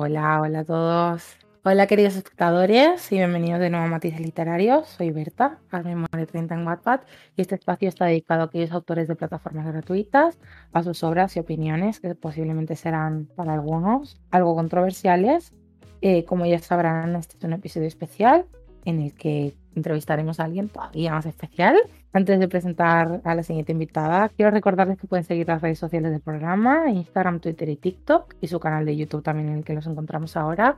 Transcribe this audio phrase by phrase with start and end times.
[0.00, 1.24] Hola, hola a todos.
[1.64, 4.86] Hola queridos espectadores y bienvenidos de nuevo a Matices Literarios.
[4.86, 7.00] Soy Berta, mismo de 30 en Wattpad
[7.34, 10.38] y este espacio está dedicado a aquellos autores de plataformas gratuitas,
[10.72, 15.52] a sus obras y opiniones que posiblemente serán para algunos algo controversiales.
[16.00, 18.46] Eh, como ya sabrán, este es un episodio especial
[18.84, 21.76] en el que entrevistaremos a alguien todavía más especial.
[22.12, 26.10] Antes de presentar a la siguiente invitada, quiero recordarles que pueden seguir las redes sociales
[26.10, 29.74] del programa, Instagram, Twitter y TikTok, y su canal de YouTube también en el que
[29.74, 30.76] los encontramos ahora.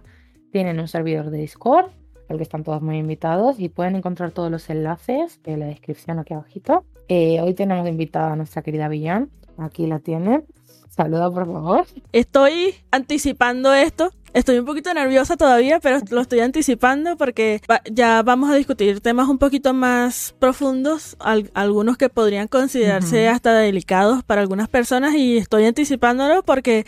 [0.53, 1.87] Tienen un servidor de Discord,
[2.29, 6.19] al que están todos muy invitados, y pueden encontrar todos los enlaces en la descripción
[6.19, 6.85] aquí abajito.
[7.09, 10.45] Eh, hoy tenemos invitada a nuestra querida Villán, aquí la tiene.
[10.91, 11.87] Saluda, por favor.
[12.13, 14.11] Estoy anticipando esto.
[14.33, 17.61] Estoy un poquito nerviosa todavía, pero lo estoy anticipando porque
[17.91, 21.17] ya vamos a discutir temas un poquito más profundos,
[21.55, 26.87] algunos que podrían considerarse hasta delicados para algunas personas y estoy anticipándolo porque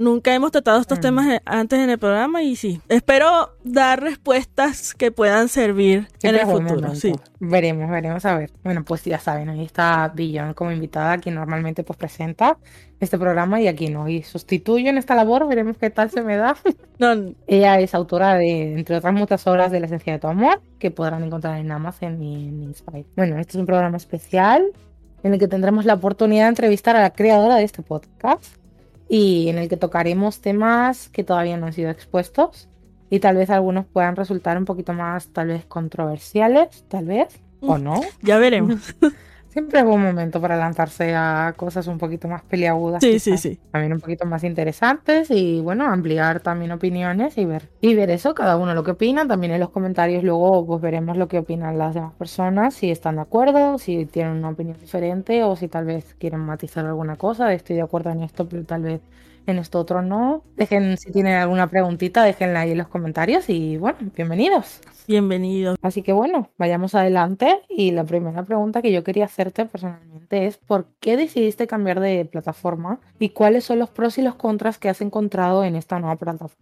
[0.00, 4.94] Nunca hemos tratado estos temas e, antes en el programa y sí, espero dar respuestas
[4.94, 6.94] que puedan servir en el futuro.
[6.94, 7.12] Sí.
[7.38, 8.50] Veremos, veremos a ver.
[8.64, 12.56] Bueno, pues ya saben, ahí está Billon como invitada, quien normalmente pues presenta
[12.98, 14.08] este programa y aquí no.
[14.08, 16.56] Y sustituyo en esta labor, veremos qué tal se me da.
[17.46, 20.90] Ella es autora de, entre otras muchas obras, de La esencia de tu amor, que
[20.90, 23.04] podrán encontrar en Amazon y en Inspire.
[23.16, 24.64] Bueno, este es un programa especial
[25.22, 28.59] en el que tendremos la oportunidad de entrevistar a la creadora de este podcast
[29.12, 32.68] y en el que tocaremos temas que todavía no han sido expuestos
[33.10, 37.76] y tal vez algunos puedan resultar un poquito más tal vez controversiales, tal vez, o
[37.76, 38.00] mm, no.
[38.22, 38.94] Ya veremos.
[39.50, 43.02] Siempre es buen momento para lanzarse a cosas un poquito más peliagudas.
[43.02, 43.58] Sí, sí, sí.
[43.72, 48.32] También un poquito más interesantes y bueno, ampliar también opiniones y ver y ver eso,
[48.32, 49.26] cada uno lo que opina.
[49.26, 53.16] También en los comentarios luego pues veremos lo que opinan las demás personas, si están
[53.16, 57.52] de acuerdo, si tienen una opinión diferente o si tal vez quieren matizar alguna cosa.
[57.52, 59.00] Estoy de acuerdo en esto, pero tal vez
[59.46, 60.42] en esto otro no.
[60.56, 64.80] Dejen, si tienen alguna preguntita, déjenla ahí en los comentarios y bueno, bienvenidos.
[65.06, 65.76] Bienvenidos.
[65.82, 70.56] Así que bueno, vayamos adelante y la primera pregunta que yo quería hacerte personalmente es
[70.58, 74.88] ¿por qué decidiste cambiar de plataforma y cuáles son los pros y los contras que
[74.88, 76.16] has encontrado en esta nueva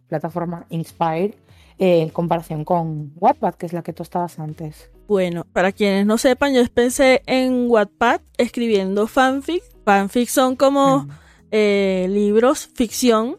[0.09, 1.35] plataforma Inspire
[1.79, 4.91] eh, en comparación con Wattpad, que es la que tú estabas antes?
[5.07, 9.63] Bueno, para quienes no sepan, yo empecé en Wattpad escribiendo fanfic.
[9.85, 11.01] Fanfic son como...
[11.01, 11.09] Mm.
[11.51, 13.39] Eh, libros, ficción,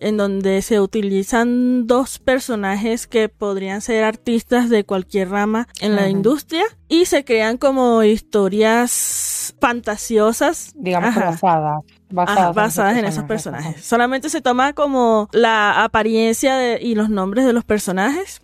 [0.00, 6.08] en donde se utilizan dos personajes que podrían ser artistas de cualquier rama en la
[6.08, 10.72] industria y se crean como historias fantasiosas.
[10.74, 11.82] Digamos basadas.
[12.10, 13.84] Basadas, en, esos personajes.
[13.84, 18.40] Solamente se toma como la apariencia y los nombres de los personajes.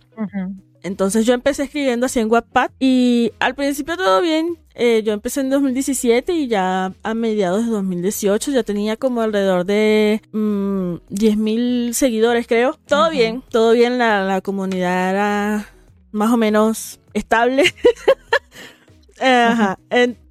[0.83, 4.57] Entonces yo empecé escribiendo así en Wattpad y al principio todo bien.
[4.75, 9.65] Eh, yo empecé en 2017 y ya a mediados de 2018 ya tenía como alrededor
[9.65, 12.77] de mmm, 10.000 seguidores creo.
[12.87, 13.97] Todo bien, todo bien.
[13.97, 15.69] La, comunidad era
[16.11, 17.63] más o menos estable.
[19.19, 19.79] Ajá.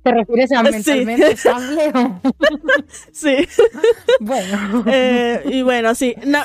[0.06, 1.92] ¿Te refieres a mentalmente estable?
[3.12, 3.48] sí.
[4.20, 4.84] bueno.
[4.86, 6.14] Eh, y bueno, sí.
[6.24, 6.38] No,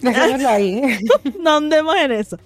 [0.00, 0.82] Dejémoslo ahí.
[1.40, 2.38] no andemos en eso.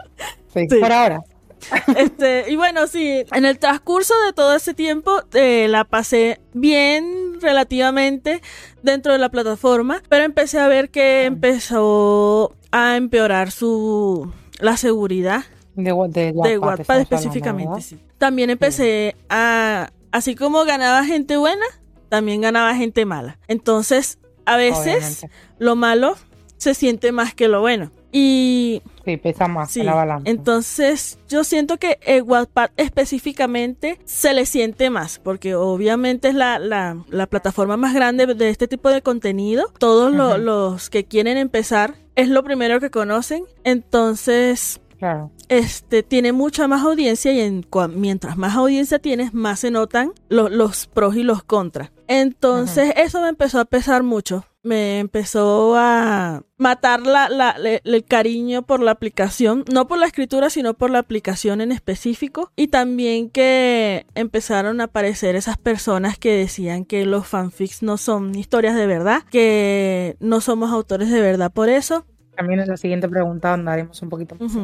[0.52, 1.22] Sí, por ahora.
[1.96, 7.40] Este, y bueno, sí, en el transcurso de todo ese tiempo eh, la pasé bien
[7.40, 8.42] relativamente
[8.82, 15.44] dentro de la plataforma, pero empecé a ver que empezó a empeorar su la seguridad
[15.74, 15.92] de,
[16.32, 17.80] de, WhatsApp específicamente.
[17.80, 17.98] Sí.
[18.18, 21.64] También empecé a, así como ganaba gente buena,
[22.08, 23.38] también ganaba gente mala.
[23.48, 25.26] Entonces, a veces
[25.58, 26.16] lo malo
[26.62, 27.90] se siente más que lo bueno.
[28.12, 28.82] Y...
[29.04, 30.30] Sí, pesa más la balanza.
[30.30, 36.60] Entonces, yo siento que el Wattpad específicamente se le siente más, porque obviamente es la,
[36.60, 39.72] la, la plataforma más grande de este tipo de contenido.
[39.78, 43.44] Todos los que quieren empezar es lo primero que conocen.
[43.64, 45.32] Entonces, Claro.
[45.48, 50.86] Este tiene mucha más audiencia y en, mientras más audiencia tienes, más se notan los
[50.86, 51.90] pros y los contras.
[52.06, 58.80] Entonces, eso me empezó a pesar mucho me empezó a matar la, el cariño por
[58.80, 62.52] la aplicación, no por la escritura, sino por la aplicación en específico.
[62.56, 68.34] Y también que empezaron a aparecer esas personas que decían que los fanfics no son
[68.34, 72.06] historias de verdad, que no somos autores de verdad por eso.
[72.36, 74.56] También es la siguiente pregunta andaremos un poquito más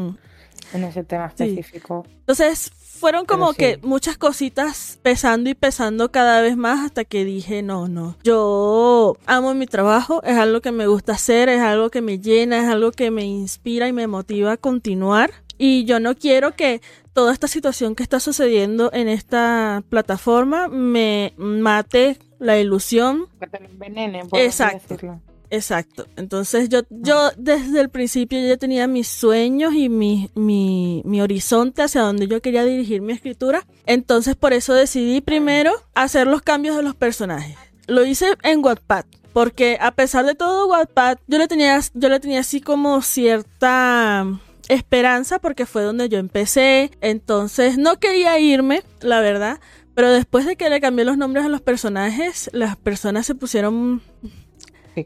[0.73, 2.07] en ese tema específico.
[2.21, 7.63] Entonces, fueron como que muchas cositas pesando y pesando cada vez más hasta que dije,
[7.63, 12.03] no, no, yo amo mi trabajo, es algo que me gusta hacer, es algo que
[12.03, 15.31] me llena, es algo que me inspira y me motiva a continuar.
[15.57, 16.81] Y yo no quiero que
[17.13, 23.27] toda esta situación que está sucediendo en esta plataforma me mate la ilusión.
[23.41, 25.21] Que te envenene, Exacto.
[25.51, 26.07] Exacto.
[26.17, 31.83] Entonces yo, yo desde el principio ya tenía mis sueños y mi, mi, mi horizonte
[31.83, 33.67] hacia donde yo quería dirigir mi escritura.
[33.87, 37.57] Entonces por eso decidí primero hacer los cambios de los personajes.
[37.87, 39.05] Lo hice en Wattpad.
[39.33, 44.27] Porque a pesar de todo, Wattpad, yo le tenía, yo le tenía así como cierta
[44.69, 46.91] esperanza porque fue donde yo empecé.
[47.01, 49.61] Entonces no quería irme, la verdad.
[49.95, 54.01] Pero después de que le cambié los nombres a los personajes, las personas se pusieron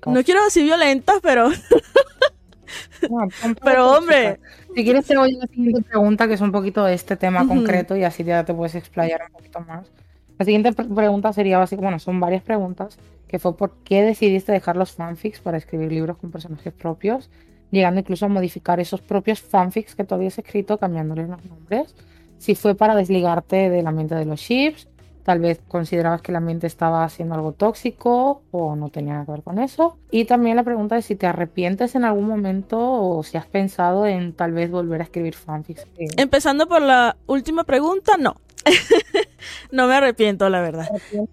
[0.06, 1.50] no quiero decir violentas, pero.
[3.62, 4.38] pero hombre.
[4.74, 7.46] Si quieres, te voy a la siguiente pregunta, que es un poquito de este tema
[7.46, 9.90] concreto, y así ya te puedes explayar un poquito más.
[10.38, 12.98] La siguiente pregunta sería básicamente, bueno, son varias preguntas,
[13.28, 17.30] que fue por qué decidiste dejar los fanfics para escribir libros con personajes propios,
[17.70, 21.94] llegando incluso a modificar esos propios fanfics que tú habías escrito, cambiándoles los nombres.
[22.38, 24.88] Si fue para desligarte del ambiente de los ships,
[25.24, 29.32] Tal vez considerabas que el ambiente estaba haciendo algo tóxico o no tenía nada que
[29.32, 29.98] ver con eso.
[30.10, 34.06] Y también la pregunta de si te arrepientes en algún momento o si has pensado
[34.06, 35.86] en tal vez volver a escribir fanfics.
[36.16, 38.34] Empezando por la última pregunta, no.
[39.70, 40.88] no me arrepiento, la verdad.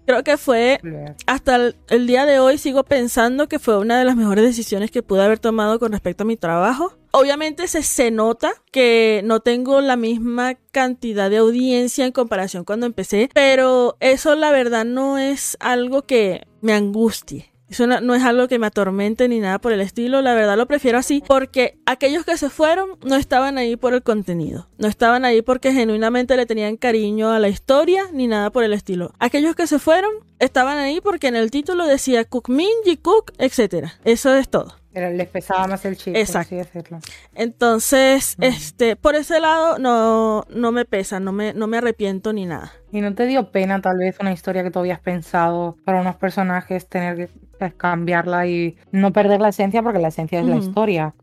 [0.06, 0.80] Creo que fue,
[1.26, 5.02] hasta el, día de hoy sigo pensando que fue una de las mejores decisiones que
[5.02, 6.92] pude haber tomado con respecto a mi trabajo.
[7.12, 12.86] Obviamente se, se nota que no tengo la misma cantidad de audiencia en comparación cuando
[12.86, 17.50] empecé, pero eso la verdad no es algo que me angustie.
[17.70, 20.22] Eso no, es algo que me atormente ni nada por el estilo.
[20.22, 24.02] La verdad lo prefiero así porque aquellos que se fueron no estaban ahí por el
[24.02, 24.68] contenido.
[24.76, 28.72] No estaban ahí porque genuinamente le tenían cariño a la historia ni nada por el
[28.72, 29.12] estilo.
[29.20, 30.10] Aquellos que se fueron
[30.40, 32.68] estaban ahí porque en el título decía Cookmin,
[33.02, 33.90] Cook, etc.
[34.04, 34.79] Eso es todo.
[34.92, 36.56] Pero les pesaba más el chip, Exacto.
[36.56, 36.98] decirlo.
[37.34, 42.46] Entonces, este, por ese lado no, no me pesa, no me, no me arrepiento ni
[42.46, 42.72] nada.
[42.90, 46.16] ¿Y no te dio pena tal vez una historia que tú habías pensado para unos
[46.16, 47.28] personajes tener
[47.58, 51.14] que cambiarla y no perder la esencia porque la esencia es la historia?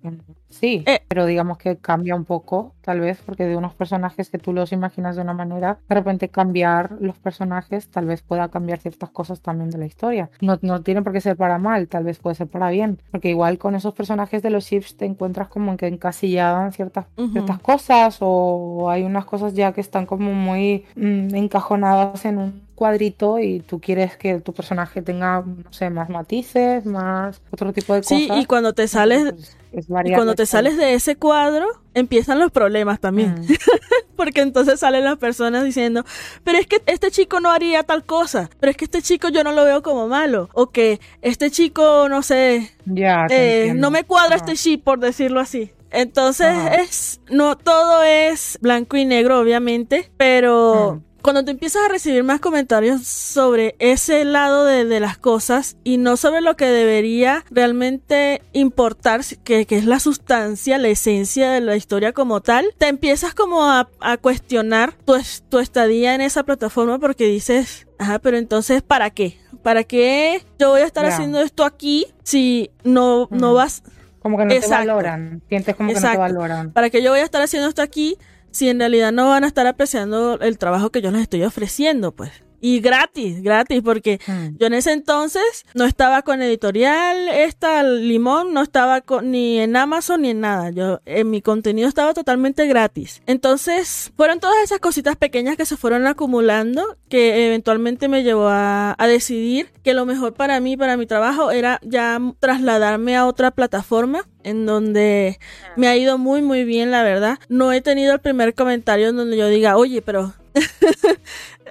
[0.49, 1.01] Sí, eh.
[1.07, 4.71] pero digamos que cambia un poco, tal vez, porque de unos personajes que tú los
[4.71, 9.41] imaginas de una manera, de repente cambiar los personajes tal vez pueda cambiar ciertas cosas
[9.41, 10.29] también de la historia.
[10.41, 13.29] No, no tiene por qué ser para mal, tal vez puede ser para bien, porque
[13.29, 18.17] igual con esos personajes de los ships te encuentras como que encasillaban ciertas, ciertas cosas
[18.21, 23.59] o hay unas cosas ya que están como muy mm, encajonadas en un cuadrito y
[23.61, 28.17] tú quieres que tu personaje tenga, no sé, más matices, más otro tipo de cosas.
[28.19, 29.33] Sí, y cuando te sales,
[29.71, 31.65] pues, cuando te sales de ese cuadro,
[31.95, 33.33] empiezan los problemas también.
[33.41, 33.47] Mm.
[34.15, 36.05] Porque entonces salen las personas diciendo,
[36.43, 39.43] pero es que este chico no haría tal cosa, pero es que este chico yo
[39.43, 44.03] no lo veo como malo, o que este chico, no sé, ya, eh, no me
[44.03, 45.71] cuadra este chip, por decirlo así.
[45.89, 51.01] Entonces es, no todo es blanco y negro, obviamente, pero...
[51.03, 55.97] Mm cuando te empiezas a recibir más comentarios sobre ese lado de, las cosas y
[55.97, 61.75] no sobre lo que debería realmente importar, que, es la sustancia, la esencia de la
[61.75, 63.87] historia como tal, te empiezas como a,
[64.21, 65.15] cuestionar tu,
[65.49, 69.37] tu estadía en esa plataforma porque dices, ajá, pero entonces, ¿para qué?
[69.61, 73.83] ¿Para qué yo voy a estar haciendo esto aquí si no, no vas...
[74.19, 76.71] Como que no te valoran, sientes como que no te valoran.
[76.71, 78.17] ¿Para qué yo voy a estar haciendo esto aquí
[78.51, 82.11] si en realidad no van a estar apreciando el trabajo que yo les estoy ofreciendo,
[82.11, 82.31] pues.
[82.59, 84.19] Y gratis, gratis, porque
[84.57, 89.75] yo en ese entonces no estaba con editorial, esta Limón, no estaba con, ni en
[89.75, 90.71] Amazon ni en nada.
[90.71, 93.21] Yo, en mi contenido estaba totalmente gratis.
[93.27, 98.95] Entonces, fueron todas esas cositas pequeñas que se fueron acumulando que eventualmente me llevó a,
[98.97, 103.51] a decidir que lo mejor para mí, para mi trabajo, era ya trasladarme a otra
[103.51, 105.39] plataforma en donde
[105.75, 107.37] me ha ido muy muy bien la verdad.
[107.49, 110.33] No he tenido el primer comentario en donde yo diga, oye, pero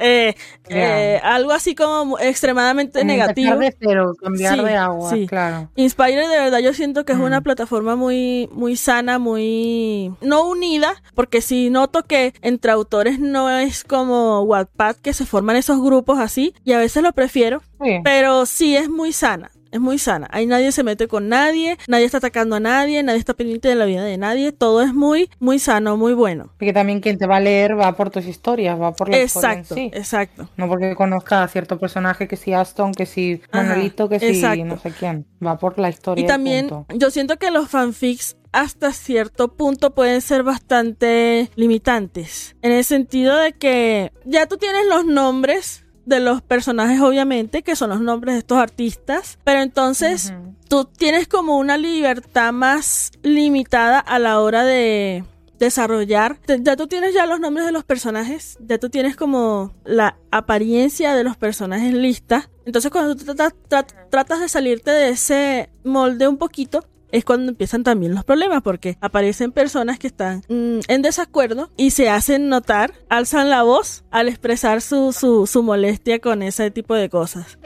[0.00, 0.34] eh,
[0.68, 3.56] eh, algo así como extremadamente negativo.
[3.56, 5.70] De cero, cambiar de agua, claro.
[5.76, 7.44] Inspire de verdad yo siento que es una mm.
[7.44, 13.84] plataforma muy muy sana, muy no unida, porque si noto que entre autores no es
[13.84, 17.62] como Wattpad que se forman esos grupos así y a veces lo prefiero,
[18.04, 20.28] pero sí es muy sana es muy sana.
[20.30, 23.74] Ahí nadie se mete con nadie, nadie está atacando a nadie, nadie está pendiente de
[23.74, 24.52] la vida de nadie.
[24.52, 26.50] Todo es muy, muy sano, muy bueno.
[26.58, 29.74] Porque también quien te va a leer va por tus historias, va por la exacto,
[29.74, 30.48] historia Exacto.
[30.56, 34.78] No porque conozca a cierto personaje, que si Aston, que si Manolito, que si no
[34.78, 35.26] sé quién.
[35.44, 36.24] Va por la historia.
[36.24, 42.56] Y también yo siento que los fanfics hasta cierto punto pueden ser bastante limitantes.
[42.62, 47.76] En el sentido de que ya tú tienes los nombres de los personajes, obviamente, que
[47.76, 50.32] son los nombres de estos artistas, pero entonces
[50.68, 55.24] tú tienes como una libertad más limitada a la hora de,
[55.58, 60.18] desarrollar, ya tú tienes ya los nombres de los personajes, ya tú tienes como la
[60.30, 62.50] apariencia de los personajes lista.
[62.64, 68.14] Entonces cuando tú tratas de salirte de ese molde un poquito, es cuando empiezan también
[68.14, 73.50] los problemas, porque aparecen personas que están mm, en desacuerdo y se hacen notar, alzan
[73.50, 77.58] la voz al expresar su, su, su molestia con ese tipo de cosas.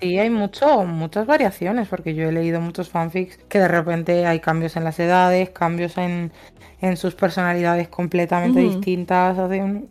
[0.00, 4.40] sí, hay mucho, muchas variaciones, porque yo he leído muchos fanfics que de repente hay
[4.40, 6.32] cambios en las edades, cambios en,
[6.80, 9.36] en sus personalidades completamente distintas,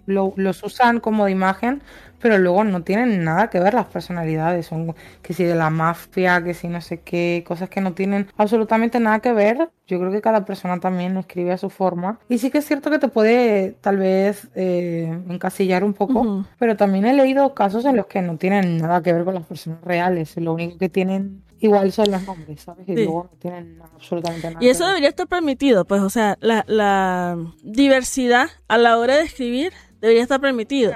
[0.05, 1.81] los usan como de imagen,
[2.19, 6.43] pero luego no tienen nada que ver las personalidades, son que si de la mafia,
[6.43, 9.69] que si no sé qué, cosas que no tienen absolutamente nada que ver.
[9.87, 12.19] Yo creo que cada persona también escribe a su forma.
[12.27, 16.75] Y sí que es cierto que te puede tal vez eh, encasillar un poco, pero
[16.75, 19.81] también he leído casos en los que no tienen nada que ver con las personas
[19.83, 22.87] reales, lo único que tienen igual son los nombres, ¿sabes?
[22.87, 24.63] Y luego no tienen absolutamente nada.
[24.63, 29.23] Y eso debería estar permitido, pues, o sea, la, la diversidad a la hora de
[29.23, 30.93] escribir debería estar permitido.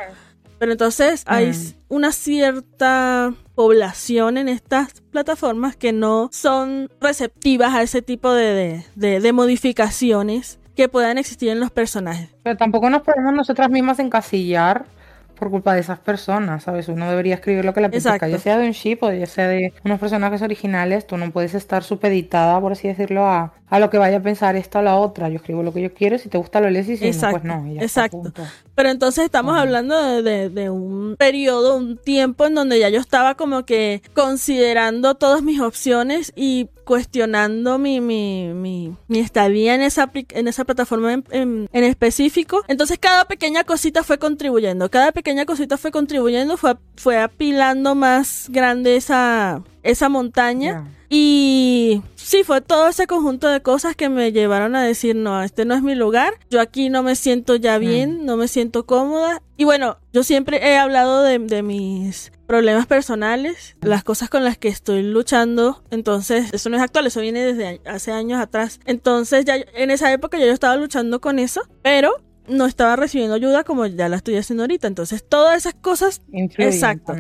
[0.62, 1.74] Pero entonces hay mm.
[1.89, 9.34] una cierta población en estas plataformas que no son receptivas a ese tipo de, de,
[9.34, 12.30] modificaciones que puedan existir en los personajes.
[12.44, 14.86] Pero tampoco nos podemos nosotras mismas encasillar
[15.34, 16.88] por culpa de esas personas, ¿sabes?
[16.89, 19.48] Uno debería escribir lo que le apetezca, ya sea de un ship o ya sea
[19.48, 23.90] de unos personajes originales, tú no puedes estar supeditada, por así decirlo, a, a lo
[23.90, 25.30] que vaya a pensar esta o la otra.
[25.30, 27.44] Yo escribo lo que yo quiero, si te gusta lo lees y si no, pues
[27.46, 27.66] no.
[27.80, 28.34] Exacto.
[28.75, 33.66] Pero entonces estamos hablando de, un periodo, un tiempo en donde ya yo estaba como
[33.66, 40.48] que considerando todas mis opciones y cuestionando mi, mi, mi, mi estadía en esa, en
[40.50, 41.24] esa plataforma en,
[41.72, 42.63] en, específico.
[42.68, 48.48] Entonces cada pequeña cosita fue contribuyendo, cada pequeña cosita fue contribuyendo, fue, fue apilando más
[48.50, 50.86] grande esa, esa montaña.
[51.10, 55.66] Y sí, fue todo ese conjunto de cosas que me llevaron a decir, no, este
[55.66, 58.26] no es mi lugar, yo aquí no me siento ya bien, mm.
[58.26, 59.42] no me siento cómoda.
[59.58, 64.58] Y bueno, yo siempre he hablado de, de mis problemas personales, las cosas con las
[64.58, 65.84] que estoy luchando.
[65.92, 68.80] Entonces, eso no es actual, eso viene desde hace años atrás.
[68.86, 72.16] Entonces, ya en esa época yo estaba luchando con eso, pero
[72.48, 74.88] no estaba recibiendo ayuda como ya la estoy haciendo ahorita.
[74.88, 77.16] Entonces, todas esas cosas, exacto.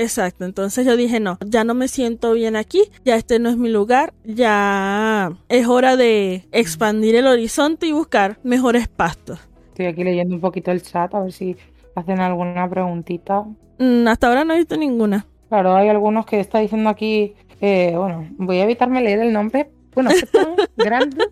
[0.00, 3.56] Exacto, entonces yo dije, no, ya no me siento bien aquí, ya este no es
[3.56, 9.40] mi lugar, ya es hora de expandir el horizonte y buscar mejores pastos.
[9.70, 11.56] Estoy aquí leyendo un poquito el chat a ver si
[11.96, 13.44] hacen alguna preguntita.
[13.80, 15.26] Mm, hasta ahora no he visto ninguna.
[15.48, 19.68] Claro, hay algunos que está diciendo aquí, eh, bueno, voy a evitarme leer el nombre.
[19.96, 21.24] Bueno, es tan grande.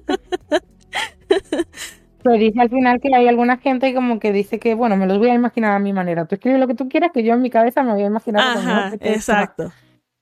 [2.26, 5.18] Pero dice al final que hay alguna gente como que dice que, bueno, me los
[5.18, 6.25] voy a imaginar a mi manera.
[6.25, 8.59] Tú escribes lo que tú quieras, que yo en mi cabeza me voy a imaginar.
[8.59, 9.71] Ajá, exacto.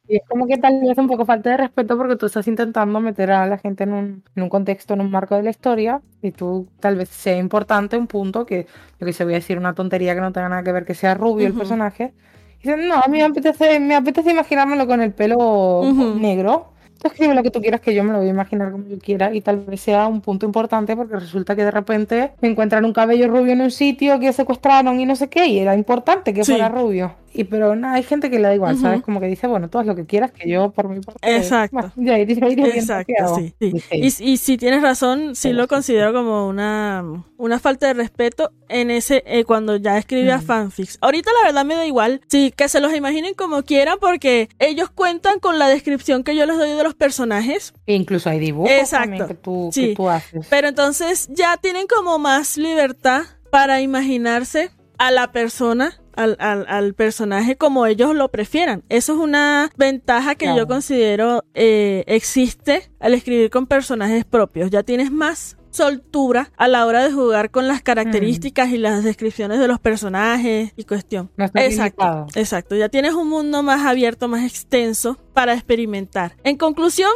[0.06, 3.00] Y es como que tal vez un poco falta de respeto porque tú estás intentando
[3.00, 6.02] meter a la gente en un, en un contexto, en un marco de la historia,
[6.20, 8.66] y tú tal vez sea importante un punto que,
[9.00, 10.92] yo que se voy a decir una tontería que no tenga nada que ver que
[10.92, 12.12] sea rubio el personaje.
[12.58, 15.80] Y dicen, no, a mí me apetece, me apetece imaginármelo con el pelo
[16.16, 16.73] negro
[17.08, 19.34] escribe lo que tú quieras, que yo me lo voy a imaginar como yo quiera
[19.34, 22.92] y tal vez sea un punto importante porque resulta que de repente me encuentran un
[22.92, 26.44] cabello rubio en un sitio que secuestraron y no sé qué y era importante que
[26.44, 27.14] fuera rubio.
[27.36, 29.02] Y pero nada, hay gente que le da igual, ¿sabes?
[29.02, 31.18] Como que dice, bueno, todo es lo que quieras, que yo por mi parte.
[31.36, 31.90] Exacto.
[31.96, 33.54] ya, Exacto, sí.
[33.90, 37.04] Y, y, si tienes razón, sí lo considero como una,
[37.36, 40.98] una falta de respeto en ese, eh, cuando ya escribía fanfics.
[41.00, 42.20] Ahorita la verdad me da igual.
[42.28, 46.46] Sí, que se los imaginen como quieran porque ellos cuentan con la descripción que yo
[46.46, 47.74] les doy de los personajes.
[47.86, 49.26] E incluso hay dibujos Exacto.
[49.26, 50.46] que, tú, que tú haces.
[50.48, 56.94] Pero entonces ya tienen como más libertad para imaginarse a la persona al, al, al,
[56.94, 58.84] personaje como ellos lo prefieran.
[58.88, 64.70] Eso es una ventaja que yo considero eh, existe al escribir con personajes propios.
[64.70, 69.58] Ya tienes más soltura a la hora de jugar con las características y las descripciones
[69.58, 71.30] de los personajes y cuestión.
[71.36, 72.76] exacto, exacto.
[72.76, 76.36] Ya tienes un mundo más abierto, más extenso para experimentar.
[76.44, 77.10] En conclusión,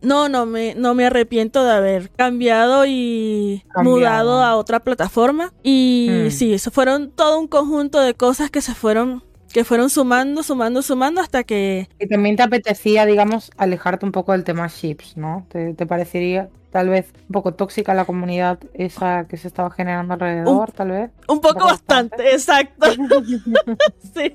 [0.00, 5.52] no, no me, no me arrepiento de haber cambiado y mudado a otra plataforma.
[5.62, 6.30] Y mm.
[6.30, 9.24] sí, eso fueron todo un conjunto de cosas que se fueron
[9.54, 11.88] que fueron sumando, sumando, sumando hasta que...
[12.00, 15.46] Y también te apetecía, digamos, alejarte un poco del tema chips, ¿no?
[15.48, 20.72] ¿Te, parecería tal vez un poco tóxica la comunidad esa que se estaba generando alrededor,
[20.72, 21.10] tal vez?
[21.28, 22.88] Un poco, bastante, exacto.
[24.14, 24.34] sí,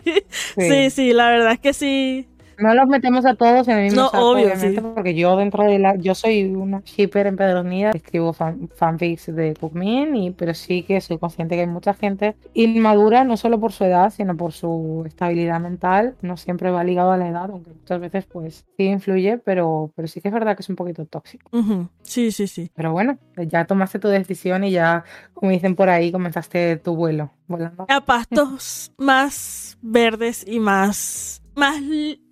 [0.58, 4.02] sí, sí, la verdad es que sí No los metemos a todos en el mismo
[4.02, 4.88] No, saco, obvio, obviamente, sí.
[4.94, 5.96] porque yo dentro de la...
[5.96, 11.18] Yo soy una shipper empedronida, escribo fan- fanfics de Cookmin, y, pero sí que soy
[11.18, 15.60] consciente que hay mucha gente inmadura, no solo por su edad, sino por su estabilidad
[15.60, 16.16] mental.
[16.22, 20.08] No siempre va ligado a la edad, aunque muchas veces pues sí influye, pero, pero
[20.08, 21.50] sí que es verdad que es un poquito tóxico.
[21.58, 22.72] Ujú, Sí, sí, sí.
[22.76, 27.32] Pero bueno, ya tomaste tu decisión y ya, como dicen por ahí, comenzaste tu vuelo
[27.48, 27.86] volando.
[27.88, 31.80] A pastos más verdes y más, más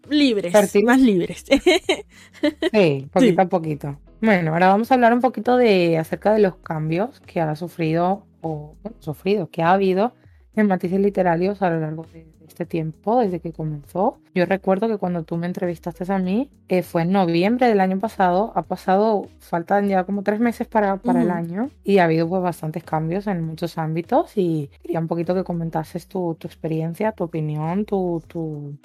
[0.09, 0.53] libres.
[0.83, 1.45] Más libres.
[2.71, 3.99] Sí, poquito a poquito.
[4.21, 8.25] Bueno, ahora vamos a hablar un poquito de acerca de los cambios que ha sufrido
[8.41, 10.13] o bueno, sufrido, que ha habido
[10.55, 14.19] en matices literarios a lo largo de este tiempo, desde que comenzó.
[14.33, 17.99] Yo recuerdo que cuando tú me entrevistaste a mí, eh, fue en noviembre del año
[17.99, 21.35] pasado, ha pasado, faltan ya como tres meses para, para el Ujú.
[21.37, 25.43] año y ha habido pues bastantes cambios en muchos ámbitos y quería un poquito que
[25.43, 28.23] comentases tu, tu experiencia, tu opinión, tu...
[28.27, 28.77] tu,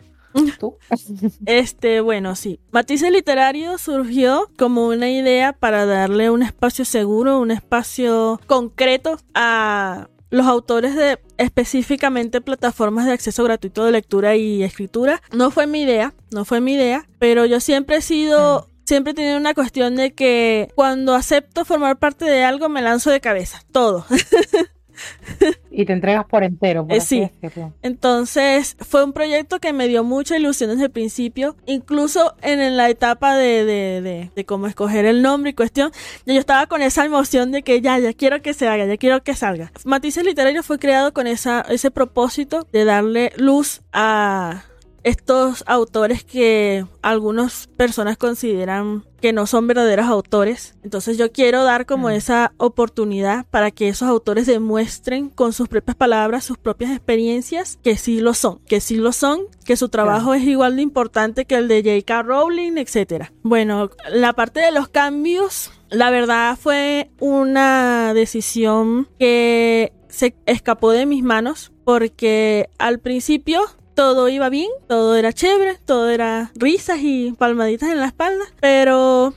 [0.59, 0.77] tu.
[1.47, 2.61] Este, bueno, sí.
[2.71, 10.09] Matices Literario surgió como una idea para darle un espacio seguro, un espacio concreto a
[10.33, 15.23] los autores de específicamente plataformas de acceso gratuito de lectura y escritura.
[15.31, 19.37] No fue mi idea, no fue mi idea, pero yo siempre he sido, siempre he
[19.37, 24.07] una cuestión de que cuando acepto formar parte de algo me lanzo de cabeza, todo.
[25.75, 27.31] Y te entregas por entero, por Eh, sí.
[27.41, 27.73] decirlo.
[27.83, 32.91] Entonces fue un proyecto que me dio mucha ilusión desde el principio, incluso en la
[32.91, 35.91] etapa de, de, de, de cómo escoger el nombre y cuestión,
[36.27, 38.97] ya yo estaba con esa emoción de que ya, ya quiero que se haga, ya
[38.99, 39.73] quiero que salga.
[39.85, 44.65] Matices Literario fue creado con esa, ese propósito de darle luz a
[45.05, 50.75] estos autores que algunas personas consideran que no son verdaderos autores.
[50.83, 52.13] Entonces yo quiero dar como Mm.
[52.13, 57.97] esa oportunidad para que esos autores demuestren con sus propias palabras, sus propias experiencias, que
[57.97, 61.55] sí lo son, que sí lo son, que su trabajo es igual de importante que
[61.55, 62.23] el de J.K.
[62.23, 63.33] Rowling, etcétera.
[63.43, 71.07] Bueno, la parte de los cambios, la verdad fue una decisión que se escapó de
[71.07, 73.63] mis manos porque al principio
[73.95, 79.35] todo iba bien, todo era chévere, todo era risas y palmaditas en la espalda, pero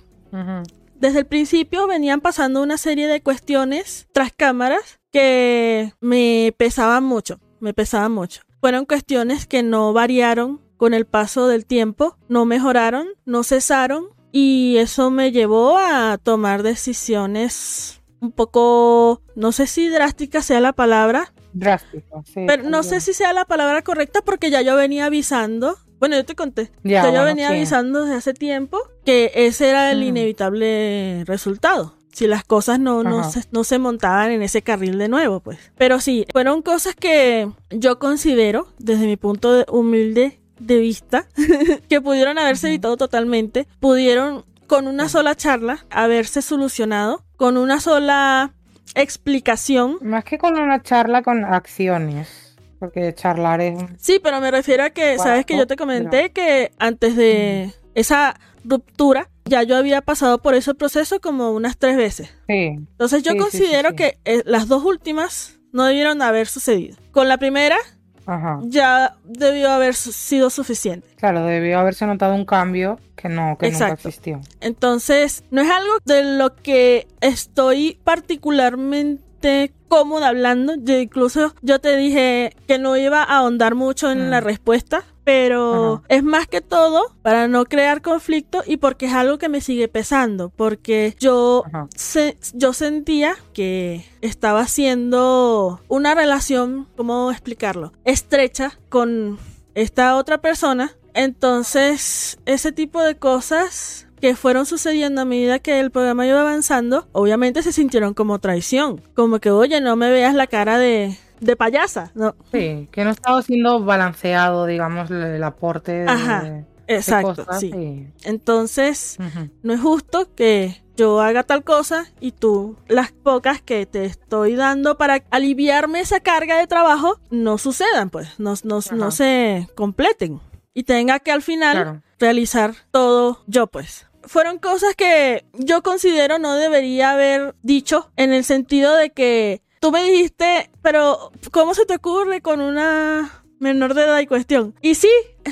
[0.96, 7.40] desde el principio venían pasando una serie de cuestiones tras cámaras que me pesaban mucho,
[7.60, 8.42] me pesaban mucho.
[8.60, 14.78] Fueron cuestiones que no variaron con el paso del tiempo, no mejoraron, no cesaron y
[14.78, 21.34] eso me llevó a tomar decisiones un poco, no sé si drástica sea la palabra,
[21.58, 22.44] Drástico, sí.
[22.46, 25.78] pero no sé si sea la palabra correcta porque ya yo venía avisando.
[26.00, 26.70] Bueno, yo te conté.
[26.84, 27.56] Ya, que yo venía sí.
[27.56, 30.08] avisando desde hace tiempo que ese era el Mm.
[30.08, 31.96] inevitable resultado.
[32.12, 35.58] Si las cosas no, no, se, no se montaban en ese carril de nuevo, pues.
[35.78, 41.28] Pero sí, fueron cosas que yo considero, desde mi punto de humilde de vista,
[41.90, 43.68] que pudieron haberse evitado totalmente.
[43.82, 47.24] Pudieron, con una sola charla, haberse solucionado.
[47.38, 48.54] Con una sola
[48.96, 52.56] explicación Más que con una charla, con acciones.
[52.80, 53.80] Porque charlar es.
[53.98, 58.36] Sí, pero me refiero a que, sabes que yo te comenté que antes de esa
[58.64, 62.30] ruptura, ya yo había pasado por ese proceso como unas tres veces.
[62.48, 62.76] Sí.
[62.78, 63.96] Entonces yo Sí, sí, sí, considero sí.
[63.96, 66.98] que eh, las dos últimas no debieron haber sucedido.
[67.12, 67.78] Con la primera
[68.26, 68.60] Ajá.
[68.64, 71.08] ya debió haber sido suficiente.
[71.18, 74.42] Claro, debió haberse notado un cambio que no, que nunca existió.
[74.62, 80.74] Entonces, no es algo de lo que estoy particularmente cómoda hablando.
[80.78, 84.30] Yo incluso yo te dije que no iba a ahondar mucho en Mm.
[84.32, 86.04] la respuesta, pero Ajá.
[86.08, 89.88] es más que todo para no crear conflicto y porque es algo que me sigue
[89.90, 91.64] pesando, porque yo
[91.96, 97.92] se- yo sentía que estaba haciendo una relación, ¿cómo explicarlo?
[98.06, 99.38] Estrecha con
[99.74, 100.94] esta otra persona.
[101.16, 107.08] Entonces, ese tipo de cosas que fueron sucediendo a medida que el programa iba avanzando,
[107.12, 109.02] obviamente se sintieron como traición.
[109.16, 112.12] Como que, oye, no me veas la cara de, de payasa.
[112.16, 117.60] No, Sí, que no estaba siendo balanceado, digamos, el aporte de, Ajá, de exacto, cosas
[117.60, 118.08] sí.
[118.24, 119.18] Entonces,
[119.64, 124.56] no es justo que yo haga tal cosa y tú las pocas que te estoy
[124.56, 130.40] dando para aliviarme esa carga de trabajo no sucedan, pues, no, no, no se completen.
[130.74, 132.02] Y tenga que al final Claro.
[132.20, 134.08] realizar todo yo, pues.
[134.24, 139.92] Fueron cosas que yo considero no debería haber dicho en el sentido de que tú
[139.92, 144.74] me dijiste, pero ¿cómo se te ocurre con una menor de edad y cuestión.
[144.82, 145.12] Y sí.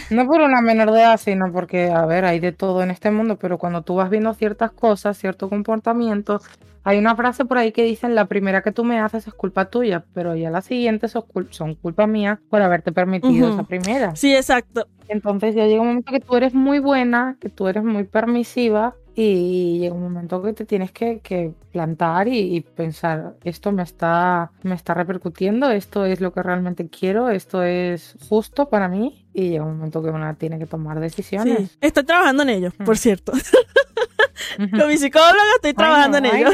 [0.10, 3.12] No por una menor de edad, sino porque, a ver, hay de todo en este
[3.12, 6.42] mundo, pero cuando tú vas viendo ciertas cosas, cierto comportamiento,
[6.84, 9.66] hay una frase por ahí que dicen, la primera que tú me haces es culpa
[9.66, 14.16] tuya, pero ya las siguientes son, son culpa mía por haberte permitido esa primera.
[14.16, 14.88] Sí, exacto.
[15.10, 18.96] Entonces ya llega un momento que tú eres muy buena, que tú eres muy permisiva
[19.16, 24.76] y llega un momento que te tienes que, plantar y, pensar, esto me está, me
[24.76, 29.66] está repercutiendo, esto es lo que realmente quiero, esto es justo para mí y llega
[29.66, 31.72] un momento que una tiene que tomar decisiones.
[31.72, 31.78] Sí.
[31.82, 33.32] Estoy trabajando en ello, por cierto.
[34.58, 36.50] Con mi psicóloga estoy trabajando en ello.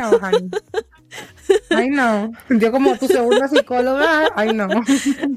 [1.69, 2.32] Ay, no.
[2.50, 4.67] Yo como tu segunda psicóloga, ay, no.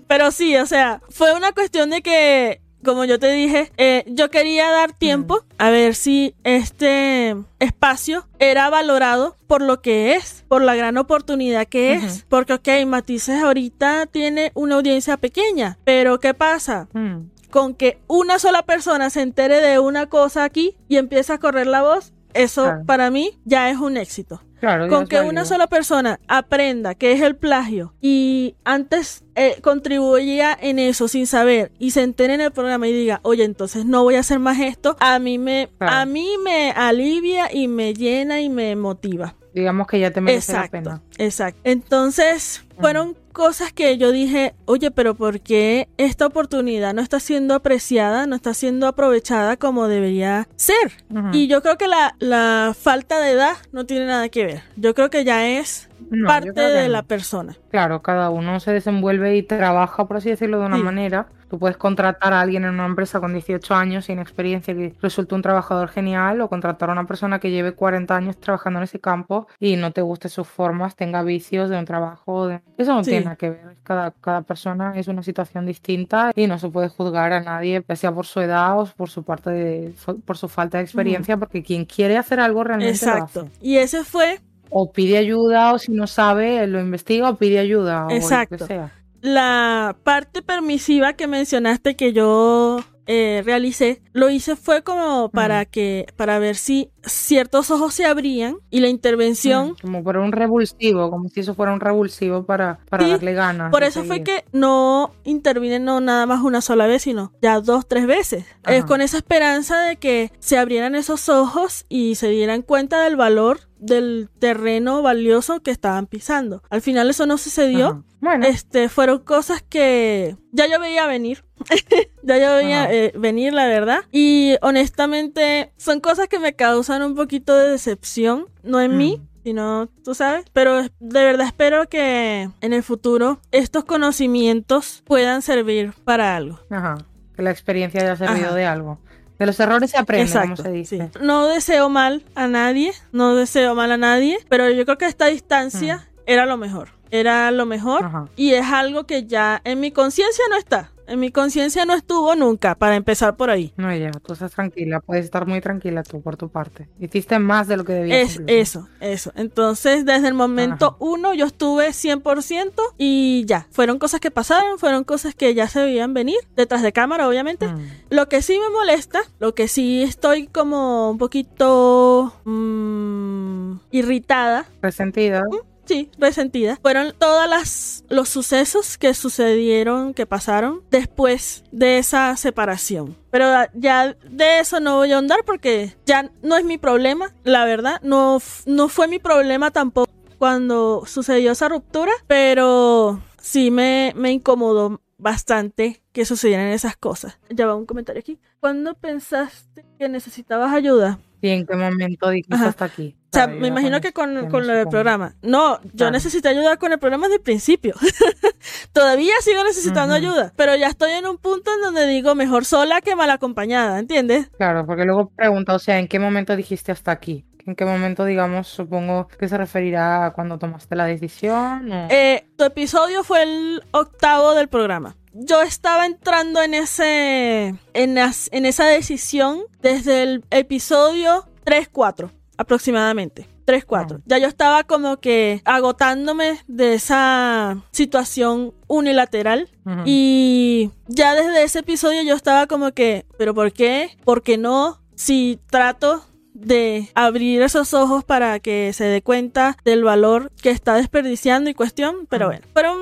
[0.06, 4.30] Pero sí, o sea, fue una cuestión de que como yo te dije, eh, yo
[4.30, 10.62] quería dar tiempo a ver si este espacio era valorado por lo que es, por
[10.62, 12.24] la gran oportunidad que es.
[12.28, 16.88] Porque, ok, Matices ahorita tiene una audiencia pequeña, pero ¿qué pasa?
[16.92, 17.30] Mm.
[17.50, 21.66] Con que una sola persona se entere de una cosa aquí y empieza a correr
[21.66, 24.40] la voz, eso para mí ya es un éxito.
[24.88, 30.78] Con que una sola persona aprenda qué es el plagio y antes eh, contribuía en
[30.78, 34.14] eso sin saber y se entere en el programa y diga, oye, entonces no voy
[34.14, 38.48] a hacer más esto, a mí me, a mí me alivia y me llena y
[38.48, 39.34] me motiva.
[39.52, 41.02] Digamos que ya te merece la pena.
[41.18, 41.60] Exacto.
[41.64, 47.54] Entonces, fueron cosas que yo dije, oye, pero ¿por qué esta oportunidad no está siendo
[47.54, 50.92] apreciada, no está siendo aprovechada como debería ser?
[51.32, 54.62] Y yo creo que la, la, falta de edad no tiene nada que ver.
[54.76, 55.88] Yo creo que ya es
[56.26, 57.56] parte de la persona.
[57.70, 61.26] Claro, cada uno se desenvuelve y trabaja, por así decirlo, de una manera.
[61.52, 65.34] Tú puedes contratar a alguien en una empresa con 18 años sin experiencia que resulte
[65.34, 69.00] un trabajador genial o contratar a una persona que lleve 40 años trabajando en ese
[69.00, 72.46] campo y no te guste sus formas, tenga vicios de un trabajo.
[72.46, 72.62] De...
[72.78, 73.76] Eso no tiene nada que ver.
[73.82, 77.96] Cada, cada persona es una situación distinta y no se puede juzgar a nadie, ya
[77.96, 81.62] sea por su edad o por su parte de, por su falta de experiencia, porque
[81.62, 83.40] quien quiere hacer algo realmente Exacto.
[83.40, 83.58] Lo hace.
[83.60, 84.40] Y ese fue
[84.72, 88.54] o pide ayuda o si no sabe lo investiga o pide ayuda Exacto.
[88.54, 94.56] o lo que sea la parte permisiva que mencionaste que yo eh, realicé, lo hice
[94.56, 99.74] fue como para que, para ver si ciertos ojos se abrían y la intervención...
[99.80, 103.70] como para un revulsivo, como si eso fuera un revulsivo para, para darle ganas.
[103.70, 107.86] Por eso fue que no intervine no nada más una sola vez, sino ya dos,
[107.86, 108.44] tres veces.
[108.66, 113.16] Es con esa esperanza de que se abrieran esos ojos y se dieran cuenta del
[113.16, 116.62] valor del terreno valioso que estaban pisando.
[116.70, 118.04] Al final eso no sucedió.
[118.20, 118.46] Bueno.
[118.46, 121.44] Este, fueron cosas que ya yo veía venir.
[122.22, 124.04] ya yo veía eh, venir, la verdad.
[124.12, 128.46] Y honestamente, son cosas que me causan un poquito de decepción.
[128.62, 129.42] No en mí, mm.
[129.42, 130.44] sino tú sabes.
[130.52, 136.60] Pero de verdad espero que en el futuro estos conocimientos puedan servir para algo.
[136.70, 136.98] Ajá.
[137.34, 139.00] Que la experiencia haya servido de algo.
[139.38, 141.10] De los errores se aprende, como se dice.
[141.20, 145.26] No deseo mal a nadie, no deseo mal a nadie, pero yo creo que esta
[145.26, 146.20] distancia mm.
[146.26, 146.90] era lo mejor.
[147.10, 150.92] Era lo mejor y es algo que ya en mi conciencia no está.
[151.12, 153.74] En mi conciencia no estuvo nunca, para empezar por ahí.
[153.76, 156.88] No, ya, tú estás tranquila, puedes estar muy tranquila tú por tu parte.
[156.98, 158.36] Hiciste más de lo que debías.
[158.36, 159.30] Es, eso, eso.
[159.36, 163.66] Entonces, desde el momento uno, yo estuve 100% y ya.
[163.72, 167.68] Fueron cosas que pasaron, fueron cosas que ya se veían venir, detrás de cámara, obviamente.
[167.68, 167.90] Mm.
[168.08, 174.64] Lo que sí me molesta, lo que sí estoy como un poquito mmm, irritada.
[174.80, 175.42] Resentida.
[175.42, 175.71] ¿Mm?
[175.92, 183.16] Sí, resentida, fueron todas las los sucesos que sucedieron, que pasaron después de esa separación.
[183.30, 187.64] Pero ya de eso no voy a ahondar porque ya no es mi problema, la
[187.66, 194.32] verdad, no, no fue mi problema tampoco cuando sucedió esa ruptura, pero sí me, me
[194.32, 197.38] incomodó bastante que sucedieran esas cosas.
[197.50, 198.40] Ya va un comentario aquí.
[198.60, 201.20] ¿Cuándo pensaste que necesitabas ayuda?
[201.42, 203.16] ¿Y en qué momento dijiste hasta aquí?
[203.18, 205.34] O sea, me imagino que con, lo del programa.
[205.42, 207.94] No, yo necesité ayuda con el programa desde el principio.
[208.92, 213.00] Todavía sigo necesitando ayuda, pero ya estoy en un punto en donde digo mejor sola
[213.00, 214.50] que mal acompañada, ¿entiendes?
[214.56, 217.44] Claro, porque luego pregunta, o sea, ¿en qué momento dijiste hasta aquí?
[217.66, 221.90] ¿En qué momento, digamos, supongo que se referirá a cuando tomaste la decisión?
[222.10, 228.66] Eh, tu episodio fue el octavo del programa yo estaba entrando en ese en, en
[228.66, 233.48] esa decisión desde el episodio 3-4 aproximadamente.
[233.66, 234.22] 3-4.
[234.26, 239.68] Ya yo estaba como que agotándome de esa situación unilateral.
[240.04, 244.16] Y ya desde ese episodio yo estaba como que, ¿pero por qué?
[244.24, 245.00] ¿Por qué no?
[245.14, 250.94] Si trato de abrir esos ojos para que se dé cuenta del valor que está
[250.94, 252.98] desperdiciando y cuestión, pero bueno, fueron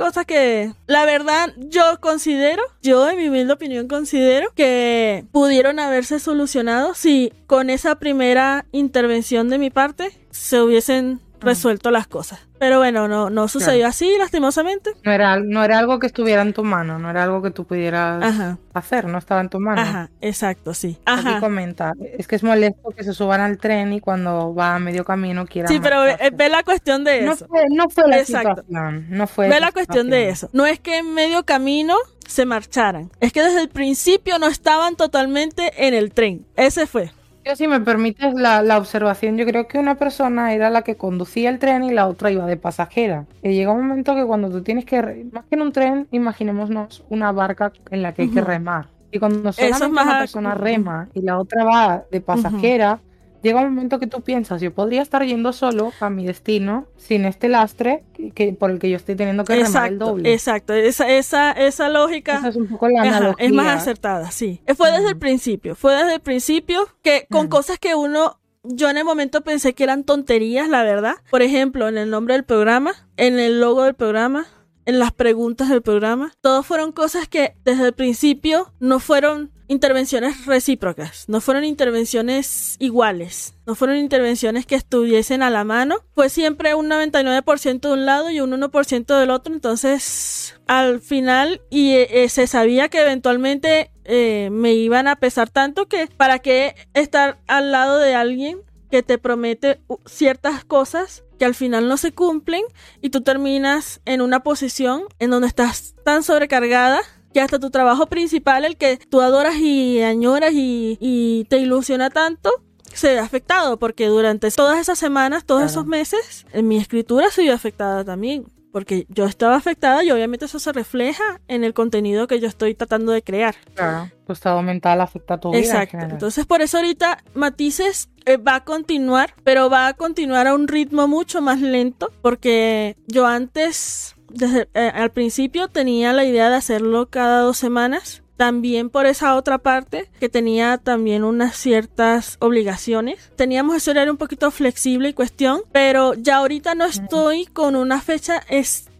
[0.00, 6.18] cosas que, la verdad, yo considero, yo en mi humilde opinión considero que pudieron haberse
[6.18, 12.40] solucionado si con esa primera intervención de mi parte se hubiesen resuelto las cosas.
[12.58, 14.92] Pero bueno, no, no sucedió así, lastimosamente.
[15.02, 17.64] No era, no era algo que estuviera en tu mano, no era algo que tú
[17.64, 19.80] pudieras hacer, no estaba en tu mano.
[19.80, 20.98] Ajá, exacto, sí.
[21.06, 21.30] Ajá.
[21.30, 24.78] Aquí comenta, es que es molesto que se suban al tren y cuando va a
[24.78, 25.72] medio camino quieran...
[25.72, 27.46] Sí, pero ve, la cuestión de eso.
[27.70, 30.50] No fue, la situación, no fue Ve la cuestión de eso.
[30.52, 34.96] No es que en medio camino se marcharan, es que desde el principio no estaban
[34.96, 36.46] totalmente en el tren.
[36.56, 37.10] Ese fue.
[37.50, 40.96] Yo, si me permites la, la, observación, yo creo que una persona era la que
[40.96, 43.26] conducía el tren y la otra iba de pasajera.
[43.42, 47.02] Y llega un momento que cuando tú tienes que, más que en un tren, imaginémonos
[47.08, 48.86] una barca en la que hay que remar.
[49.10, 53.00] Y cuando solamente una persona rema y la otra va de pasajera,
[53.42, 57.24] llega un momento que tú piensas, yo podría estar yendo solo a mi destino sin
[57.24, 60.32] este lastre que, por el que yo estoy teniendo que remar el doble.
[60.32, 64.62] Exacto, esa, esa, esa lógica es un poco la es más acertada, sí.
[64.76, 68.98] Fue desde el principio, fue desde el principio que con cosas que uno yo en
[68.98, 71.14] el momento pensé que eran tonterías, la verdad.
[71.30, 74.46] Por ejemplo, en el nombre del programa, en el logo del programa,
[74.84, 76.32] en las preguntas del programa.
[76.40, 83.54] Todos fueron cosas que desde el principio no fueron intervenciones recíprocas, no fueron intervenciones iguales,
[83.66, 88.30] no fueron intervenciones que estuviesen a la mano, fue siempre un 99% de un lado
[88.30, 94.48] y un 1% del otro, entonces al final y eh, se sabía que eventualmente eh,
[94.50, 99.18] me iban a pesar tanto que para qué estar al lado de alguien que te
[99.18, 102.64] promete ciertas cosas que al final no se cumplen
[103.02, 108.06] y tú terminas en una posición en donde estás tan sobrecargada que hasta tu trabajo
[108.06, 112.50] principal, el que tú adoras y añoras y, te ilusiona tanto,
[112.92, 117.42] se ve afectado porque durante todas esas semanas, todos esos meses, en mi escritura se
[117.42, 118.46] vio afectada también.
[118.72, 122.76] Porque yo estaba afectada y obviamente eso se refleja en el contenido que yo estoy
[122.76, 123.56] tratando de crear.
[123.74, 125.58] Claro, tu estado mental afecta a tu vida.
[125.58, 125.98] Exacto.
[125.98, 130.68] Entonces por eso ahorita Matices eh, va a continuar, pero va a continuar a un
[130.68, 132.12] ritmo mucho más lento.
[132.22, 138.22] Porque yo antes desde eh, al principio tenía la idea de hacerlo cada dos semanas.
[138.36, 143.30] También por esa otra parte que tenía también unas ciertas obligaciones.
[143.36, 148.00] Teníamos ese horario un poquito flexible y cuestión, pero ya ahorita no estoy con una
[148.00, 148.40] fecha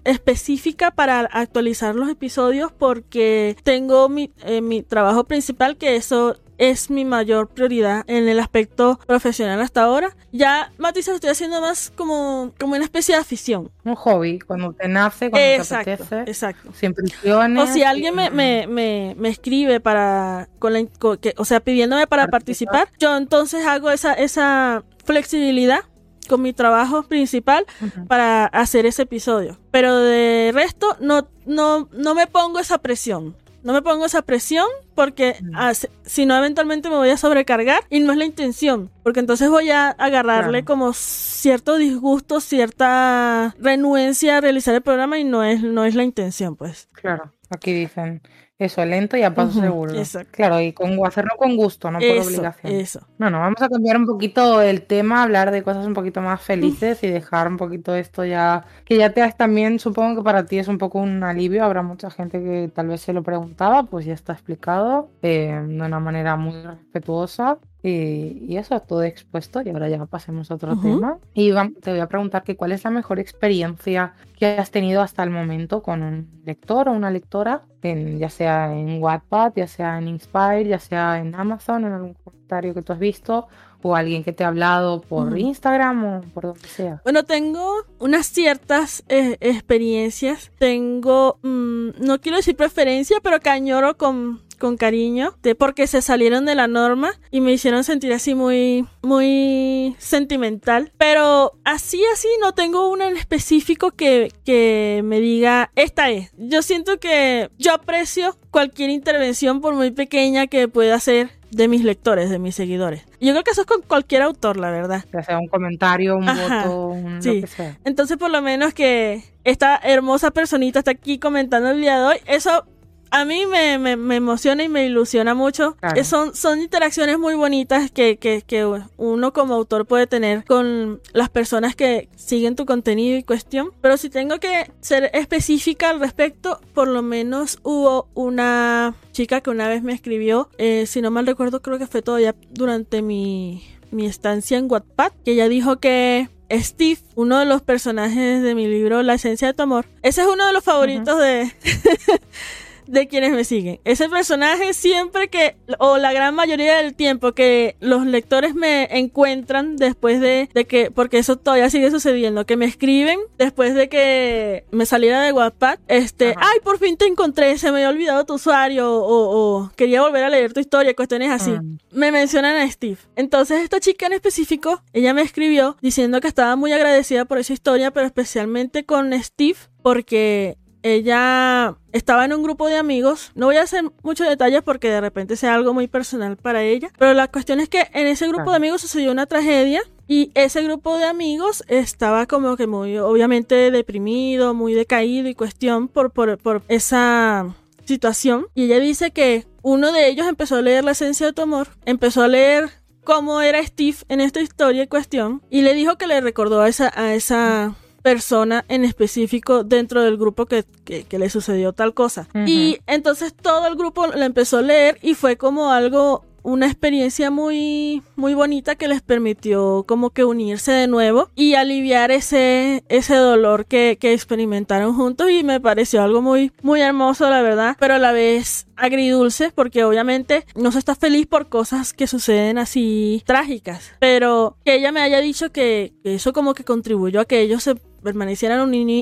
[0.04, 6.90] específica para actualizar los episodios porque tengo mi, eh, mi trabajo principal que eso es
[6.90, 10.14] mi mayor prioridad en el aspecto profesional hasta ahora.
[10.30, 13.70] Ya Matices lo estoy haciendo más como, como una especie de afición.
[13.82, 16.20] Un hobby, cuando te nace, cuando te apetece.
[16.20, 16.70] Exacto.
[16.74, 17.70] Sin presiones.
[17.70, 20.84] O si alguien me, me, me, me, escribe para, con la,
[21.20, 25.84] que, o sea, pidiéndome para participar, yo entonces hago esa, esa flexibilidad
[26.28, 27.66] con mi trabajo principal
[28.06, 29.58] para hacer ese episodio.
[29.70, 33.34] Pero de resto no, no, no me pongo esa presión.
[33.62, 35.56] No me pongo esa presión porque mm.
[36.04, 39.70] si no eventualmente me voy a sobrecargar y no es la intención, porque entonces voy
[39.70, 45.84] a agarrarle como cierto disgusto, cierta renuencia a realizar el programa y no es no
[45.84, 46.88] es la intención, pues.
[46.92, 48.22] Claro, aquí dicen
[48.60, 49.94] eso, lento y a paso seguro.
[50.30, 52.74] Claro, y con, hacerlo con gusto, no por obligación.
[52.74, 53.00] Eso.
[53.18, 57.02] Bueno, vamos a cambiar un poquito el tema, hablar de cosas un poquito más felices
[57.02, 60.58] y dejar un poquito esto ya, que ya te has también, supongo que para ti
[60.58, 64.04] es un poco un alivio, habrá mucha gente que tal vez se lo preguntaba, pues
[64.04, 69.62] ya está explicado eh, de una manera muy respetuosa y, eso, todo expuesto.
[69.62, 71.18] Y ahora ya pasemos a otro tema.
[71.34, 75.22] Y te voy a preguntar que cuál es la mejor experiencia que has tenido hasta
[75.22, 79.98] el momento con un lector o una lectora, en, ya sea en Wattpad, ya sea
[79.98, 83.48] en Inspire, ya sea en Amazon, en algún comentario que tú has visto,
[83.82, 87.00] o alguien que te ha hablado por Instagram o por donde sea.
[87.04, 90.50] Bueno, tengo unas ciertas eh, experiencias.
[90.58, 96.44] Tengo, mm, no quiero decir preferencia, pero cañoro con con cariño, de porque se salieron
[96.44, 100.92] de la norma y me hicieron sentir así muy, muy sentimental.
[100.96, 106.30] Pero así, así, no tengo una en específico que, que me diga, esta es.
[106.38, 111.82] Yo siento que yo aprecio cualquier intervención, por muy pequeña que pueda ser de mis
[111.82, 113.04] lectores, de mis seguidores.
[113.20, 115.04] Yo creo que eso es con cualquier autor, la verdad.
[115.12, 117.34] Ya sea un comentario, un voto, un sí.
[117.34, 117.78] lo que sea.
[117.84, 122.16] Entonces, por lo menos que esta hermosa personita está aquí comentando el día de hoy,
[122.26, 122.64] eso
[123.10, 125.76] a mí me, me, emociona y me ilusiona mucho.
[125.96, 128.64] Eh, son, son interacciones muy bonitas que, que, que,
[128.96, 133.72] uno como autor puede tener con las personas que siguen tu contenido y cuestión.
[133.80, 139.50] Pero si tengo que ser específica al respecto, por lo menos hubo una chica que
[139.50, 143.62] una vez me escribió, eh, si no mal recuerdo creo que fue todavía durante mi
[143.90, 148.66] mi estancia en Wattpad, que ella dijo que Steve, uno de los personajes de mi
[148.66, 151.52] libro La esencia de tu amor, ese es uno de los favoritos de
[152.90, 153.80] de quienes me siguen.
[153.84, 159.76] Ese personaje siempre que, o la gran mayoría del tiempo que los lectores me encuentran
[159.76, 164.86] después de, que, porque eso todavía sigue sucediendo, que me escriben después de que me
[164.86, 168.88] saliera de WhatsApp, este, ay, por fin te encontré, se me había olvidado tu usuario,
[168.90, 171.50] o, quería volver a leer tu historia, cuestiones así.
[171.50, 171.78] Mm.
[171.92, 172.98] Me mencionan a Steve.
[173.16, 177.52] Entonces esta chica en específico, ella me escribió diciendo que estaba muy agradecida por esa
[177.52, 183.32] historia, pero especialmente con Steve, porque ella estaba en un grupo de amigos.
[183.34, 186.90] No voy a hacer muchos detalles porque de repente sea algo muy personal para ella.
[186.98, 189.82] Pero la cuestión es que en ese grupo de amigos sucedió una tragedia.
[190.06, 195.86] Y ese grupo de amigos estaba como que muy, obviamente, deprimido, muy decaído y cuestión
[195.86, 198.46] por, por, por esa situación.
[198.54, 201.68] Y ella dice que uno de ellos empezó a leer La esencia de tu amor,
[201.84, 202.70] empezó a leer
[203.04, 206.68] cómo era Steve en esta historia y cuestión, y le dijo que le recordó a
[206.68, 210.64] esa, a esa persona en específico dentro del grupo que,
[211.10, 212.28] le sucedió tal cosa.
[212.46, 217.30] Y entonces todo el grupo lo empezó a leer y fue como algo una experiencia
[217.30, 223.14] muy muy bonita que les permitió como que unirse de nuevo y aliviar ese ese
[223.16, 227.94] dolor que, que, experimentaron juntos y me pareció algo muy muy hermoso la verdad pero
[227.94, 233.22] a la vez agridulce porque obviamente no se está feliz por cosas que suceden así
[233.26, 237.62] trágicas pero que ella me haya dicho que eso como que contribuyó a que ellos
[237.62, 238.60] se permanecieran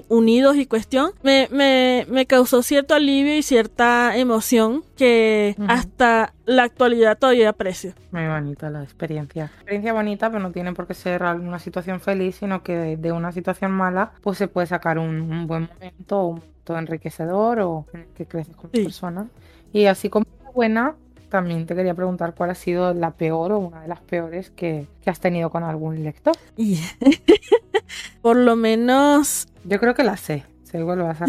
[0.09, 6.65] unidos y cuestión, me, me, me, causó cierto alivio y cierta emoción que hasta la
[6.65, 7.93] actualidad todavía aprecio.
[8.11, 9.47] Muy bonita la experiencia.
[9.57, 13.33] Experiencia bonita, pero no tiene por qué ser una situación feliz, sino que de, una
[13.33, 18.07] situación mala, pues se puede sacar un, buen momento, un momento enriquecedor o en el
[18.09, 18.83] que creces con sí.
[18.83, 19.29] persona.
[19.73, 20.97] Y así como buena,
[21.29, 24.87] también te quería preguntar cuál ha sido la peor o una de las peores que,
[25.07, 26.35] has tenido con algún lector.
[28.23, 29.49] Por lo menos.
[29.65, 30.45] Yo creo que la sé.
[30.65, 31.27] Seguro lo vas a.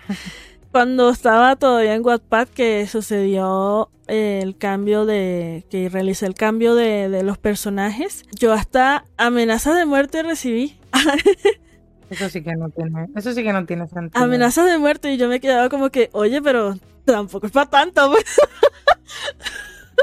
[0.72, 5.64] Cuando estaba todavía en Wattpad que sucedió el cambio de.
[5.70, 10.76] que realicé el cambio de, los personajes, yo hasta amenazas de muerte recibí.
[12.10, 14.22] Eso sí que no tiene, eso sí que no tiene sentido.
[14.22, 18.10] Amenazas de muerte y yo me quedaba como que, oye, pero tampoco es para tanto.
[18.10, 18.24] Pues".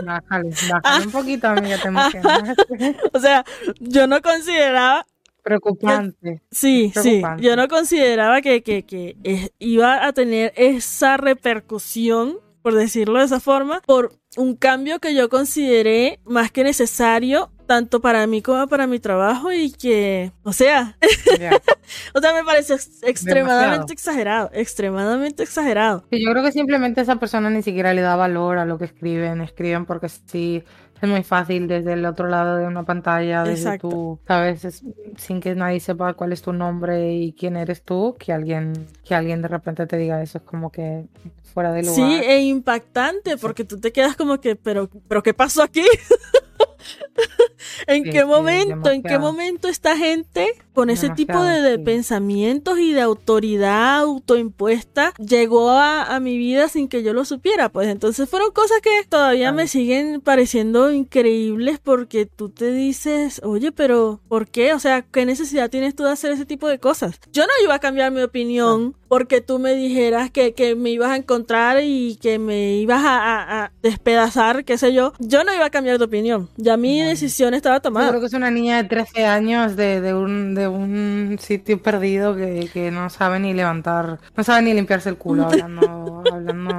[0.04, 2.58] Bájale, bájale un poquito, amiga, te emocionas.
[3.14, 3.44] o sea,
[3.80, 5.06] yo no consideraba
[5.44, 6.42] Preocupante.
[6.52, 7.22] sí, sí.
[7.40, 9.18] Yo no consideraba que, que, que
[9.60, 15.30] iba a tener esa repercusión, por decirlo de esa forma, por un cambio que yo
[15.30, 20.98] consideré más que necesario tanto para mí como para mi trabajo y que, o sea,
[22.14, 26.04] o sea, me parece extremadamente exagerado, extremadamente exagerado.
[26.12, 29.40] yo creo que simplemente esa persona ni siquiera le da valor a lo que escriben,
[29.40, 30.66] escriben porque sí
[31.02, 34.84] es muy fácil desde el otro lado de una pantalla, desde tú, sabes,
[35.18, 39.16] sin que nadie sepa cuál es tu nombre y quién eres tú, que alguien, que
[39.16, 41.06] alguien de repente te diga eso es como que
[41.52, 41.96] fuera de lugar.
[41.96, 45.84] Sí, e impactante, porque tú te quedas como que, pero, pero ¿qué pasó aquí?
[47.88, 48.90] ¿En qué momento?
[48.90, 55.72] ¿En qué momento esta gente con ese tipo de, pensamientos y de autoridad autoimpuesta llegó
[55.72, 57.70] a, mi vida sin que yo lo supiera?
[57.70, 63.72] Pues entonces fueron cosas que todavía me siguen pareciendo increíbles porque tú te dices, oye,
[63.72, 64.74] pero ¿por qué?
[64.74, 67.20] O sea, ¿qué necesidad tienes tú de hacer ese tipo de cosas?
[67.32, 71.18] Yo no iba a cambiar mi opinión porque tú me dijeras que, me ibas a
[71.18, 71.41] encontrar
[71.82, 75.14] y que me ibas a, despedazar, qué sé yo.
[75.20, 76.50] Yo no iba a cambiar de opinión.
[76.58, 78.08] Ya mi decisión estaba tomada.
[78.08, 82.36] Yo creo que es una niña de 13 años de, un, de un sitio perdido
[82.36, 86.76] que, no sabe ni levantar, no sabe ni limpiarse el culo hablando, hablando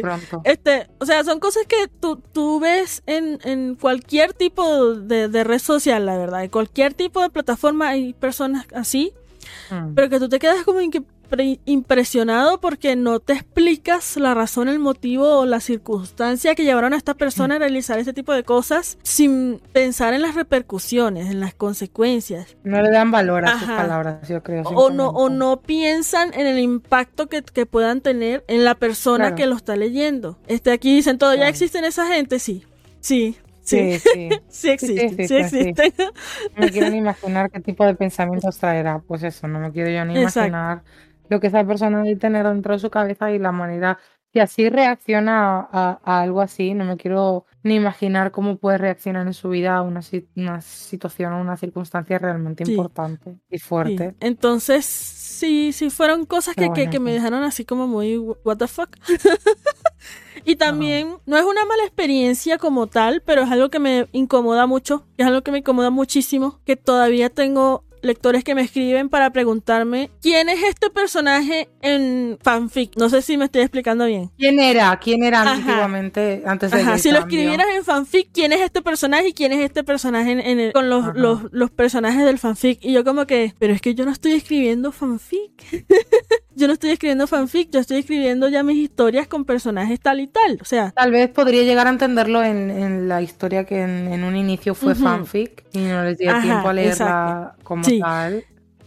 [0.00, 0.42] pronto.
[0.44, 5.44] Este, o sea, son cosas que tú, tú ves en, en cualquier tipo de, de
[5.44, 6.44] red social, la verdad.
[6.44, 9.12] En cualquier tipo de plataforma hay personas así.
[9.70, 9.94] Mm.
[9.94, 11.02] Pero que tú te quedas como en que
[11.64, 16.96] impresionado porque no te explicas la razón, el motivo o la circunstancia que llevaron a
[16.96, 21.54] esta persona a realizar este tipo de cosas sin pensar en las repercusiones, en las
[21.54, 22.56] consecuencias.
[22.64, 24.62] No le dan valor a sus palabras, yo creo.
[24.62, 29.46] O no, o no piensan en el impacto que, puedan tener en la persona que
[29.46, 30.38] lo está leyendo.
[30.46, 32.38] Este, aquí dicen todo, ¿ya existen esa gente?
[32.38, 32.64] Sí.
[33.00, 33.36] Sí,
[33.70, 34.70] Sí, sí, sí.
[34.70, 35.94] existe, sí, existe.
[36.56, 39.00] No me quiero ni imaginar qué tipo de pensamientos traerá.
[39.06, 40.82] Pues eso, no me quiero yo ni imaginar
[41.30, 43.98] lo que esa persona debe tener dentro de su cabeza y la manera
[44.32, 46.74] que así reacciona a, algo así.
[46.74, 50.00] No me quiero ni imaginar cómo puede reaccionar en su vida a una,
[50.36, 54.14] una situación o una circunstancia realmente importante y fuerte.
[54.20, 58.96] Entonces, sí, sí, fueron cosas que, que, me dejaron así como muy, what the fuck.
[60.44, 64.66] y también, no es una mala experiencia como tal, pero es algo que me incomoda
[64.66, 69.30] mucho, es algo que me incomoda muchísimo, que todavía tengo lectores que me escriben para
[69.30, 72.96] preguntarme quién es este personaje en fanfic.
[72.96, 74.30] No sé si me estoy explicando bien.
[74.38, 74.98] ¿Quién era?
[74.98, 75.52] ¿Quién era Ajá.
[75.52, 79.32] antiguamente, antes de Ajá, que si lo escribieras en fanfic, ¿quién es este personaje y
[79.32, 82.78] quién es este personaje en, en el- con los, los, los personajes del fanfic?
[82.82, 85.50] Y yo como que, pero es que yo no estoy escribiendo fanfic.
[86.54, 90.26] yo no estoy escribiendo fanfic, yo estoy escribiendo ya mis historias con personajes tal y
[90.26, 90.58] tal.
[90.60, 94.24] O sea, Tal vez podría llegar a entenderlo en, en la historia que en, en
[94.24, 98.00] un inicio fue fanfic y no les dio tiempo a leerla como Sí.
[98.00, 98.44] tal.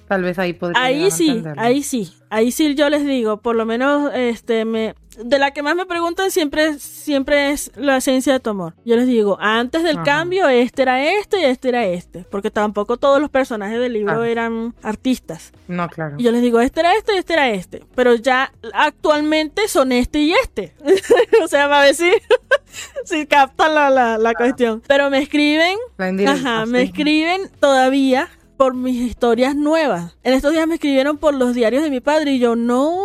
[0.07, 1.61] Tal vez ahí podría ahí sí, entenderlo.
[1.61, 5.61] ahí sí, ahí sí yo les digo, por lo menos este me de la que
[5.63, 8.73] más me preguntan siempre siempre es la esencia de tu amor.
[8.83, 10.03] Yo les digo, antes del Ajá.
[10.03, 14.21] cambio este era este y este era este, porque tampoco todos los personajes del libro
[14.21, 14.27] Ah.
[14.27, 15.51] eran artistas.
[15.67, 16.15] No, claro.
[16.19, 19.91] Y yo les digo, este era este y este era este, pero ya actualmente son
[19.93, 20.75] este y este.
[21.43, 22.11] o sea, va a ver si,
[23.27, 24.81] captan la, la, la cuestión.
[24.85, 28.29] Pero me escriben La Ajá, me escriben todavía
[28.63, 30.15] por mis historias nuevas.
[30.23, 32.97] En estos días me escribieron por los diarios de mi padre y yo, no,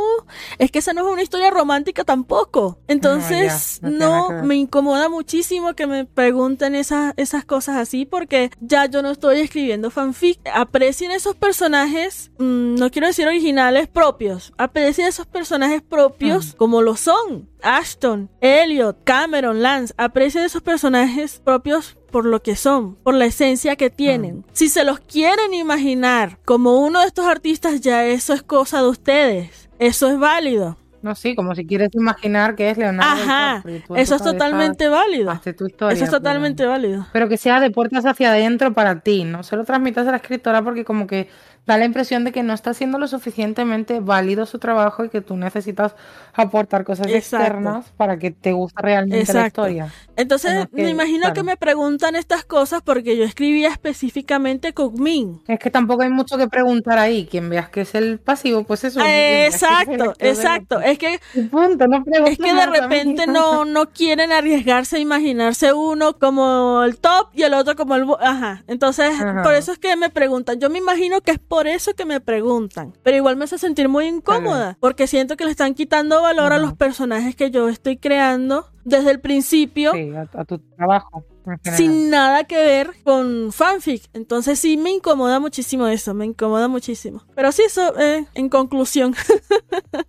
[0.59, 2.78] es que esa no es una historia romántica tampoco.
[2.86, 8.52] Entonces, No, ya, no me incomoda muchísimo que me pregunten esas, esas cosas así porque
[8.61, 10.38] ya yo no estoy escribiendo fanfic.
[10.54, 14.52] Aprecien esos personajes, mm, no quiero decir originales, propios.
[14.59, 17.48] Aprecien esos personajes propios como lo son.
[17.64, 23.76] Ashton, Elliot, Cameron, Lance, aprecien esos personajes propios por lo que son, por la esencia
[23.76, 24.44] que tienen.
[24.52, 28.88] Si se los quieren imaginar como uno de estos artistas, ya eso es cosa de
[28.88, 29.68] ustedes.
[29.78, 30.76] Eso es válido.
[31.00, 33.22] No, sí, como si quieres imaginar que es Leonardo.
[33.22, 33.62] Ajá,
[33.94, 35.30] eso es totalmente válido.
[35.30, 37.06] haces tu historia, Eso es pero- totalmente válido.
[37.12, 40.16] Pero que sea de puertas hacia adentro para ti, no se lo transmitas a la
[40.16, 41.28] escritora porque como que
[41.69, 45.21] da la impresión de que no está haciendo lo suficientemente válido su trabajo y que
[45.21, 45.95] tú necesitas
[46.33, 47.45] aportar cosas Exacto.
[47.45, 49.69] externas para que te guste realmente la Exacto.
[49.69, 49.93] historia.
[50.16, 51.45] Entonces, Como que, me imagino que claro.
[51.45, 55.43] me preguntan estas cosas porque yo escribía específicamente Min.
[55.47, 57.27] Es que tampoco hay mucho que preguntar ahí.
[57.31, 59.01] Quien veas que es el pasivo, pues eso.
[59.01, 60.81] que es el Exacto, exacto.
[60.81, 66.19] Es que punto, no Es que de repente no, no quieren arriesgarse a imaginarse uno
[66.19, 68.07] como el top y el otro como el...
[68.21, 68.64] Ajá.
[68.69, 69.43] Entonces, Ajá.
[69.43, 70.59] por eso es que me preguntan.
[70.59, 72.94] Yo me imagino que es por eso que me preguntan.
[73.02, 74.76] Pero igual me hace sentir muy incómoda.
[74.80, 79.11] Porque siento que le están quitando valor a los personajes que yo estoy creando desde
[79.11, 79.92] el principio.
[79.92, 81.24] Sí, a, a tu trabajo.
[81.62, 84.09] Sin nada que ver con fanfic.
[84.12, 87.22] Entonces sí me incomoda muchísimo eso, me incomoda muchísimo.
[87.34, 89.14] Pero sí, eso, eh, en conclusión.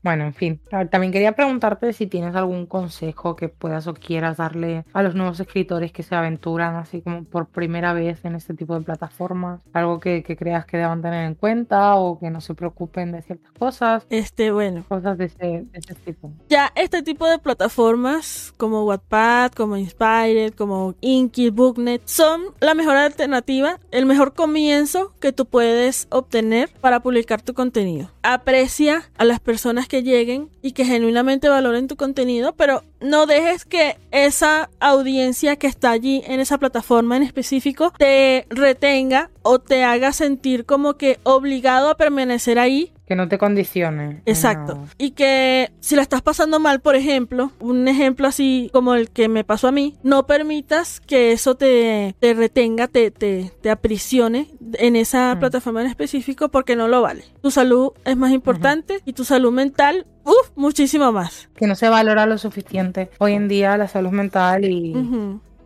[0.02, 0.62] Bueno, en fin.
[0.92, 5.40] También quería preguntarte si tienes algún consejo que puedas o quieras darle a los nuevos
[5.40, 9.62] escritores que se aventuran así como por primera vez en este tipo de plataformas.
[9.74, 13.22] Algo que, que creas que deban tener en cuenta o que no se preocupen de
[13.22, 14.06] ciertas cosas.
[14.10, 14.84] Este, bueno.
[14.88, 16.32] Cosas de ese, de ese tipo.
[16.48, 20.96] Ya este tipo de plataformas como Wattpad, como Inspired, como
[21.30, 27.44] Inky, Booknet son la mejor alternativa, el mejor comienzo que tú puedes obtener para publicar
[27.44, 28.10] tu contenido.
[28.24, 33.64] Aprecia a las personas que lleguen y que genuinamente valoren tu contenido, pero no dejes
[33.64, 39.84] que esa audiencia que está allí en esa plataforma en específico te retenga o te
[39.84, 44.22] haga sentir como que obligado a permanecer ahí Que no te condicione.
[44.26, 44.76] Exacto.
[44.76, 44.88] No.
[44.98, 49.28] Y que si la estás pasando mal, por ejemplo, un ejemplo así como el que
[49.28, 54.48] me pasó a mí, no permitas que eso te, te retenga, te, te, te aprisione
[54.74, 55.40] en esa Mm.
[55.40, 57.24] plataforma en específico porque no lo vale.
[57.42, 61.50] Tu salud es más importante y tu salud mental, uff, muchísimo más.
[61.56, 63.10] Que no se valora lo suficiente.
[63.18, 64.94] Hoy en día la salud mental y.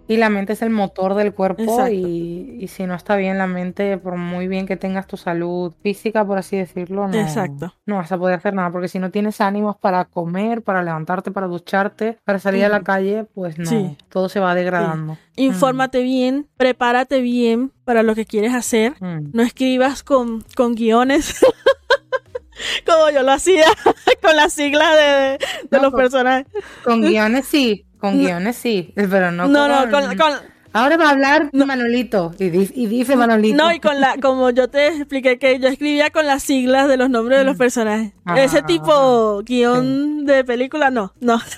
[0.07, 3.47] y la mente es el motor del cuerpo y, y si no está bien la
[3.47, 7.73] mente, por muy bien que tengas tu salud física, por así decirlo, no, Exacto.
[7.85, 11.31] no vas a poder hacer nada porque si no tienes ánimos para comer, para levantarte,
[11.31, 13.97] para ducharte, para salir a la calle, pues no, Sí.
[14.09, 15.17] todo se va degradando.
[15.37, 18.93] Infórmate bien, prepárate bien para lo que quieres hacer.
[18.99, 19.29] Mm.
[19.33, 21.39] No escribas con, con guiones.
[22.85, 23.65] Como yo lo hacía
[24.21, 25.39] con las siglas de, de
[25.71, 26.47] No, los con- personajes.
[26.83, 31.05] Con guiones sí, con guiones sí, pero no, No, no, con- con, con- Ahora va
[31.05, 33.55] a hablar Manolito y, di- y dice Manolito.
[33.55, 36.97] no, y con la, como yo te expliqué que yo escribía con las siglas de
[36.97, 38.11] los nombres de los personajes.
[38.25, 41.39] Ah, Ese tipo guion de película, no, no.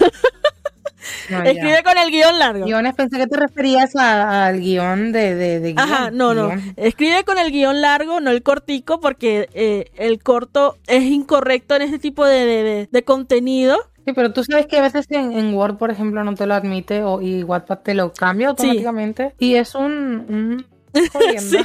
[1.30, 1.52] No, ya.
[1.52, 2.66] Escribe con el guion largo.
[2.66, 5.80] Guiones, pensé que te referías al guion de, de, de guion.
[5.80, 6.50] Ajá, no, no.
[6.78, 11.84] Escribe con el guion largo, no el cortico, porque eh, el corto es incorrecto en
[11.84, 13.78] este tipo de- de- de contenido.
[14.06, 16.54] Sí, pero tú sabes que a veces en, en Word, por ejemplo, no te lo
[16.54, 19.34] admite o, y Wattpad te lo cambia automáticamente.
[19.40, 20.26] Y es un...
[20.30, 20.66] un.
[21.40, 21.58] Sí.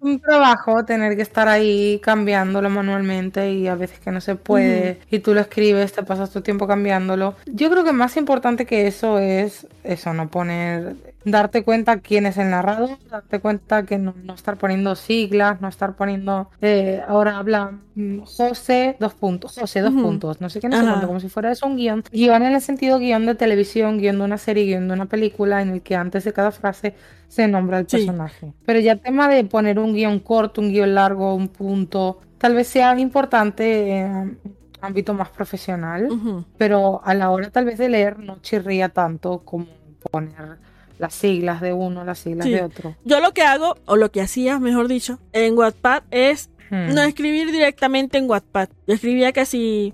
[0.00, 5.00] un trabajo tener que estar ahí cambiándolo manualmente y a veces que no se puede
[5.10, 7.36] y tú lo escribes, te pasas tu tiempo cambiándolo.
[7.46, 12.38] Yo creo que más importante que eso es eso, no poner darte cuenta quién es
[12.38, 17.78] el narrador, darte cuenta que no, estar poniendo siglas, no estar poniendo, eh, ahora habla
[17.94, 21.28] mm, José, dos puntos, José, dos puntos, no sé qué, no sé cuánto, como si
[21.28, 22.04] fuera eso un guion.
[22.12, 25.62] Guión en el sentido guion de televisión, guion de una serie, guion de una película,
[25.62, 26.94] en el que antes de cada frase
[27.28, 28.54] se nombra el personaje.
[28.64, 32.54] Pero ya el tema de poner un guion corto, un guion largo, un punto, tal
[32.54, 34.38] vez sea importante en
[34.80, 36.08] ámbito más profesional,
[36.56, 39.66] pero a la hora tal vez de leer no chirría tanto como
[40.10, 40.58] poner
[40.98, 42.96] las siglas de uno, las siglas de otro.
[43.04, 46.94] Yo lo que hago, o lo que hacía, mejor dicho, en Wattpad es hmm.
[46.94, 48.68] no escribir directamente en Wattpad.
[48.86, 49.92] Yo escribía casi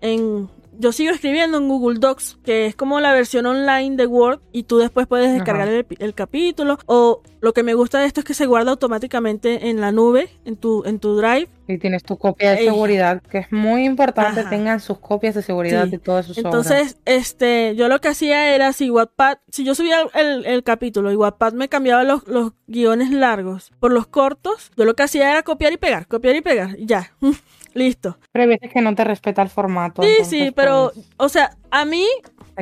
[0.00, 0.48] en
[0.78, 4.64] yo sigo escribiendo en Google Docs, que es como la versión online de Word y
[4.64, 6.78] tú después puedes descargar el, capítulo.
[6.86, 10.28] O lo que me gusta de esto es que se guarda automáticamente en la nube,
[10.44, 11.48] en tu, en tu Drive.
[11.68, 15.86] Y tienes tu copia de seguridad, que es muy importante tengan sus copias de seguridad
[15.86, 20.02] de todas sus Entonces, este, yo lo que hacía era si Wattpad, si yo subía
[20.14, 24.94] el, capítulo y Wattpad me cambiaba los, los guiones largos por los cortos, yo lo
[24.94, 27.12] que hacía era copiar y pegar, copiar y pegar, ya.
[27.74, 28.18] Listo.
[28.32, 30.02] Pero hay veces que no te respeta el formato.
[30.02, 32.06] Sí, sí, pero, pues, o sea, a mí,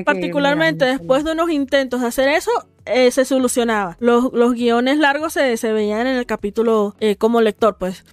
[0.05, 2.51] particularmente después de unos intentos de hacer eso,
[2.87, 3.97] eh, se solucionaba.
[4.01, 8.05] Los, los guiones largos se, se, veían en el capítulo eh, como lector, pues.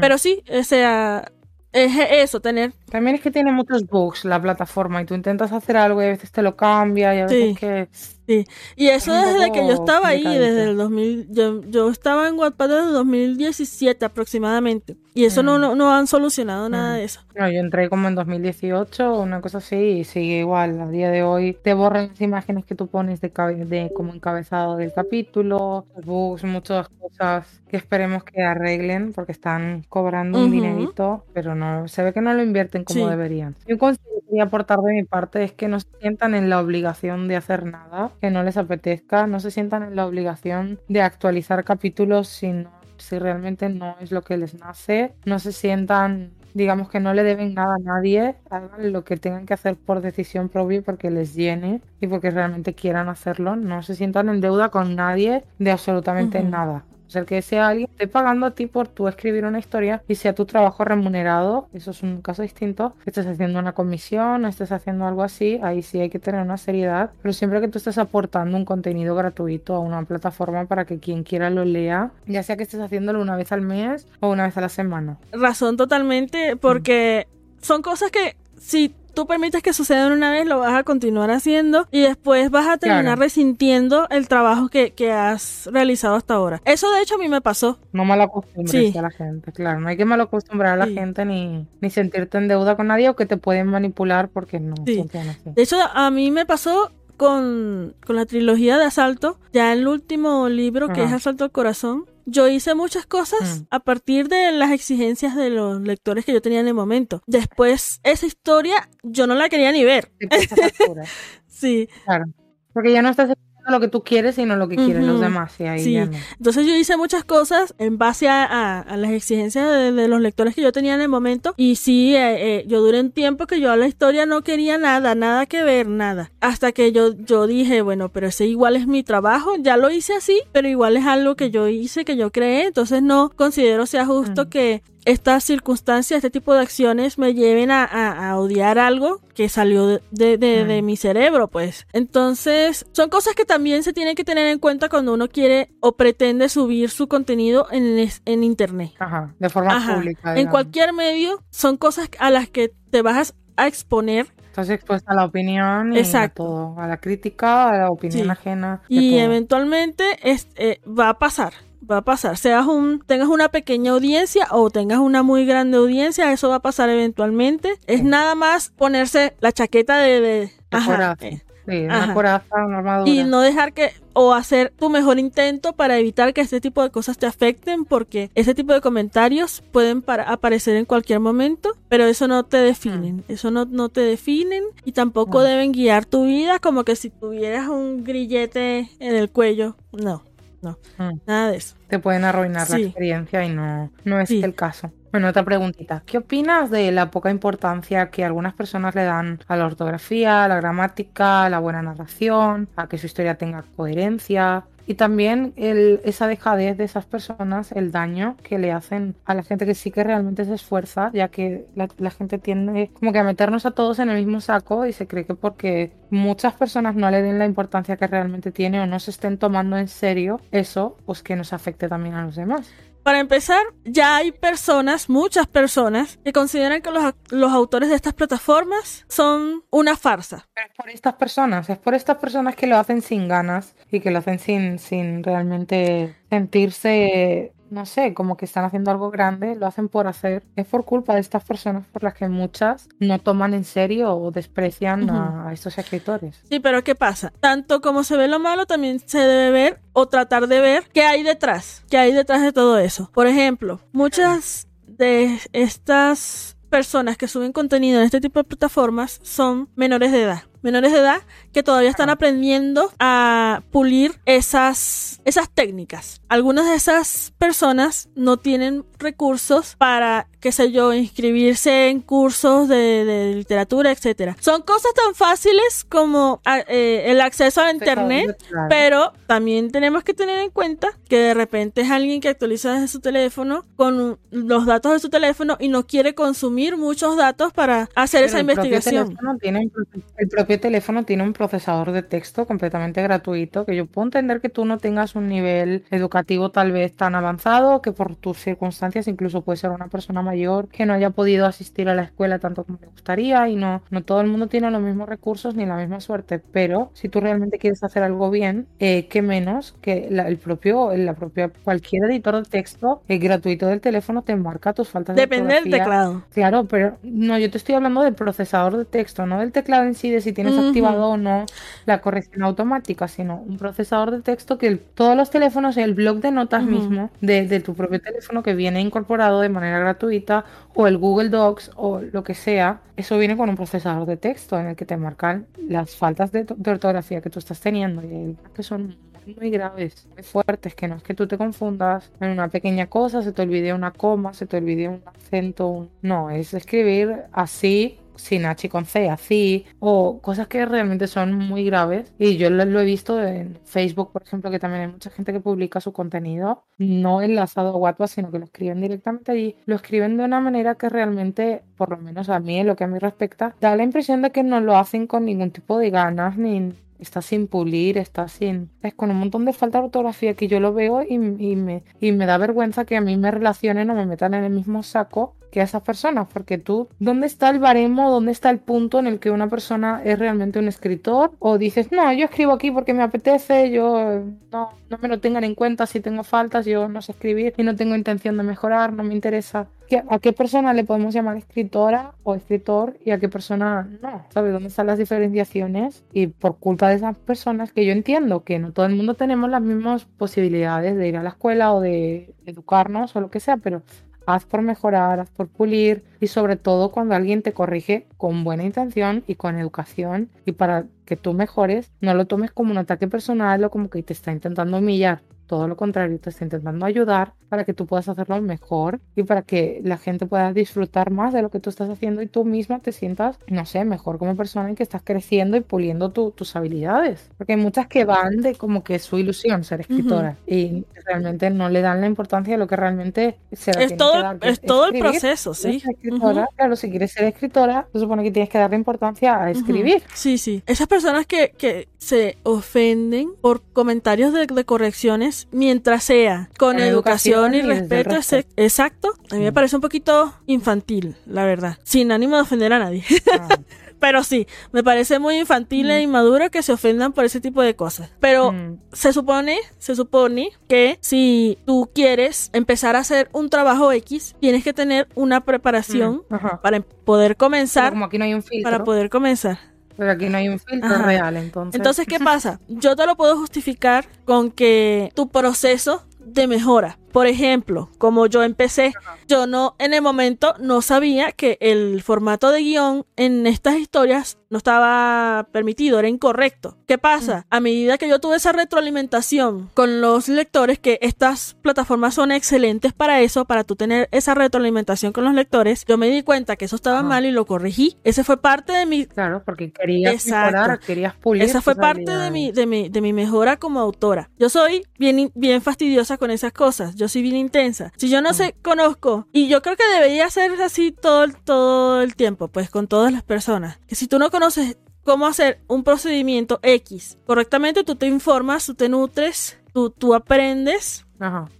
[0.00, 1.32] Pero sí, o sea,
[1.72, 2.72] es eso, tener.
[2.94, 6.08] También es que tiene muchos bugs la plataforma y tú intentas hacer algo y a
[6.10, 7.88] veces te lo cambia y a veces que
[8.26, 12.38] Sí, y eso desde que yo estaba ahí, desde el 2000, yo, yo estaba en
[12.38, 15.60] Wattpad desde el 2017 aproximadamente, y eso no, mm.
[15.60, 16.96] no, no, han solucionado nada mm.
[16.96, 17.20] de eso.
[17.34, 21.22] No, yo entré como en 2018, una cosa así, y sigue igual, a día de
[21.22, 26.44] hoy te borran las imágenes que tú pones de, de como encabezado del capítulo, bugs,
[26.44, 32.14] muchas cosas que esperemos que arreglen, porque están cobrando un dinerito, pero no, se ve
[32.14, 33.56] que no lo invierten como deberían.
[33.66, 37.36] Yo quería aportar de mi parte es que no se sientan en la obligación de
[37.36, 42.28] hacer nada que no les apetezca, no se sientan en la obligación de actualizar capítulos
[42.28, 42.66] si,
[42.98, 47.24] si realmente no es lo que les nace, no se sientan digamos que no le
[47.24, 51.34] deben nada a nadie, hagan lo que tengan que hacer por decisión propia porque les
[51.34, 56.42] llene y porque realmente quieran hacerlo, no se sientan en deuda con nadie de absolutamente
[56.44, 60.14] nada ser que sea alguien esté pagando a ti por tú escribir una historia y
[60.14, 62.94] sea tu trabajo remunerado, eso es un caso distinto.
[63.06, 67.10] Estés haciendo una comisión, estés haciendo algo así, ahí sí hay que tener una seriedad.
[67.22, 71.22] Pero siempre que tú estés aportando un contenido gratuito a una plataforma para que quien
[71.22, 74.56] quiera lo lea, ya sea que estés haciéndolo una vez al mes o una vez
[74.56, 75.18] a la semana.
[75.32, 77.26] Razón totalmente, porque
[77.60, 81.86] son cosas que si tú permites que sucedan una vez, lo vas a continuar haciendo
[81.90, 86.60] y después vas a terminar resintiendo el trabajo que, has realizado hasta ahora.
[86.64, 87.78] Eso de hecho a mí me pasó.
[87.92, 89.80] No mal acostumbres a la gente, claro.
[89.80, 93.08] No hay que mal acostumbrar a la gente ni, ni sentirte en deuda con nadie
[93.08, 95.50] o que te pueden manipular porque no funciona así.
[95.54, 100.88] De hecho, a mí me pasó con, la trilogía de Asalto, ya el último libro
[100.88, 103.66] que es Asalto al Corazón, yo hice muchas cosas mm.
[103.70, 107.22] a partir de las exigencias de los lectores que yo tenía en el momento.
[107.26, 110.10] Después, esa historia yo no la quería ni ver.
[111.46, 111.88] sí.
[112.04, 112.24] Claro.
[112.72, 113.30] Porque ya no estás
[113.70, 115.54] lo que tú quieres, sino lo que quieren los demás.
[115.58, 115.96] Y ahí sí.
[115.96, 120.72] Entonces yo hice muchas cosas en base a, las exigencias de, los lectores que yo
[120.72, 121.54] tenía en el momento.
[121.56, 124.78] Y sí, eh, eh, yo duré un tiempo que yo a la historia no quería
[124.78, 126.30] nada, nada que ver, nada.
[126.40, 130.14] Hasta que yo, yo dije, bueno, pero ese igual es mi trabajo, ya lo hice
[130.14, 132.66] así, pero igual es algo que yo hice, que yo creé.
[132.66, 134.48] Entonces no considero sea justo mm.
[134.48, 140.80] que estas circunstancias, este tipo de acciones me lleven a, odiar algo que salió de,
[140.82, 141.86] mi cerebro, pues.
[141.92, 145.92] Entonces, son cosas que también se tienen que tener en cuenta cuando uno quiere o
[145.96, 148.92] pretende subir su contenido en, en internet.
[148.98, 150.36] Ajá, de forma pública.
[150.36, 155.16] En cualquier medio, son cosas a las que te vas a exponer Estás expuesta a
[155.16, 158.82] la opinión y a todo, a la crítica, a la opinión ajena.
[158.88, 161.54] Y eventualmente eh, va a pasar
[161.90, 162.36] va a pasar.
[162.36, 166.62] Seas un, tengas una pequeña audiencia o tengas una muy grande audiencia, eso va a
[166.62, 167.78] pasar eventualmente.
[167.86, 173.10] Es nada más ponerse la chaqueta de, de ajá, sí, una coraza, una armadura.
[173.10, 176.90] Y no dejar que, o hacer tu mejor intento para evitar que este tipo de
[176.90, 182.04] cosas te afecten, porque ese tipo de comentarios pueden para, aparecer en cualquier momento, pero
[182.04, 183.24] eso no te definen, mm.
[183.28, 185.42] eso no, no te definen y tampoco mm.
[185.42, 190.22] deben guiar tu vida como que si tuvieras un grillete en el cuello, no
[190.64, 191.20] no, mm.
[191.26, 191.76] nada de eso.
[191.88, 194.92] Te pueden arruinar la experiencia y no, no es el caso.
[195.12, 196.02] Bueno, otra preguntita.
[196.04, 200.48] ¿Qué opinas de la poca importancia que algunas personas le dan a la ortografía, a
[200.48, 204.64] la gramática, a la buena narración, a que su historia tenga coherencia?
[204.86, 209.42] Y también el, esa dejadez de esas personas, el daño que le hacen a la
[209.42, 213.24] gente que sí que realmente se esfuerza, ya que la, gente tiende como que a
[213.24, 217.10] meternos a todos en el mismo saco y se cree que porque muchas personas no
[217.10, 220.96] le den la importancia que realmente tiene o no se estén tomando en serio eso,
[221.06, 222.70] pues que nos afecte también a los demás.
[223.04, 228.14] Para empezar, ya hay personas, muchas personas, que consideran que los, los, autores de estas
[228.14, 230.48] plataformas son una farsa.
[230.54, 234.00] Pero es por estas personas, es por estas personas que lo hacen sin ganas y
[234.00, 239.56] que lo hacen sin, sin realmente sentirse no sé, como que están haciendo algo grande,
[239.56, 240.44] lo hacen por hacer.
[240.56, 244.30] Es por culpa de estas personas por las que muchas no toman en serio o
[244.30, 245.48] desprecian uh -huh.
[245.48, 246.40] a, estos escritores.
[246.48, 247.32] Sí, pero ¿qué pasa?
[247.40, 251.02] Tanto como se ve lo malo, también se debe ver o tratar de ver qué
[251.02, 253.10] hay detrás, qué hay detrás de todo eso.
[253.12, 259.68] Por ejemplo, muchas de estas personas que suben contenido en este tipo de plataformas son
[259.74, 266.20] menores de edad menores de edad que todavía están aprendiendo a pulir esas, esas técnicas.
[266.28, 273.04] Algunas de esas personas no tienen recursos para, qué sé yo, inscribirse en cursos de,
[273.04, 274.36] de literatura, etcétera.
[274.40, 278.36] Son cosas tan fáciles como eh, el acceso a internet,
[278.68, 282.88] pero también tenemos que tener en cuenta que de repente es alguien que actualiza desde
[282.88, 287.88] su teléfono con los datos de su teléfono y no quiere consumir muchos datos para
[287.94, 289.14] hacer pero esa el investigación.
[289.14, 289.70] Propio tiene,
[290.16, 294.48] el propio teléfono tiene un procesador de texto completamente gratuito, que yo puedo entender que
[294.48, 299.42] tú no tengas un nivel educativo tal vez tan avanzado, que por tus circunstancias incluso
[299.42, 302.78] puede ser una persona mayor que no haya podido asistir a la escuela tanto como
[302.80, 306.00] le gustaría y no, no todo el mundo tiene los mismos recursos ni la misma
[306.00, 310.38] suerte, pero si tú realmente quieres hacer algo bien, eh, que menos que la, el
[310.38, 315.16] propio, la propia, cualquier editor de texto eh, gratuito del teléfono te marca tus faltas
[315.16, 316.22] Depende de del teclado.
[316.32, 319.94] Claro, pero no, yo te estoy hablando del procesador de texto, no del teclado en
[319.94, 320.68] sí, de si tienes uh -huh.
[320.68, 321.46] activado o no
[321.86, 326.18] la corrección automática, sino un procesador de texto que el, todos los teléfonos, el blog
[326.20, 326.70] de notas uh -huh.
[326.70, 331.28] mismo de, de, tu propio teléfono que viene incorporado de manera gratuita o el Google
[331.28, 334.84] Docs o lo que sea, eso viene con un procesador de texto en el que
[334.84, 339.50] te marcan las faltas de, de ortografía que tú estás teniendo y que son muy
[339.50, 343.32] graves, muy fuertes, que no es que tú te confundas en una pequeña cosa, se
[343.32, 348.66] te olvide una coma, se te olvide un acento, no, es escribir así sin H
[348.66, 352.12] y con C, así, o cosas que realmente son muy graves.
[352.18, 355.32] Y yo lo, lo, he visto en Facebook, por ejemplo, que también hay mucha gente
[355.32, 359.56] que publica su contenido no enlazado a WhatsApp, sino que lo escriben directamente allí.
[359.66, 362.84] Lo escriben de una manera que realmente, por lo menos a mí, en lo que
[362.84, 365.90] a mí respecta, da la impresión de que no lo hacen con ningún tipo de
[365.90, 368.70] ganas ni está sin pulir, está sin...
[368.82, 371.82] Es con un montón de falta de ortografía que yo lo veo y, y, me,
[372.00, 374.82] y me da vergüenza que a mí me relacionen o me metan en el mismo
[374.82, 378.98] saco que a esas personas, porque tú, ¿dónde está el baremo, dónde está el punto
[378.98, 381.30] en el que una persona es realmente un escritor?
[381.38, 385.44] O dices, no, yo escribo aquí porque me apetece, yo no, no me lo tengan
[385.44, 388.92] en cuenta si tengo faltas, yo no sé escribir y no tengo intención de mejorar,
[388.92, 389.68] no me interesa.
[390.08, 394.24] ¿A qué persona le podemos llamar escritora o escritor y a qué persona no?
[394.30, 396.04] ¿Sabes dónde están las diferenciaciones?
[396.12, 399.50] Y por culpa de esas personas que yo entiendo que no todo el mundo tenemos
[399.50, 403.56] las mismas posibilidades de ir a la escuela o de educarnos o lo que sea,
[403.56, 403.82] pero
[404.26, 408.64] haz por mejorar, haz por pulir y sobre todo cuando alguien te corrige con buena
[408.64, 413.08] intención y con educación y para que tú mejores, no lo tomes como un ataque
[413.08, 415.20] personal o como que te está intentando humillar.
[415.46, 419.42] Todo lo contrario, te está intentando ayudar para que tú puedas hacerlo mejor y para
[419.42, 422.80] que la gente pueda disfrutar más de lo que tú estás haciendo y tú misma
[422.80, 426.56] te sientas, no sé, mejor como persona y que estás creciendo y puliendo tu, tus
[426.56, 427.30] habilidades.
[427.38, 430.54] Porque hay muchas que van de como que su ilusión ser escritora uh -huh.
[430.54, 434.38] y realmente no le dan la importancia a lo que realmente se es todo, dar,
[434.42, 435.82] es todo el proceso, sí.
[435.86, 436.48] Uh -huh.
[436.56, 439.96] Claro, si quieres ser escritora, se supone que tienes que darle importancia a escribir.
[439.96, 440.14] Uh -huh.
[440.14, 440.62] Sí, sí.
[440.66, 447.54] Esas personas que, que se ofenden por comentarios de, de correcciones mientras sea con, educación,
[447.54, 448.16] educación, y respeto,
[448.56, 452.78] exacto, a mí me parece un poquito infantil, la verdad, sin ánimo de ofender a
[452.78, 453.04] nadie.
[453.32, 453.48] Ah.
[454.04, 455.90] Pero sí, me parece muy infantil mm.
[455.90, 458.10] e inmaduro que se ofendan por ese tipo de cosas.
[458.20, 458.78] Pero mm.
[458.92, 464.62] se supone, se supone que si tú quieres empezar a hacer un trabajo X, tienes
[464.62, 466.60] que tener una preparación mm.
[466.60, 467.84] para poder comenzar.
[467.84, 468.70] Pero como aquí no hay un filtro.
[468.70, 469.58] Para poder comenzar.
[469.96, 471.06] Pero aquí no hay un filtro Ajá.
[471.06, 471.78] real, entonces.
[471.78, 472.60] Entonces, ¿qué pasa?
[472.68, 476.98] Yo te lo puedo justificar con que tu proceso de mejora.
[477.14, 478.92] Por ejemplo, como yo empecé,
[479.28, 484.38] yo no, en el momento no sabía que el formato de guion en estas historias
[484.50, 486.76] no estaba permitido, era incorrecto.
[486.86, 487.46] ¿Qué pasa?
[487.50, 492.92] A medida que yo tuve esa retroalimentación con los lectores, que estas plataformas son excelentes
[492.92, 496.64] para eso, para tú tener esa retroalimentación con los lectores, yo me di cuenta que
[496.64, 497.96] eso estaba mal y lo corregí.
[498.02, 499.06] Ese fue parte de mi...
[499.06, 501.44] Claro, porque querías mejorar, querías pulir.
[501.44, 504.30] Esa fue parte de mi, de, mi, de mi mejora como autora.
[504.36, 507.92] Yo soy bien, bien fastidiosa con esas cosas, yo soy bien intensa.
[507.96, 512.16] Si yo no sé, conozco, y yo creo que debería ser así todo, todo el
[512.16, 516.58] tiempo, pues con todas las personas, que si tú no conoces cómo hacer un procedimiento
[516.62, 521.06] X correctamente, tú te informas, tú te nutres, tú, tú aprendes.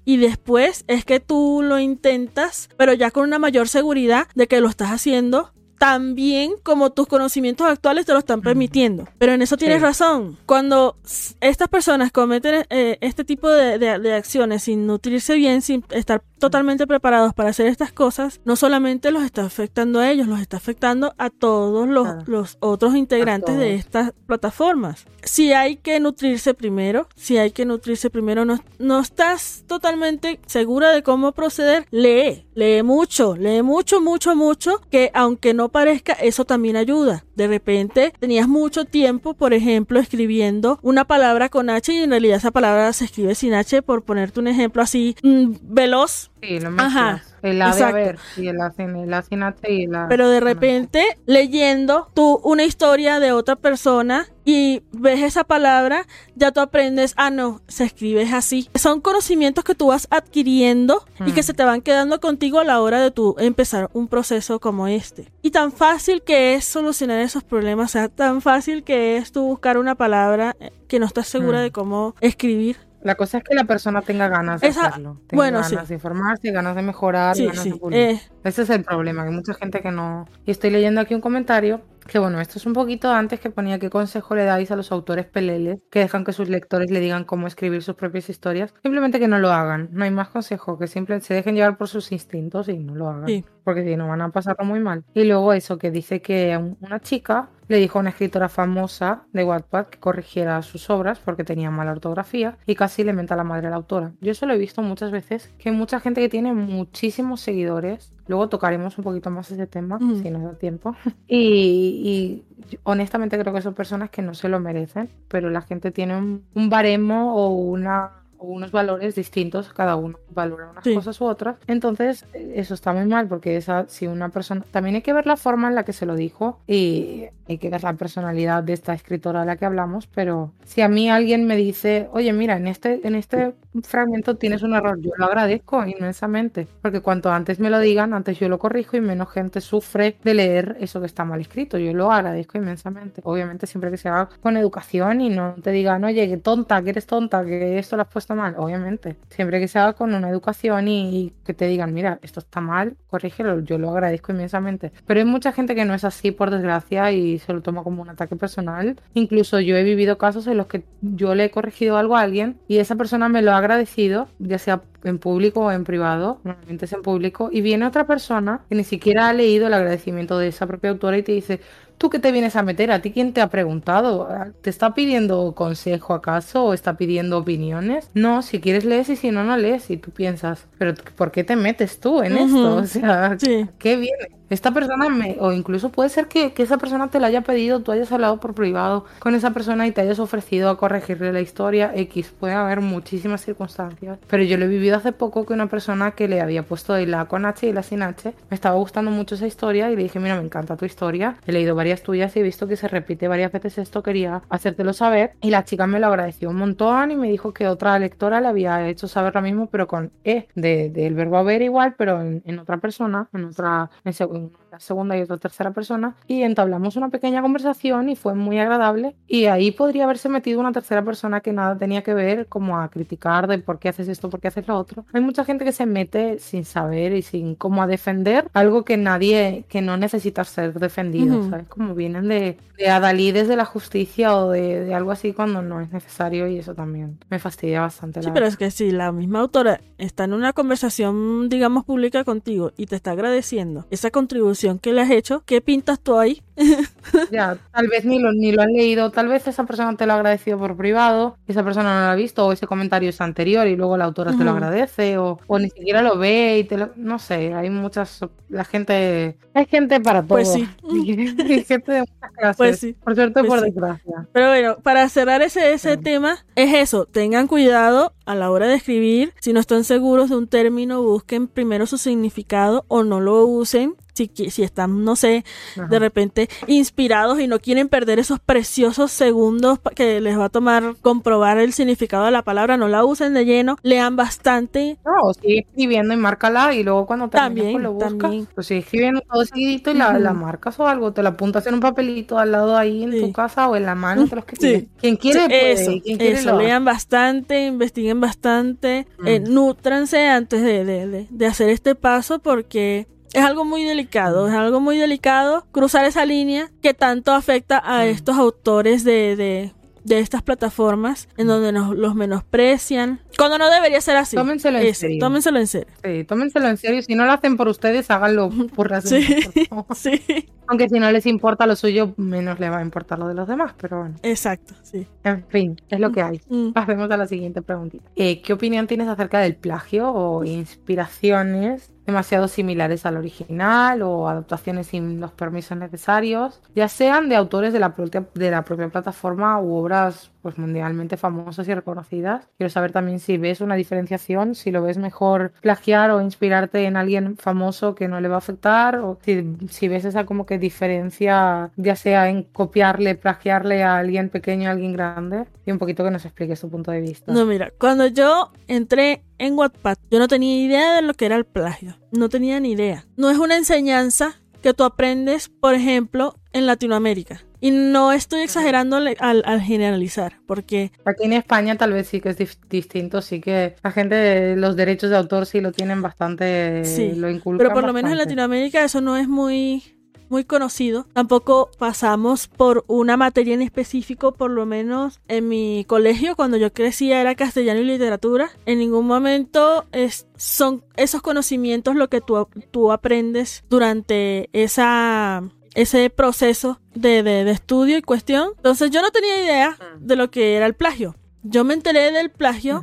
[0.04, 4.60] Y después es que tú lo intentas, pero ya con una mayor seguridad de que
[4.60, 5.54] lo estás haciendo
[5.84, 9.06] tan bien como tus conocimientos actuales te lo están permitiendo.
[9.18, 10.38] Pero en eso tienes razón.
[10.46, 10.96] Cuando
[11.42, 17.34] estas personas cometen eh, este tipo de, acciones sin nutrirse bien, sin estar totalmente preparados
[17.34, 21.28] para hacer estas cosas, no solamente los está afectando a ellos, los está afectando a
[21.28, 25.04] todos los, otros integrantes de estas plataformas.
[25.22, 30.92] Si hay que nutrirse primero, si hay que nutrirse primero, no, no estás totalmente segura
[30.92, 36.44] de cómo proceder, lee, lee mucho, lee mucho, mucho, mucho, que aunque no parezca, eso
[36.44, 37.24] también ayuda.
[37.34, 42.36] De repente tenías mucho tiempo, por ejemplo, escribiendo una palabra con H y en realidad
[42.36, 46.30] esa palabra se escribe sin H, por ponerte un ejemplo así mm, veloz.
[46.46, 47.22] Sí, lo Ajá.
[47.42, 50.40] El A de haber y el A sin, el sin H y el Pero de
[50.40, 57.14] repente, leyendo tú una historia de otra persona y ves esa palabra, ya tú aprendes,
[57.16, 58.68] ah, no, se escribe así.
[58.74, 61.44] Son conocimientos que tú vas adquiriendo y que mm.
[61.44, 65.30] se te van quedando contigo a la hora de tú empezar un proceso como este.
[65.42, 69.42] Y tan fácil que es solucionar esos problemas, o sea, tan fácil que es tú
[69.44, 70.56] buscar una palabra
[70.88, 71.62] que no estás segura mm.
[71.62, 75.20] de cómo escribir la cosa es que la persona tenga ganas de hacerlo.
[75.26, 78.20] Tenga bueno, ganas de informarse, ganas de mejorar, ganas de eh.
[78.42, 80.26] Ese es el problema, que hay mucha gente que no...
[80.46, 83.78] Y estoy leyendo aquí un comentario que bueno, esto es un poquito antes que ponía
[83.78, 87.24] qué consejo le dais a los autores peleles que dejan que sus lectores le digan
[87.24, 88.74] cómo escribir sus propias historias.
[88.82, 89.88] Simplemente que no lo hagan.
[89.92, 93.08] No hay más consejo, que simplemente se dejen llevar por sus instintos y no lo
[93.08, 93.44] hagan.
[93.64, 95.04] Porque si no van a pasarlo muy mal.
[95.14, 99.44] Y luego eso, que dice que una chica le dijo a una escritora famosa de
[99.44, 103.44] Wattpad que corrigiera sus obras porque tenía mala ortografía y casi le menta a la
[103.44, 104.12] madre a la autora.
[104.20, 108.48] Yo eso lo he visto muchas veces, que mucha gente que tiene muchísimos seguidores Luego
[108.48, 110.94] tocaremos un poquito más ese tema, si nos da tiempo.
[111.28, 112.42] Y,
[112.82, 116.70] honestamente creo que son personas que no se lo merecen, pero la gente tiene un
[116.70, 121.56] baremo o una unos valores distintos, cada uno valora unas cosas u otras.
[121.66, 125.36] Entonces, eso está muy mal porque esa, si una persona, también hay que ver la
[125.36, 128.94] forma en la que se lo dijo y hay que ver la personalidad de esta
[128.94, 132.66] escritora de la que hablamos, pero si a mí alguien me dice, oye, mira, en
[132.66, 137.70] este, en este fragmento tienes un error, yo lo agradezco inmensamente, porque cuanto antes me
[137.70, 141.24] lo digan, antes yo lo corrijo y menos gente sufre de leer eso que está
[141.24, 141.78] mal escrito.
[141.78, 143.20] Yo lo agradezco inmensamente.
[143.24, 146.90] Obviamente siempre que se haga con educación y no te digan, oye, que tonta, que
[146.90, 149.16] eres tonta, que esto lo has puesto mal, obviamente.
[149.30, 152.96] Siempre que se haga con una educación y, que te digan, mira, esto está mal,
[153.08, 154.92] corrígelo, yo lo agradezco inmensamente.
[155.06, 158.02] Pero hay mucha gente que no es así, por desgracia, y se lo toma como
[158.02, 158.96] un ataque personal.
[159.14, 162.58] Incluso yo he vivido casos en los que yo le he corregido algo a alguien
[162.68, 166.86] y esa persona me lo ha agradecido, ya sea en público o en privado, normalmente
[166.86, 170.48] es en público, y viene otra persona que ni siquiera ha leído el agradecimiento de
[170.48, 171.60] esa propia autora y te dice,
[171.98, 172.90] ¿Tú qué te vienes a meter?
[172.90, 174.28] ¿A ti quién te ha preguntado?
[174.60, 178.10] ¿Te está pidiendo consejo acaso o está pidiendo opiniones?
[178.14, 179.90] No, si quieres lees y si no, no lees.
[179.90, 182.76] Y tú piensas, pero ¿por qué te metes tú en esto?
[182.76, 183.36] O sea,
[183.78, 184.28] ¿qué viene?
[184.50, 187.92] Esta persona me, o incluso puede ser que, esa persona te la haya pedido, tú
[187.92, 191.92] hayas hablado por privado con esa persona y te hayas ofrecido a corregirle la historia
[191.94, 196.12] X, puede haber muchísimas circunstancias, pero yo lo he vivido hace poco que una persona
[196.12, 199.10] que le había puesto el la con H y la sin H, me estaba gustando
[199.10, 202.34] mucho esa historia y le dije, mira, me encanta tu historia, he leído varias tuyas
[202.36, 205.86] y he visto que se repite varias veces esto, quería hacértelo saber y la chica
[205.86, 209.34] me lo agradeció un montón y me dijo que otra lectora le había hecho saber
[209.34, 213.90] lo mismo, pero con E, del verbo haber igual, pero en, otra persona, en otra,
[214.04, 218.34] en, um, una segunda y otra tercera persona y entablamos una pequeña conversación y fue
[218.34, 222.46] muy agradable y ahí podría haberse metido una tercera persona que nada tenía que ver
[222.46, 225.04] como a criticar de por qué haces esto, por qué haces lo otro.
[225.12, 228.96] Hay mucha gente que se mete sin saber y sin como a defender algo que
[228.96, 231.68] nadie, que no necesita ser defendido, ¿sabes?
[231.68, 235.92] Como vienen de, de adalides de la justicia o de, algo así cuando no es
[235.92, 238.22] necesario y eso también me fastidia bastante.
[238.22, 242.72] Sí, pero es que si la misma autora está en una conversación, digamos, pública contigo
[242.76, 246.42] y te está agradeciendo esa contribución que le has hecho, ¿qué pintas tú ahí?
[247.32, 250.12] ya, tal vez ni lo, ni lo han leído, tal vez esa persona te lo
[250.12, 253.66] ha agradecido por privado, esa persona no lo ha visto, o ese comentario es anterior
[253.66, 256.76] y luego la autora te lo agradece, o, o, ni siquiera lo ve y te
[256.78, 256.90] lo.
[256.96, 258.20] No sé, hay muchas.
[258.48, 259.36] La gente.
[259.54, 260.28] Hay gente para todo.
[260.28, 260.68] Pues sí.
[260.88, 262.56] hay gente de muchas clases.
[262.56, 262.92] Pues sí.
[263.02, 263.64] Por suerte Pues por sí.
[263.66, 264.28] desgracia.
[264.32, 266.02] Pero bueno, para cerrar ese, ese Sí.
[266.02, 270.36] tema, es eso, tengan cuidado a la hora de escribir, si no están seguros de
[270.36, 273.94] un término, busquen primero su significado o no lo usen.
[274.14, 275.44] Si, si están, no sé,
[275.76, 275.86] Ajá.
[275.88, 280.94] de repente inspirados y no quieren perder esos preciosos segundos que les va a tomar
[281.02, 284.98] comprobar el significado de la palabra, no la usen de lleno, lean bastante.
[285.04, 288.16] No, sigue escribiendo y márcala y luego cuando También, pues lo buscas.
[288.18, 288.48] también.
[288.54, 291.80] Pues sigue escribiendo todo seguidito y la, marcas o algo, te la apuntas en un
[291.80, 293.20] papelito al lado ahí en Sí.
[293.20, 294.82] tu casa o en la mano, te lo escribes.
[294.82, 294.88] Sí.
[295.00, 300.26] Quien quiere Sí, puede, eso, quien quiere eso, lo lean bastante, investiguen bastante, eh, nútranse
[300.28, 304.48] antes de, de- de- de hacer este paso porque es algo muy delicado, Mm.
[304.50, 308.08] es algo muy delicado cruzar esa línea que tanto afecta a Mm.
[308.08, 309.72] estos autores de, de,
[310.04, 314.36] de estas plataformas en donde nos los menosprecian, cuando no debería ser así.
[314.36, 315.18] Tómenselo en Eso, serio.
[315.18, 315.88] tómenselo en serio.
[316.04, 317.02] Sí, tómenselo en serio.
[317.02, 319.24] Si no lo hacen por ustedes, háganlo por las Sí,
[319.70, 320.20] por sí,
[320.66, 323.48] Aunque si no les importa lo suyo, menos les va a importar lo de los
[323.48, 323.72] demás.
[323.80, 325.06] Pero bueno, exacto, sí.
[325.24, 326.40] en fin, es lo que hay.
[326.48, 326.72] Mm.
[326.72, 328.04] Pasemos a la siguiente preguntita.
[328.14, 334.88] Eh, ¿Qué opinión tienes acerca del plagio o inspiraciones demasiado similares al original o adaptaciones
[334.88, 337.94] sin los permisos necesarios, ya sean de autores de la,
[338.34, 342.46] de la propia plataforma u obras pues mundialmente famosas y reconocidas?
[342.58, 346.98] Quiero saber también si ves una diferenciación, si lo ves mejor plagiar o inspirarte en
[346.98, 350.58] alguien famoso que no le va a afectar, o si, si ves esa como que
[350.58, 356.04] diferencia, ya sea en copiarle, plagiarle a alguien pequeño, a alguien grande, y un poquito
[356.04, 357.32] que nos expliques tu punto de vista.
[357.32, 361.36] No, mira, cuando yo entré en Wattpad, yo no tenía idea de lo que era
[361.36, 361.96] el plagio.
[362.12, 363.06] No tenía ni idea.
[363.16, 367.40] No es una enseñanza que tú aprendes, por ejemplo, en Latinoamérica.
[367.64, 372.28] Y no estoy exagerando al, al generalizar, porque Aquí en España tal vez sí que
[372.28, 376.84] es dif- distinto, sí que la gente, los derechos de autor sí lo tienen bastante,
[376.84, 378.18] Sí, lo inculcan pero por lo menos en.
[378.18, 379.82] Latinoamérica eso no es muy
[380.28, 381.06] muy conocido.
[381.12, 386.72] Tampoco pasamos por una materia en específico, por lo menos en mi colegio cuando yo
[386.72, 388.50] crecía era castellano y literatura.
[388.66, 395.42] En ningún momento es, son esos conocimientos lo que tú, tú aprendes durante esa
[395.74, 398.50] ese proceso de, de, de estudio y cuestión.
[398.56, 401.16] Entonces yo no tenía idea de lo que era el plagio.
[401.42, 402.82] Yo me enteré del plagio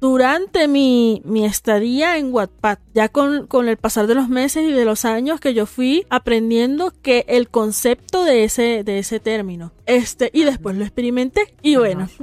[0.00, 4.72] durante mi, mi estadía en Wattpad, ya con, con el pasar de los meses y
[4.72, 9.72] de los años que yo fui aprendiendo que el concepto de ese, de ese término.
[9.86, 11.54] Este, y después lo experimenté.
[11.62, 12.08] Y bueno,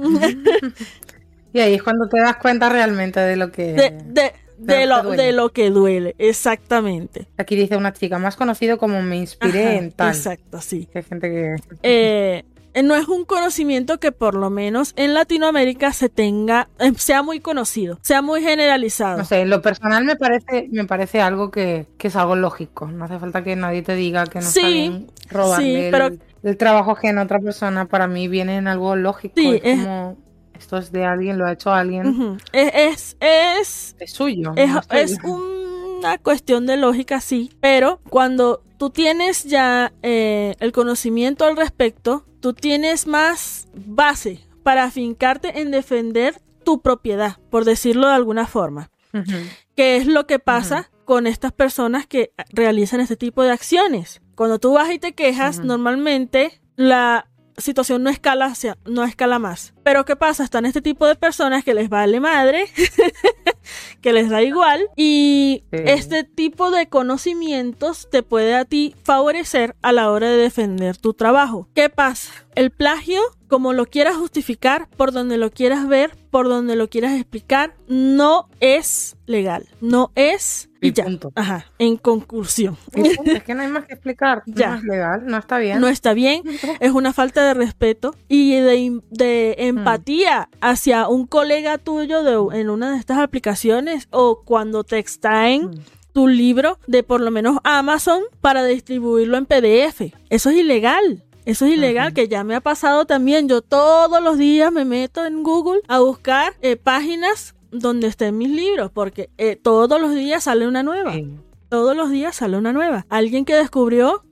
[1.56, 3.72] Y ahí es cuando te das cuenta realmente de lo que...
[3.72, 7.28] de, de, de que lo, de lo que duele, exactamente.
[7.36, 10.08] Aquí dice una chica, más conocido como me inspiré Ajá, en tal.
[10.08, 10.86] Exacto, sí.
[10.92, 11.56] Que hay gente que...
[11.82, 12.44] Eh,
[12.84, 17.40] no es un conocimiento que por lo menos en Latinoamérica se tenga, eh, sea muy
[17.40, 19.16] conocido, sea muy generalizado.
[19.16, 22.86] No sé, en lo personal me parece, me parece algo que, que es algo lógico.
[22.86, 25.90] No hace falta que nadie te diga que no Sí, está bien robarle sí, el,
[25.90, 26.10] pero-
[26.42, 27.86] el trabajo ajeno a otra persona.
[27.86, 29.32] Para mí viene en algo lógico.
[29.38, 30.16] Sí, es es- como,
[30.58, 32.38] esto es de alguien, lo ha hecho alguien.
[32.52, 34.52] Es, es, es es suyo.
[34.56, 40.72] Es, no es una cuestión de lógica, sí, pero cuando tú tienes ya eh, el
[40.72, 48.08] conocimiento al respecto, tú tienes más base para afincarte en defender tu propiedad, por decirlo
[48.08, 48.90] de alguna forma.
[49.14, 49.36] Ujú.
[49.76, 54.20] ¿Qué es lo que pasa con estas personas que realizan este tipo de acciones?
[54.34, 57.28] Cuando tú vas y te quejas, normalmente la
[57.58, 59.72] situación no escala hacia- no escala más.
[59.82, 60.44] Pero ¿qué pasa?
[60.44, 62.66] Están este tipo de personas que les vale madre,
[64.00, 65.78] que les da igual y Sí.
[65.86, 71.14] este tipo de conocimientos te puede a ti favorecer a la hora de defender tu
[71.14, 71.68] trabajo.
[71.74, 72.30] ¿Qué pasa?
[72.54, 77.12] El plagio, como lo quieras justificar, por donde lo quieras ver, por donde lo quieras
[77.14, 79.66] explicar, no es legal.
[79.80, 81.04] No es y ya.
[81.04, 81.32] punto.
[81.34, 81.66] Ajá.
[81.78, 82.76] En conclusión.
[82.92, 84.42] Es que no hay más que explicar.
[84.46, 84.70] Ya.
[84.70, 85.80] No es legal, no está bien.
[85.80, 86.42] No está bien,
[86.80, 92.70] es una falta de respeto y de, de empatía hacia un colega tuyo de- en
[92.70, 95.74] una de estas aplicaciones o cuando te extraen Mm.
[96.12, 100.12] tu libro de por lo menos Amazon para distribuirlo en PDF.
[100.30, 101.24] Eso es ilegal.
[101.46, 103.48] Eso es ilegal, que ya me ha pasado también.
[103.48, 108.50] Yo todos los días me meto en Google a buscar eh, páginas donde estén mis
[108.50, 111.12] libros, porque eh, todos los días sale una nueva.
[111.12, 111.28] Sí,
[111.68, 113.06] Todos los días sale una nueva.
[113.08, 114.24] Alguien que descubrió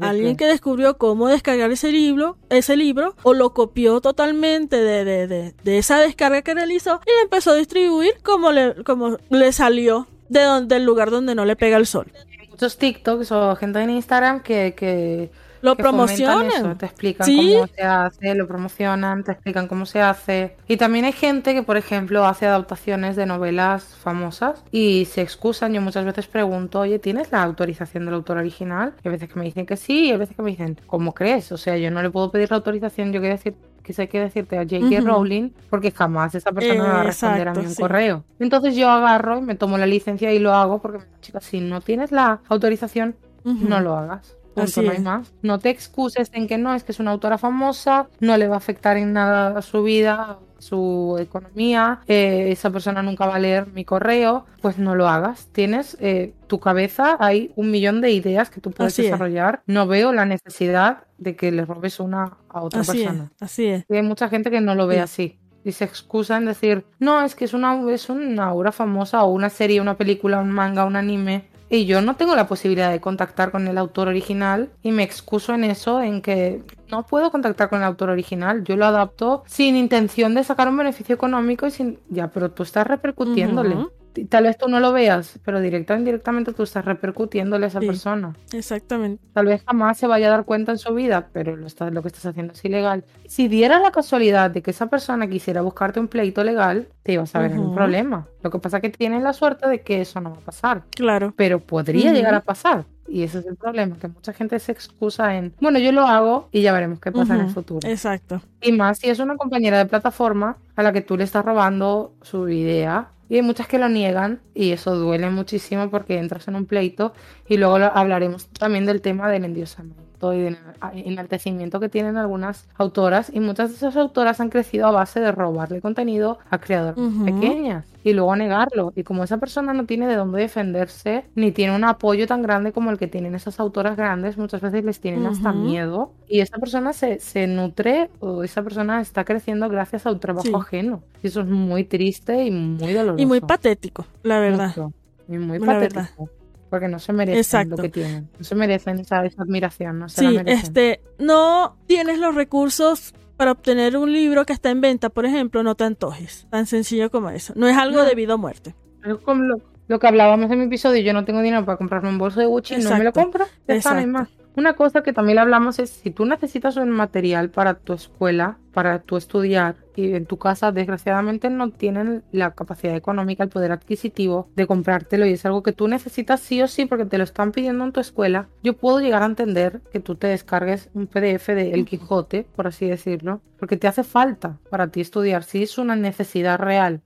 [0.00, 5.26] Alguien que descubrió cómo descargar ese libro, ese libro, o lo copió totalmente de, de,
[5.26, 9.52] de, de esa descarga que realizó y lo empezó a distribuir como le, como le
[9.52, 12.12] salió de donde, del lugar donde no le pega el sol.
[12.50, 15.30] muchos TikToks o gente en Instagram que, que
[15.62, 16.46] lo que promocionan.
[16.46, 17.52] eso, te explican Sí.
[17.54, 20.56] cómo se hace, lo promocionan, te explican cómo se hace.
[20.68, 25.72] Y también hay gente que, por ejemplo, hace adaptaciones de novelas famosas y se excusan.
[25.72, 28.94] Yo muchas veces pregunto, oye, ¿tienes la autorización del autor original?
[29.02, 31.14] Y hay veces que me dicen que sí, y hay veces que me dicen, ¿cómo
[31.14, 31.52] crees?
[31.52, 34.20] O sea, yo no le puedo pedir la autorización, yo quiero decir que sé que
[34.20, 35.00] decirte a J.K.
[35.00, 37.82] Rowling porque jamás esa persona me va a responder a mí un sí.
[37.82, 38.24] correo.
[38.38, 41.80] Entonces yo agarro y me tomo la licencia y lo hago porque, chicas, si no
[41.80, 44.36] tienes la autorización, no lo hagas.
[44.54, 45.02] Punto, Así no hay es.
[45.02, 45.32] más.
[45.42, 48.54] No te excuses en que no, es que es una autora famosa, no le va
[48.54, 53.38] a afectar en nada a su vida, su economía, eh, esa persona nunca va a
[53.38, 55.48] leer mi correo, pues no lo hagas.
[55.52, 59.06] Tienes eh, tu cabeza, hay un millón de ideas que tú puedes Así es.
[59.10, 59.62] desarrollar.
[59.66, 63.32] No veo la necesidad de que le robes una a otra Así es, persona.
[63.40, 63.84] así es.
[63.88, 65.00] Y hay mucha gente que no lo ve Sí.
[65.00, 65.38] así.
[65.64, 69.30] Y se excusa en decir, no, es que es una, es una obra famosa o
[69.32, 71.44] una serie, una película, un manga, un anime.
[71.72, 75.54] Y yo no tengo la posibilidad de contactar con el autor original y me excuso
[75.54, 78.62] en eso, en que no puedo contactar con el autor original.
[78.62, 81.98] Yo lo adapto sin intención de sacar un beneficio económico y sin...
[82.10, 83.86] Ya, pero tú estás repercutiéndole.
[84.28, 87.80] Tal vez tú no lo veas, pero directa o indirectamente tú estás repercutiéndole a esa
[87.80, 87.86] Sí.
[87.86, 88.34] persona.
[88.52, 89.22] Exactamente.
[89.32, 92.02] Tal vez jamás se vaya a dar cuenta en su vida, pero lo, está- lo
[92.02, 93.04] que estás haciendo es ilegal.
[93.26, 97.34] Si diera la casualidad de que esa persona quisiera buscarte un pleito legal, te ibas
[97.34, 98.26] a ver en un problema.
[98.42, 100.82] Lo que pasa es que tienes la suerte de que eso no va a pasar,
[100.90, 101.32] Claro.
[101.36, 102.84] pero podría llegar a pasar.
[103.08, 106.48] Y ese es el problema, que mucha gente se excusa en, bueno, yo lo hago
[106.52, 107.86] y ya veremos qué pasa en el futuro.
[107.88, 108.40] Exacto.
[108.60, 112.12] Y más si es una compañera de plataforma a la que tú le estás robando
[112.22, 113.08] su idea.
[113.32, 117.14] Y hay muchas que lo niegan y eso duele muchísimo porque entras en un pleito
[117.52, 120.02] y luego hablaremos también del tema del endiosamiento
[120.34, 120.56] y del
[120.94, 125.32] enaltecimiento que tienen algunas autoras y muchas de esas autoras han crecido a base de
[125.32, 127.24] robarle contenido a creadoras Ujú.
[127.24, 128.92] pequeñas y luego negarlo.
[128.94, 132.70] Y como esa persona no tiene de dónde defenderse ni tiene un apoyo tan grande
[132.72, 135.58] como el que tienen esas autoras grandes, muchas veces les tienen hasta Ujú.
[135.58, 140.20] miedo y esa persona se, se nutre o esa persona está creciendo gracias a un
[140.20, 140.54] trabajo Sí.
[140.54, 141.02] ajeno.
[141.22, 143.20] Y eso es muy triste y muy doloroso.
[143.20, 144.68] Y muy patético, la verdad.
[144.68, 144.92] Mucho.
[145.28, 146.00] Y muy La patético.
[146.00, 146.41] verdad.
[146.72, 147.76] Porque no se merecen Exacto.
[147.76, 148.30] lo que tienen.
[148.38, 149.98] No se merecen esa, esa admiración.
[149.98, 150.58] No se la Sí, merecen.
[150.64, 155.62] este, no tienes los recursos para obtener un libro que está en venta, por ejemplo,
[155.62, 156.46] no te antojes.
[156.48, 157.52] Tan sencillo como eso.
[157.56, 158.04] No es algo No.
[158.08, 158.74] de vida o muerte.
[159.04, 162.08] Es como lo, lo que hablábamos en mi episodio, yo no tengo dinero para comprarme
[162.08, 163.20] un bolso de Gucci, no me lo Exacto.
[163.20, 163.44] compro.
[163.68, 164.06] Exacto.
[164.08, 164.28] más.
[164.56, 168.98] Una cosa que también hablamos es, si tú necesitas un material para tu escuela, para
[169.00, 174.48] tu estudiar, y en tu casa desgraciadamente no tienen la capacidad económica, el poder adquisitivo
[174.54, 177.52] de comprártelo, y es algo que tú necesitas sí o sí porque te lo están
[177.52, 181.48] pidiendo en tu escuela, yo puedo llegar a entender que tú te descargues un PDF
[181.48, 185.78] de El Quijote, por así decirlo, porque te hace falta para ti estudiar, si es
[185.78, 187.02] una necesidad real,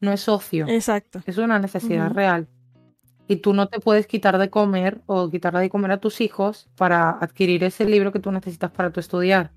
[0.00, 0.66] no es ocio.
[0.68, 1.20] Exacto.
[1.26, 2.48] Es una necesidad real.
[3.28, 6.68] Y tú no te puedes quitar de comer o quitarle de comer a tus hijos
[6.76, 9.50] para adquirir ese libro que tú necesitas para tu estudiar.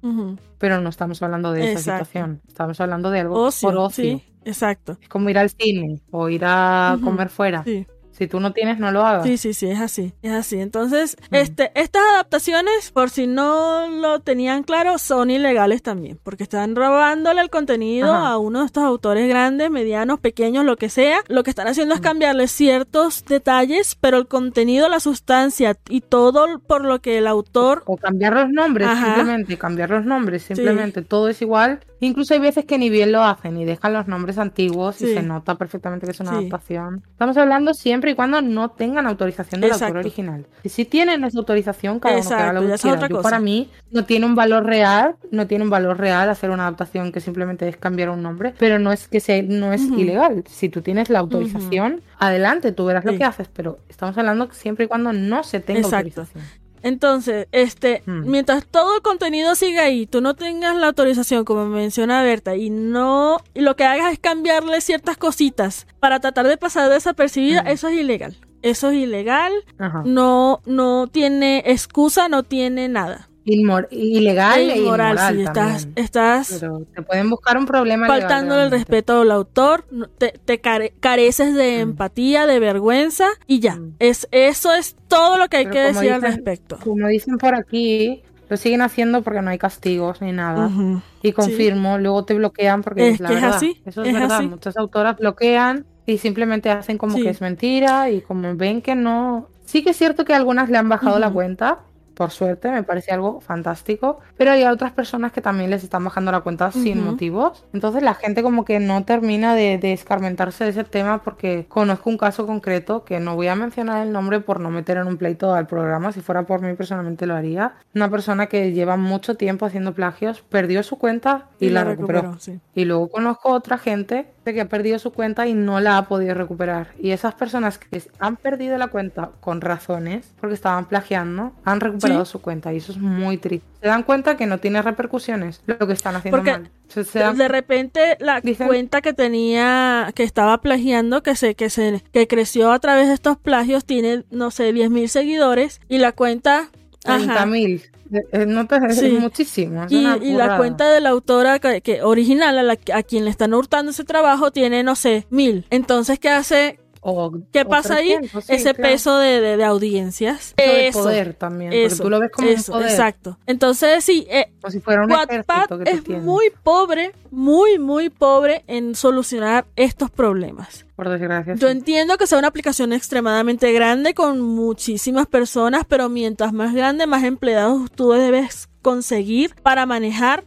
[0.57, 2.41] Pero no estamos hablando de esa situación.
[2.47, 4.03] Estamos hablando de algo Ocio, por ocio.
[4.03, 4.97] sí, exacto.
[5.01, 7.63] Es como ir al cine o ir a comer fuera.
[7.63, 7.86] Sí.
[8.20, 9.26] Si tú no tienes, no lo hagas.
[9.26, 10.59] Sí, sí, sí, es así, es así.
[10.59, 11.36] Entonces, Mm.
[11.36, 17.39] este, estas adaptaciones, por si no lo tenían claro, son ilegales también, porque están robándole
[17.41, 18.28] el contenido Ajá.
[18.32, 21.22] a uno de estos autores grandes, medianos, pequeños, lo que sea.
[21.30, 21.97] Lo que están haciendo Mm.
[21.97, 27.26] es cambiarle ciertos detalles, pero el contenido, la sustancia y todo por lo que el
[27.28, 29.05] autor O cambiar los nombres, Ajá.
[29.15, 31.80] simplemente, cambiar los nombres, simplemente, todo es igual.
[32.02, 35.22] Incluso hay veces que ni bien lo hacen y dejan los nombres antiguos y se
[35.22, 36.38] nota perfectamente que es una Sí.
[36.38, 37.04] adaptación.
[37.12, 40.45] Estamos hablando siempre y cuando no tengan autorización del autor original.
[40.64, 43.08] Y si tienen esa autorización, cada uno que haga lo que quiera.
[43.08, 46.64] Yo, para mí no tiene un valor real, no tiene un valor real hacer una
[46.64, 50.43] adaptación que simplemente es cambiar un nombre, pero no es que sea, no es ilegal.
[50.47, 54.86] Si tú tienes la autorización, adelante, tú verás lo que haces, pero estamos hablando siempre
[54.86, 56.22] y cuando no se tenga Exacto.
[56.22, 56.43] autorización.
[56.84, 58.30] Entonces, este, Mm.
[58.30, 62.69] mientras todo el contenido siga ahí, tú no tengas la autorización, como menciona Berta, y
[62.69, 67.67] no, y lo que hagas es cambiarle ciertas cositas para tratar de pasar desapercibida, Mm.
[67.67, 68.38] eso es ilegal.
[68.61, 70.03] Eso es ilegal, Ajá.
[70.05, 73.28] no, no tiene excusa, no tiene nada.
[73.46, 78.06] Inmor- ilegal Es e inmoral, inmoral sí, estás, estás Pero te pueden buscar un problema
[78.06, 79.86] faltándole el respeto al autor,
[80.18, 81.90] te, te care- careces de Mm.
[81.90, 83.76] empatía, de vergüenza, y ya.
[83.76, 83.96] Mm.
[84.00, 86.78] Es, eso es todo lo que hay Pero que decir al dicen- respecto.
[86.84, 90.68] Como dicen por aquí, lo siguen haciendo porque no hay castigos ni nada.
[90.68, 91.02] Ujú.
[91.24, 93.58] Y confirmo, luego te bloquean porque Es es, la que es verdad.
[93.58, 94.38] así, Eso es, es verdad.
[94.38, 94.48] así.
[94.48, 97.24] Muchas autoras bloquean y simplemente hacen como Sí.
[97.24, 99.48] que es mentira y como ven que no.
[99.66, 101.36] Sí que es cierto que algunas le han bajado la Ujú.
[101.36, 101.80] cuenta,
[102.20, 104.20] por suerte, me parece algo fantástico.
[104.36, 107.63] Pero hay otras personas que también les están bajando la cuenta sin motivos.
[107.72, 112.09] Entonces la gente como que no termina de, de escarmentarse de ese tema porque conozco
[112.09, 115.15] un caso concreto que no voy a mencionar el nombre por no meter en un
[115.15, 116.11] pleito al programa.
[116.11, 117.76] Si fuera por mí personalmente lo haría.
[117.95, 122.38] Una persona que lleva mucho tiempo haciendo plagios, perdió su cuenta y, la, recuperó.
[122.38, 122.59] sí.
[122.76, 126.34] Y luego conozco otra gente que ha perdido su cuenta y no la ha podido
[126.34, 126.88] recuperar.
[127.00, 132.26] Y esas personas que han perdido la cuenta con razones, porque estaban plagiando, han recuperado
[132.26, 132.32] Sí.
[132.32, 132.74] su cuenta.
[132.74, 133.66] Y eso es muy triste.
[133.82, 136.70] Se dan cuenta que no tiene repercusiones lo que están haciendo Porque mal.
[136.89, 141.56] Se- se dan- De repente la Dicen- cuenta que tenía, que estaba plagiando, que se,
[141.56, 145.97] que se, que creció a través de estos plagios, tiene, no sé, 10.000 seguidores y
[146.00, 146.70] la cuenta,
[147.06, 147.82] ajá, 30.000.
[148.12, 149.84] Eh, eh, No te es muchísimo.
[149.84, 153.32] es y, la cuenta de la autora que, que original a, la, a quien le
[153.32, 155.66] están hurtando ese trabajo tiene, no sé, mil.
[155.70, 156.80] Entonces, ¿qué hace?
[157.02, 158.10] O- ¿Qué pasa ahí?
[158.10, 158.89] 300, sí, Ese claro.
[158.91, 160.54] peso de, de- de audiencias.
[160.58, 161.72] De Eso, poder también.
[161.72, 162.91] Porque tú lo ves como eso, un poder.
[162.91, 163.38] exacto.
[163.45, 166.24] Entonces, sí, eh, Como si fuera un Wattpad es tienes.
[166.24, 170.86] muy pobre, muy, muy pobre en solucionar estos problemas.
[170.95, 171.56] Por desgracia.
[171.56, 171.72] Yo sí.
[171.72, 177.24] entiendo que sea una aplicación extremadamente grande con muchísimas personas, pero mientras más grande, más
[177.24, 180.43] empleados tú debes conseguir para manejar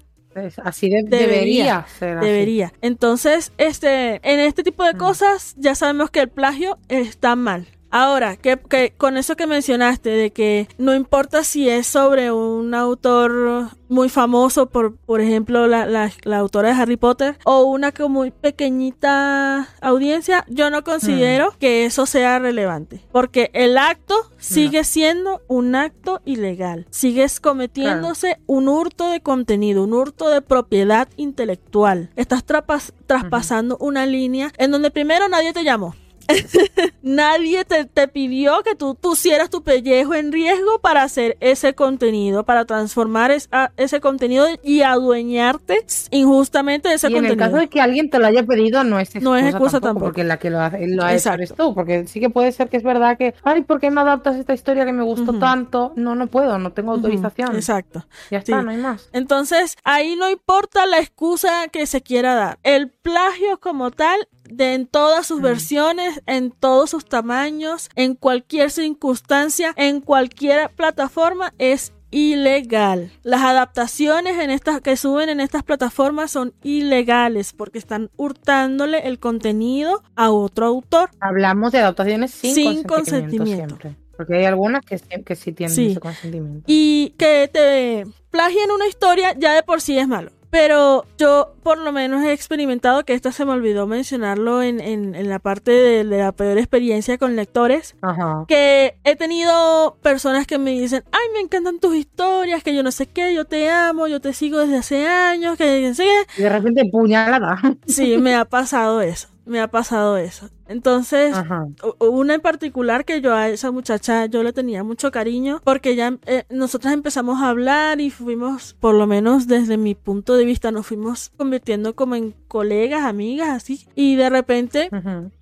[0.64, 2.26] Así de- Debería, debería, ser así.
[2.26, 2.72] debería.
[2.80, 4.98] Entonces, este, en este tipo de Mm.
[4.98, 7.66] cosas ya sabemos que el plagio está mal.
[7.94, 12.74] Ahora, que, que con eso que mencionaste, de que no importa si es sobre un
[12.74, 17.92] autor muy famoso, por, por ejemplo, la, la- la autora de Harry Potter, o una
[17.92, 23.00] con muy pequeñita audiencia, yo no considero que eso sea relevante.
[23.12, 26.86] Porque el acto sigue siendo un acto ilegal.
[26.90, 32.10] Sigues cometiéndose un hurto de contenido, un hurto de propiedad intelectual.
[32.16, 35.94] Estás trapas- traspasando una línea en donde primero nadie te llamó.
[37.02, 42.44] Nadie te, te pidió que tú pusieras tu pellejo en riesgo para hacer ese contenido,
[42.44, 47.50] para transformar es- a- ese contenido y adueñarte injustamente de ese y en el contenido.
[47.52, 49.86] caso de que alguien te lo haya pedido, no es excusa, No es excusa tampoco,
[49.86, 50.04] tampoco.
[50.06, 51.74] porque la que lo, hace, lo ha hecho eres tú.
[51.74, 54.54] Porque sí que puede ser que es verdad que, ay, ¿por qué no adaptas esta
[54.54, 55.92] historia que me gustó tanto?
[55.96, 57.54] No, no puedo, no tengo autorización.
[57.56, 58.04] Exacto.
[58.30, 58.64] Ya está, Sí.
[58.64, 59.08] no hay más.
[59.12, 62.58] Entonces, ahí no importa la excusa que se quiera dar.
[62.62, 64.18] El plagio como tal,
[64.56, 65.42] de en todas sus Mm.
[65.44, 73.10] versiones, en todos sus tamaños, en cualquier circunstancia, en cualquier plataforma, es ilegal.
[73.22, 79.18] Las adaptaciones en estas que suben en estas plataformas son ilegales porque están hurtándole el
[79.18, 81.10] contenido a otro autor.
[81.20, 83.76] Hablamos de adaptaciones sin, Sin consentimiento, consentimiento.
[83.80, 83.96] siempre.
[84.16, 85.86] Porque hay algunas que, sí- que sí tienen Sí.
[85.92, 86.64] ese consentimiento.
[86.66, 90.30] Y que te plagien una historia ya de por sí es malo.
[90.52, 95.14] Pero yo por lo menos he experimentado que esta se me olvidó mencionarlo en, en-
[95.14, 97.96] en la parte de, de la peor experiencia con lectores.
[98.02, 98.44] Ajá.
[98.46, 102.90] Que he tenido personas que me dicen, ay, me encantan tus historias, que yo no
[102.92, 106.40] sé qué, yo te amo, yo te sigo desde hace años, que no sé qué.
[106.40, 107.58] Y de repente puñalada.
[107.86, 110.48] Sí, me ha pasado eso, me ha pasado eso.
[110.68, 111.66] Entonces, Ajá.
[111.98, 116.18] una en particular que yo a esa muchacha yo le tenía mucho cariño porque ya
[116.26, 120.70] eh, nosotras empezamos a hablar y fuimos, por lo menos desde mi punto de vista,
[120.70, 123.86] nos fuimos convirtiendo como en colegas, amigas, así.
[123.94, 124.88] Y de repente,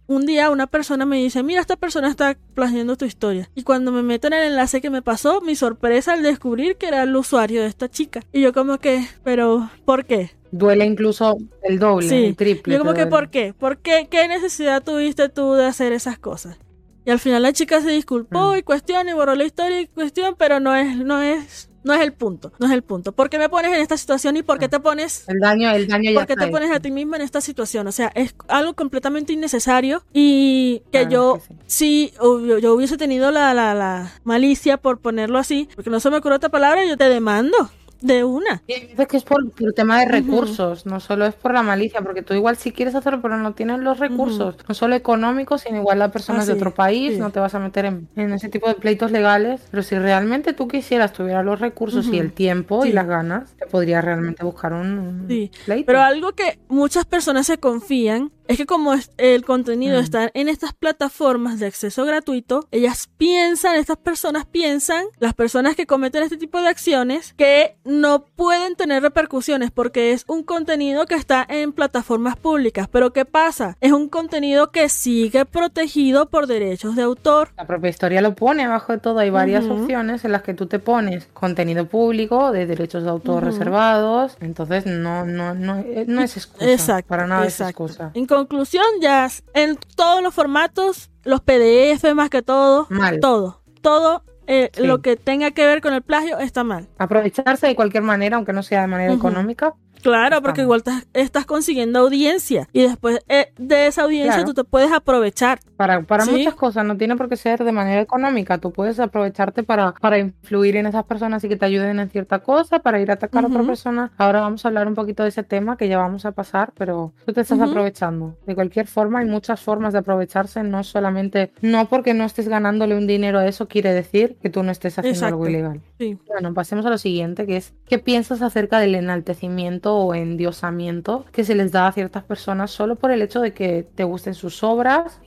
[0.07, 3.49] un día una persona me dice, mira, esta persona está plagiando tu historia.
[3.55, 6.89] Y cuando me meto en el enlace que me pasó, mi sorpresa al descubrir que
[6.89, 8.21] era el usuario de esta chica.
[8.33, 10.33] Y yo como que, pero, ¿por qué?
[10.53, 12.25] Duele incluso el doble, Sí.
[12.25, 12.75] el triple.
[12.75, 13.11] Yo como que, duele.
[13.11, 13.55] ¿por qué?
[13.55, 14.09] ¿Por qué?
[14.11, 16.59] ¿Qué necesidad tuviste tú de hacer esas cosas?
[17.05, 18.57] Y al final la chica se disculpó Mm.
[18.59, 22.03] y cuestión y borró la historia y cuestión, pero no es, no es, no es
[22.03, 23.13] el punto, no es el punto.
[23.13, 24.71] ¿Por qué me pones en esta situación y por qué Mm.
[24.71, 27.23] te pones, El daño, el daño ya por qué te pones a ti misma en
[27.23, 27.87] esta situación?
[27.87, 31.55] O sea, es algo completamente innecesario y que Claro, yo que sí.
[31.67, 36.11] si yo, yo hubiese tenido la, la, la malicia por ponerlo así, porque no se
[36.11, 37.57] me ocurre otra palabra, yo te demando
[38.01, 38.63] de una.
[38.67, 41.63] Y hay veces que es por, por tema de recursos, no solo es por la
[41.63, 45.63] malicia, porque tú igual sí quieres hacerlo, pero no tienes los recursos, no solo económicos,
[45.63, 47.19] sino igual la persona es de sí, otro país, sí.
[47.19, 50.53] no te vas a meter en, en ese tipo de pleitos legales, pero si realmente
[50.53, 54.73] tú quisieras, tuvieras los recursos y el tiempo y las ganas, te podrías realmente buscar
[54.73, 55.87] un, un pleito.
[55.87, 60.03] Pero algo que muchas personas se confían es que como el contenido Mm.
[60.03, 65.87] está en estas plataformas de acceso gratuito, ellas piensan, estas personas piensan, las personas que
[65.87, 71.15] cometen este tipo de acciones, que no pueden tener repercusiones porque es un contenido que
[71.15, 72.89] está en plataformas públicas.
[72.91, 73.77] Pero ¿qué pasa?
[73.81, 77.51] Es un contenido que sigue protegido por derechos de autor.
[77.57, 79.21] La propia historia lo pone abajo de todo.
[79.21, 83.45] Hay varias opciones en las que tú te pones contenido público de derechos de autor
[83.45, 84.37] reservados.
[84.41, 86.69] Entonces no, no, no, eh, no es excusa.
[86.69, 87.09] Exacto.
[87.09, 87.85] Para nada exacto.
[87.85, 88.11] es excusa.
[88.41, 93.21] Conclusión, ya en todos los formatos, los PDF más que todo, Mal.
[93.21, 94.85] todo, todo eh, Sí.
[94.85, 96.89] lo que tenga que ver con el plagio está mal.
[96.99, 99.75] Aprovecharse de cualquier manera, aunque no sea de manera económica.
[100.03, 104.47] Claro, porque igual estás, estás consiguiendo audiencia y después eh, de esa audiencia Claro.
[104.49, 105.59] tú te puedes aprovechar.
[105.77, 106.31] Para, para Sí.
[106.33, 108.59] muchas cosas, no tiene por qué ser de manera económica.
[108.59, 112.41] Tú puedes aprovecharte para, para influir en esas personas y que te ayuden en cierta
[112.41, 114.13] cosa, para ir a atacar a otra persona.
[114.19, 117.13] Ahora vamos a hablar un poquito de ese tema que ya vamos a pasar, pero
[117.25, 118.37] tú te estás aprovechando.
[118.47, 122.97] De cualquier forma, hay muchas formas de aprovecharse, no solamente, no porque no estés ganándole
[122.97, 125.81] un dinero a eso quiere decir que tú no estés haciendo algo ilegal.
[125.99, 126.19] Sí.
[126.27, 131.45] Bueno, pasemos a lo siguiente, que es ¿qué piensas acerca del enaltecimiento o endiosamiento que
[131.45, 134.63] se les da a ciertas personas solo por el hecho de que te gusten sus
[134.63, 135.21] obras,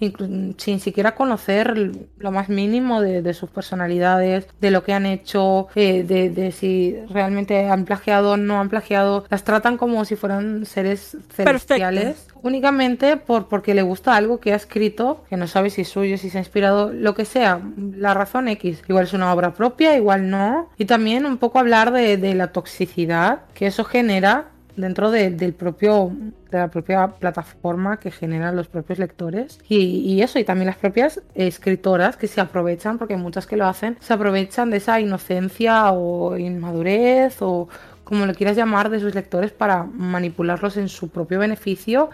[0.57, 5.67] sin siquiera conocer lo más mínimo de, de sus personalidades, de lo que han hecho,
[5.75, 9.25] eh, de, de si realmente han plagiado o no han plagiado?
[9.29, 14.55] Las tratan como si fueran seres celestiales únicamente por porque le gusta algo que ha
[14.55, 18.13] escrito, que no sabe si es suyo, si se ha inspirado, lo que sea, la
[18.13, 18.83] razón X.
[18.87, 20.69] Igual es una obra propia, igual no.
[20.77, 25.53] Y también un poco hablar de, de la toxicidad que eso genera dentro de, del
[25.53, 26.11] propio
[26.51, 29.59] de la propia plataforma que generan los propios lectores.
[29.67, 33.65] Y, y eso y también las propias escritoras que se aprovechan porque muchas que lo
[33.65, 37.67] hacen se aprovechan de esa inocencia o inmadurez o
[38.03, 42.09] como lo quieras llamar, de sus lectores para manipularlos en su propio beneficio,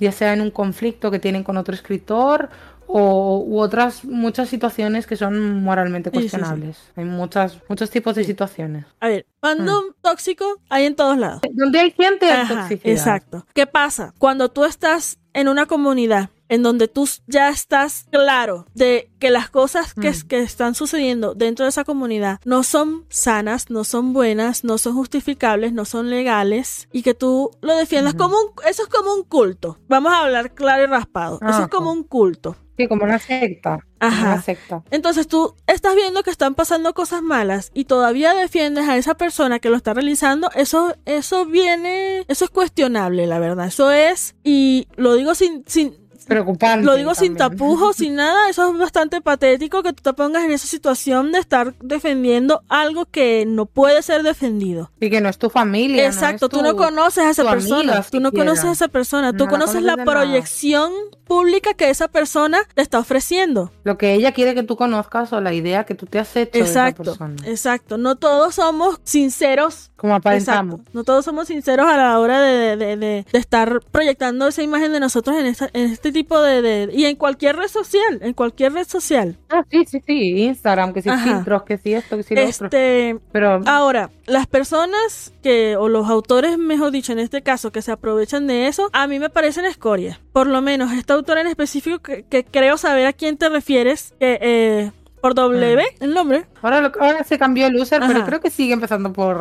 [0.00, 2.48] ya sea en un conflicto que tienen con otro escritor
[2.86, 6.30] o u otras muchas situaciones que son moralmente Sí, sí, sí.
[6.36, 6.78] cuestionables.
[6.96, 8.86] Hay muchas, muchos tipos de situaciones.
[9.00, 11.40] A ver, fandom tóxico hay en todos lados.
[11.52, 13.46] Donde hay gente Ajá, exacto.
[13.54, 14.14] ¿Qué pasa?
[14.18, 19.48] Cuando tú estás en una comunidad en donde tú ya estás claro de que las
[19.50, 20.28] cosas que, Mm.
[20.28, 24.94] que están sucediendo dentro de esa comunidad no son sanas, no son buenas, no son
[24.94, 28.22] justificables, no son legales y que tú lo defiendas Ujú.
[28.24, 29.78] como un, eso es como un culto.
[29.88, 31.36] Vamos a hablar claro y raspado.
[31.36, 31.62] eso Ajá.
[31.64, 32.56] es como un culto.
[32.76, 33.78] Sí, como una secta.
[34.00, 34.32] Ajá.
[34.32, 34.82] Una secta.
[34.90, 39.60] Entonces tú estás viendo que están pasando cosas malas y todavía defiendes a esa persona
[39.60, 43.66] que lo está realizando, eso, eso viene, eso es cuestionable, la verdad.
[43.68, 45.94] Eso es, y lo digo sin, sin,
[46.26, 46.86] Preocupante.
[46.86, 50.52] lo digo sin tapujos, sin nada, eso es bastante patético que tú te pongas en
[50.52, 54.90] esa situación de estar defendiendo algo que no puede ser defendido.
[55.00, 56.06] Y que no es tu familia.
[56.06, 58.46] Exacto, no es tú no tu- conoces a esa tu amiga persona, tú no siquiera.
[58.46, 60.04] conoces a esa persona, tú la conoces nada.
[61.34, 63.72] Pública que esa persona te está ofreciendo.
[63.82, 66.58] Lo que ella quiere que tú conozcas o la idea que tú te has hecho
[66.58, 67.36] de esa Exacto, persona.
[67.46, 67.98] exacto.
[67.98, 69.90] No todos somos sinceros.
[69.96, 70.74] Como aparentamos.
[70.80, 70.90] Exacto.
[70.94, 72.96] No todos somos sinceros a la hora de, de- de-
[73.32, 77.16] de estar proyectando esa imagen de nosotros en, esta- en este tipo de, Y en
[77.16, 79.36] cualquier red social, en cualquier red social.
[79.50, 80.42] Ah, sí, sí, sí.
[80.44, 81.24] Instagram, que si Ajá.
[81.36, 82.50] filtros, que si esto, que si lo otro.
[82.66, 87.82] Este, Pero ahora, las personas que, o los autores, mejor dicho, en este caso, que
[87.82, 90.20] se aprovechan de eso, a mí me parecen escoria.
[90.32, 94.14] Por lo menos, esta autora en específico, que, que creo saber a quién te refieres,
[94.20, 94.92] que, eh,
[95.22, 96.44] por W, el nombre.
[96.60, 98.26] ahora, lo- ahora se cambió el user, pero Ajá.
[98.26, 99.38] creo que sigue empezando por,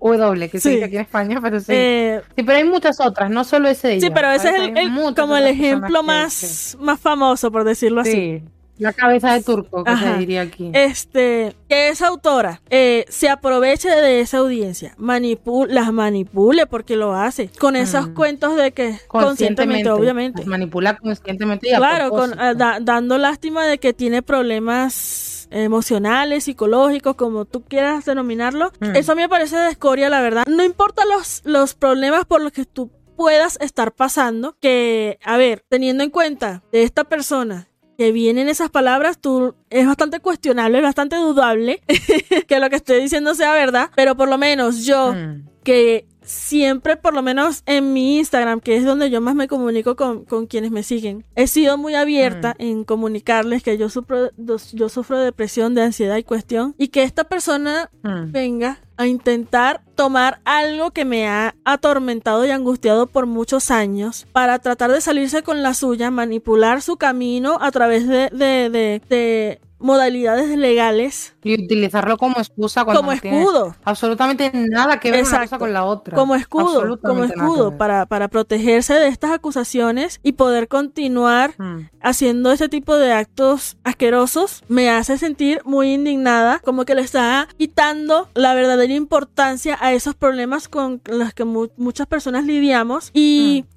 [0.00, 0.74] por W, que se Sí.
[0.76, 1.72] dice aquí en España, pero sí.
[1.74, 4.54] Eh, sí, pero hay muchas otras, no solo ese de Sí, ella, pero ese es
[4.54, 8.42] el, el- como el ejemplo personas que- más, más famoso, por decirlo así.
[8.78, 10.70] La cabeza de turco, que se diría aquí.
[10.74, 17.14] Este, que esa autora eh, se aproveche de esa audiencia, manipu las manipule porque lo
[17.14, 18.14] hace, con esos Mm.
[18.14, 20.40] cuentos de que conscientemente, obviamente.
[20.40, 25.48] las Manipula conscientemente y a Claro, con, ah, da- dando lástima de que tiene problemas
[25.50, 28.72] emocionales, psicológicos, como tú quieras denominarlo.
[28.80, 28.96] Mm.
[28.96, 30.44] Eso a mí me parece de escoria, la verdad.
[30.48, 35.64] No importa los, los problemas por los que tú puedas estar pasando, que, a ver,
[35.68, 40.84] teniendo en cuenta de esta persona que vienen esas palabras, tú es bastante cuestionable, es
[40.84, 41.80] bastante dudable
[42.48, 45.48] que lo que estoy diciendo sea verdad, pero por lo menos yo Mm.
[45.62, 49.96] que siempre, por lo menos en mi Instagram, que es donde yo más me comunico
[49.96, 54.88] con, con quienes me siguen, he sido muy abierta en comunicarles que yo sufro, yo
[54.88, 58.32] sufro de depresión, de ansiedad y cuestión, y que esta persona Mm.
[58.32, 64.58] venga a intentar tomar algo que me ha atormentado y angustiado por muchos años para
[64.58, 69.60] tratar de salirse con la suya, manipular su camino a través de, de, de- de
[69.84, 73.76] modalidades legales Y utilizarlo como excusa cuando como no escudo.
[73.84, 75.44] absolutamente nada que ver una Exacto.
[75.50, 76.16] cosa con la otra.
[76.16, 81.88] como escudo, como escudo para, para protegerse de estas acusaciones y poder continuar Mm.
[82.00, 87.46] haciendo este tipo de actos asquerosos me hace sentir muy indignada, como que le está
[87.58, 93.64] quitando la verdadera importancia a esos problemas con los que mu- muchas personas lidiamos y
[93.66, 93.76] Mm, ajá.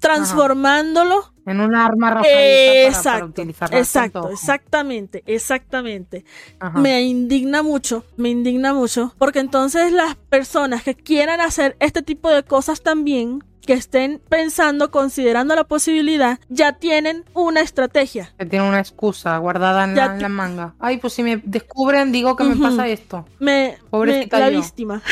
[1.48, 6.24] En un arma arrojadiza para- para, Exacto, utilizarla exacto, exactamente, exactamente.
[6.60, 6.78] Ajá.
[6.78, 12.30] Me indigna mucho, me indigna mucho, porque entonces las personas que quieran hacer este tipo
[12.30, 18.32] de cosas también que estén pensando, considerando la posibilidad, ya tienen una estrategia.
[18.38, 20.74] Que tienen una excusa guardada en, la, manga.
[20.78, 23.26] Ay, pues si me descubren, digo que me pasa esto.
[23.38, 25.02] Me, Pobrecita la víctima.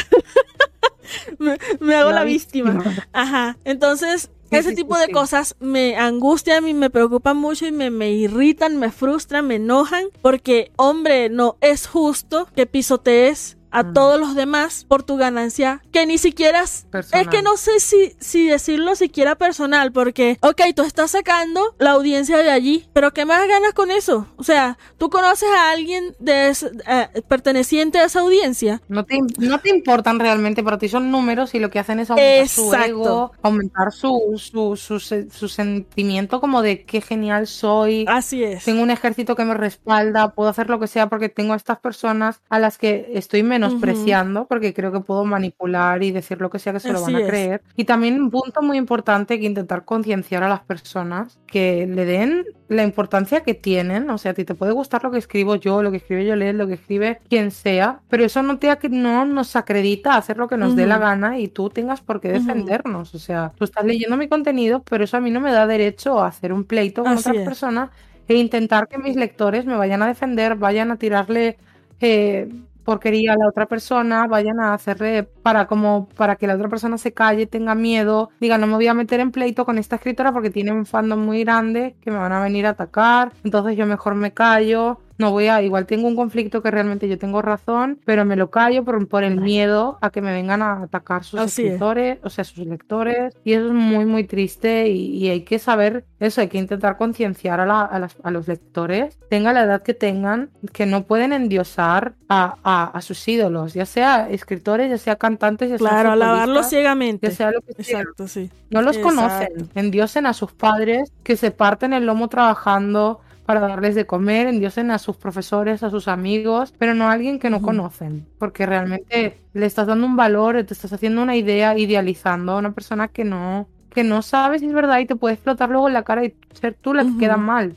[1.38, 2.82] me, hago la, víctima.
[3.12, 3.58] Ajá.
[3.64, 8.76] Entonces, ese tipo de cosas me angustian y me preocupan mucho y me, me, irritan,
[8.76, 13.92] me frustran, me enojan, porque, hombre, no es justo que pisotees a mm.
[13.92, 16.86] todos los demás por tu ganancia que ni siquiera es
[17.30, 22.38] que no sé si, si decirlo siquiera personal porque ok tú estás sacando la audiencia
[22.38, 26.50] de allí pero qué más ganas con eso o sea tú conoces a alguien de
[26.50, 28.80] eh, perteneciente a esa audiencia.
[28.88, 32.10] No te, no te importan realmente para ti son números y lo que hacen es
[32.10, 38.42] aumentar su ego aumentar su, su, su, su sentimiento como de qué genial soy así
[38.44, 38.64] es.
[38.64, 41.78] tengo un ejército que me respalda puedo hacer lo que sea porque tengo a estas
[41.78, 46.50] personas a las que estoy menos menospreciando, porque creo que puedo manipular y decir lo
[46.50, 47.62] que sea que se lo van a creer.
[47.76, 52.44] Y también un punto muy importante que intentar concienciar a las personas que le den
[52.68, 54.10] la importancia que tienen.
[54.10, 56.36] O sea, a ti te puede gustar lo que escribo yo, lo que escribe yo
[56.36, 60.48] lo que escribe quien sea, pero eso no, te, no nos acredita a hacer lo
[60.48, 63.14] que nos dé la gana y tú tengas por qué defendernos.
[63.14, 66.20] O sea, tú estás leyendo mi contenido, pero eso a mí no me da derecho
[66.20, 67.90] a hacer un pleito con otras personas
[68.28, 71.58] e intentar que mis lectores me vayan a defender, vayan a tirarle
[72.00, 72.48] eh,
[72.86, 76.96] porquería a la otra persona, vayan a hacerle para como para que la otra persona
[76.96, 80.32] se calle, tenga miedo, diga no me voy a meter en pleito con esta escritora
[80.32, 83.86] porque tiene un fandom muy grande que me van a venir a atacar, entonces yo
[83.86, 88.00] mejor me callo no voy a, igual tengo un conflicto que realmente yo tengo razón,
[88.04, 91.40] pero me lo callo por, por el miedo a que me vengan a atacar sus
[91.40, 96.04] escritores, o sea, sus lectores, y eso es muy, muy triste y, hay que saber
[96.20, 100.86] eso, hay que intentar concienciar a, a, los lectores, tenga la edad que tengan, que
[100.86, 106.12] no pueden endiosar a, a sus ídolos, ya sea escritores, ya sea cantantes, ya claro,
[106.12, 107.28] alabarlos ciegamente.
[107.28, 108.50] Ya sea lo que Exacto, sí.
[108.70, 113.94] No los conocen, endiosen a sus padres que se parten el lomo trabajando, para darles
[113.94, 117.62] de comer, endiosen a sus profesores, a sus amigos, pero no a alguien que no
[117.62, 122.58] conocen, porque realmente le estás dando un valor, te estás haciendo una idea, idealizando a
[122.58, 125.86] una persona que no, que no sabes si es verdad y te puede explotar luego
[125.86, 127.76] en la cara y ser tú la que queda mal.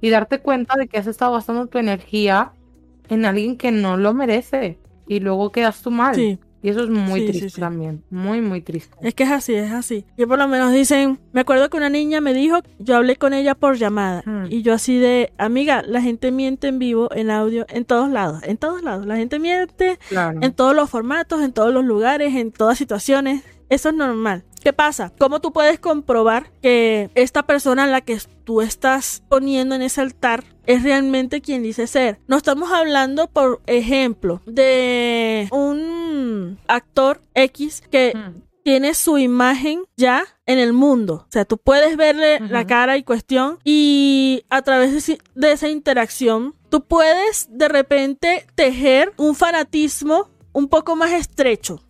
[0.00, 2.52] Y darte cuenta de que has estado gastando tu energía
[3.10, 6.14] en alguien que no lo merece y luego quedas tú mal.
[6.14, 6.38] Sí.
[6.62, 8.94] Y eso es muy triste también, muy, muy triste.
[9.00, 10.04] Es que es así, es así.
[10.16, 13.32] Y por lo menos dicen, me acuerdo que una niña me dijo, yo hablé con
[13.32, 14.22] ella por llamada.
[14.26, 14.46] Hmm.
[14.50, 18.42] Y yo así de, amiga, la gente miente en vivo, en audio, en todos lados,
[18.42, 19.06] en todos lados.
[19.06, 23.42] La gente miente en todos los formatos, en todos los lugares, en todas situaciones.
[23.70, 24.44] Eso es normal.
[24.62, 25.12] ¿Qué pasa?
[25.18, 30.02] ¿Cómo tú puedes comprobar que esta persona a la que tú estás poniendo en ese
[30.02, 32.18] altar es realmente quien dice ser?
[32.26, 38.12] No estamos hablando, por ejemplo, de un actor X que
[38.62, 41.24] tiene su imagen ya en el mundo.
[41.28, 46.54] O sea, tú puedes verle la cara y cuestión y a través de esa interacción,
[46.68, 51.82] tú puedes de repente tejer un fanatismo un poco más estrecho.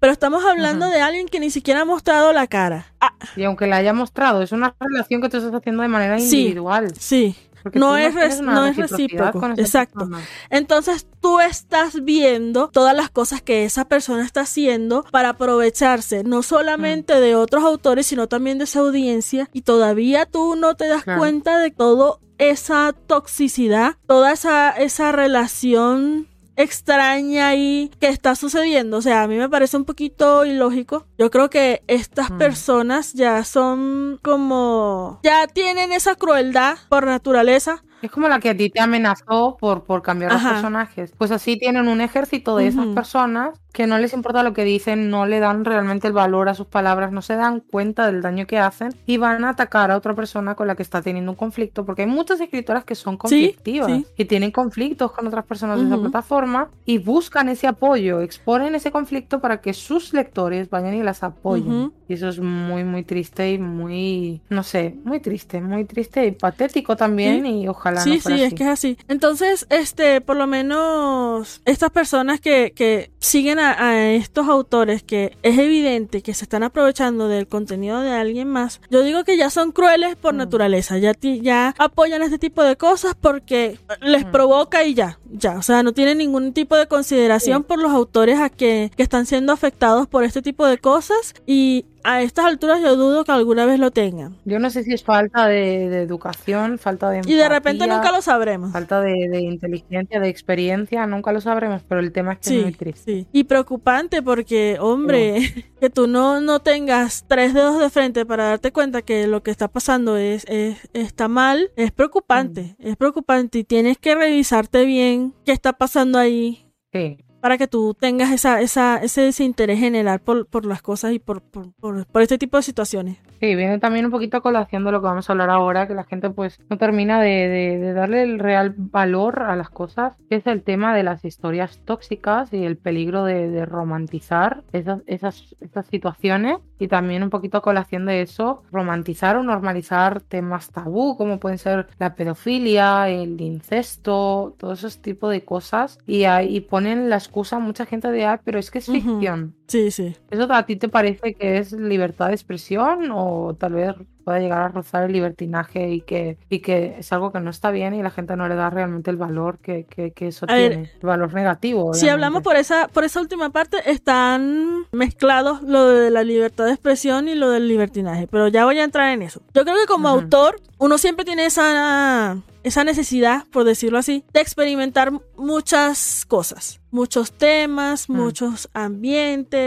[0.00, 2.86] Pero estamos hablando de alguien que ni siquiera ha mostrado la cara.
[3.00, 3.12] Ah.
[3.36, 6.92] Y aunque la haya mostrado, es una relación que tú estás haciendo de manera individual.
[6.98, 7.36] Sí.
[7.74, 9.46] No, es, no, es recíproco.
[9.56, 10.08] Exacto.
[10.50, 16.42] Entonces tú estás viendo todas las cosas que esa persona está haciendo para aprovecharse no
[16.42, 19.48] solamente de otros autores, sino también de esa audiencia.
[19.52, 26.26] Y todavía tú no te das cuenta de todo esa toxicidad, toda esa, esa relación
[26.62, 28.96] extraña y que está sucediendo.
[28.96, 31.06] O sea, a mí me parece un poquito ilógico.
[31.18, 32.38] Yo creo que estas mm.
[32.38, 35.20] personas ya son como...
[35.22, 39.84] ya tienen esa crueldad por naturaleza es como la que a ti te amenazó por,
[39.84, 41.12] por cambiar los personajes.
[41.16, 45.08] Pues así tienen un ejército de esas personas que no les importa lo que dicen,
[45.08, 48.46] no le dan realmente el valor a sus palabras, no se dan cuenta del daño
[48.46, 51.36] que hacen y van a atacar a otra persona con la que está teniendo un
[51.36, 51.84] conflicto.
[51.86, 55.98] Porque hay muchas escritoras que son conflictivas y tienen conflictos con otras personas de esa
[55.98, 61.22] plataforma y buscan ese apoyo, exponen ese conflicto para que sus lectores vayan y las
[61.22, 61.92] apoyen.
[62.08, 66.32] Y eso es muy, muy triste y muy, no sé, muy triste, muy triste y
[66.32, 68.96] patético también y ojalá Sí, sí, es que es así.
[69.08, 75.58] Entonces, este, por lo menos, estas personas que, que siguen a, estos autores, que es
[75.58, 79.72] evidente que se están aprovechando del contenido de alguien más, yo digo que ya son
[79.72, 80.38] crueles por mm.
[80.38, 84.30] naturaleza, ya, ya apoyan este tipo de cosas porque les mm.
[84.30, 88.38] provoca y ya, ya, o sea, no tienen ningún tipo de consideración por los autores
[88.38, 92.80] a que, que están siendo afectados por este tipo de cosas y a estas alturas
[92.80, 94.36] yo dudo que alguna vez lo tengan.
[94.44, 97.22] Yo no sé si es falta de, educación, falta de...
[97.26, 98.72] y de repente nunca lo sabremos.
[98.72, 102.72] Falta de, inteligencia, de experiencia, nunca lo sabremos, pero el tema es que es muy
[102.72, 103.02] triste.
[103.04, 103.26] Sí.
[103.32, 108.72] Y preocupante porque, hombre, que tú no, no tengas tres dedos de frente para darte
[108.72, 113.64] cuenta que lo que está pasando es, es está mal, es preocupante, es preocupante y
[113.64, 116.66] tienes que revisarte bien qué está pasando ahí.
[116.92, 117.18] Sí.
[117.42, 121.42] Para que tú tengas esa, esa, ese desinterés general por, por las cosas y por,
[121.42, 123.18] por, por, por este tipo de situaciones.
[123.40, 125.94] Sí, viene también un poquito a colación de lo que vamos a hablar ahora, que
[125.94, 130.12] la gente pues no termina de, de- de darle el real valor a las cosas,
[130.30, 135.00] que es el tema de las historias tóxicas y el peligro de, de romantizar esas,
[135.06, 140.70] esas, esas situaciones y también un poquito a colación de eso, romantizar o normalizar temas
[140.70, 146.60] tabú, como pueden ser la pedofilia, el incesto, todo ese tipo de cosas y, ahí
[146.60, 149.56] ponen la excusa a mucha gente de, ah, pero es que es ficción.
[149.72, 150.14] Sí, sí.
[150.30, 154.60] ¿Eso a ti te parece que es libertad de expresión o tal vez pueda llegar
[154.60, 158.02] a rozar el libertinaje y que, y que es algo que no está bien y
[158.02, 160.90] la gente no le da realmente el valor que, que- que eso A ver, tiene?
[161.00, 161.94] el valor negativo.
[161.94, 162.44] Si hablamos obviamente.
[162.44, 167.34] por esa, por esa última parte, están mezclados lo de la libertad de expresión y
[167.34, 169.40] lo del libertinaje, pero ya voy a entrar en eso.
[169.54, 170.20] Yo creo que como Ujú.
[170.20, 177.32] autor, uno siempre tiene esa, esa necesidad, por decirlo así, de experimentar muchas cosas, muchos
[177.32, 178.12] temas, Mm.
[178.16, 179.61] muchos ambientes,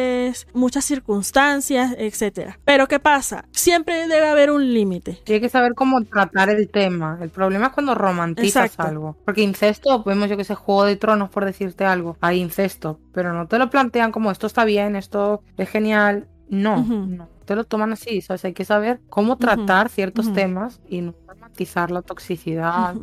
[0.53, 2.59] muchas circunstancias, etcétera.
[2.65, 3.45] Pero ¿qué pasa?
[3.51, 5.19] Siempre debe haber un límite.
[5.27, 7.17] Hay que saber cómo tratar el tema.
[7.21, 8.91] El problema es cuando romantizas Exacto.
[8.91, 9.17] algo.
[9.25, 12.17] Porque incesto, vemos yo que sé, Juego de Tronos, por decirte algo.
[12.21, 12.99] Hay incesto.
[13.13, 16.27] Pero no te lo plantean como esto está bien, esto es genial.
[16.49, 17.27] No, no.
[17.45, 18.45] Te lo toman así, ¿sabes?
[18.45, 22.95] Hay que saber cómo tratar ciertos temas y no romantizar la toxicidad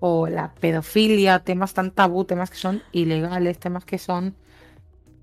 [0.00, 4.34] o la pedofilia, temas tan tabú, temas que son ilegales, temas que son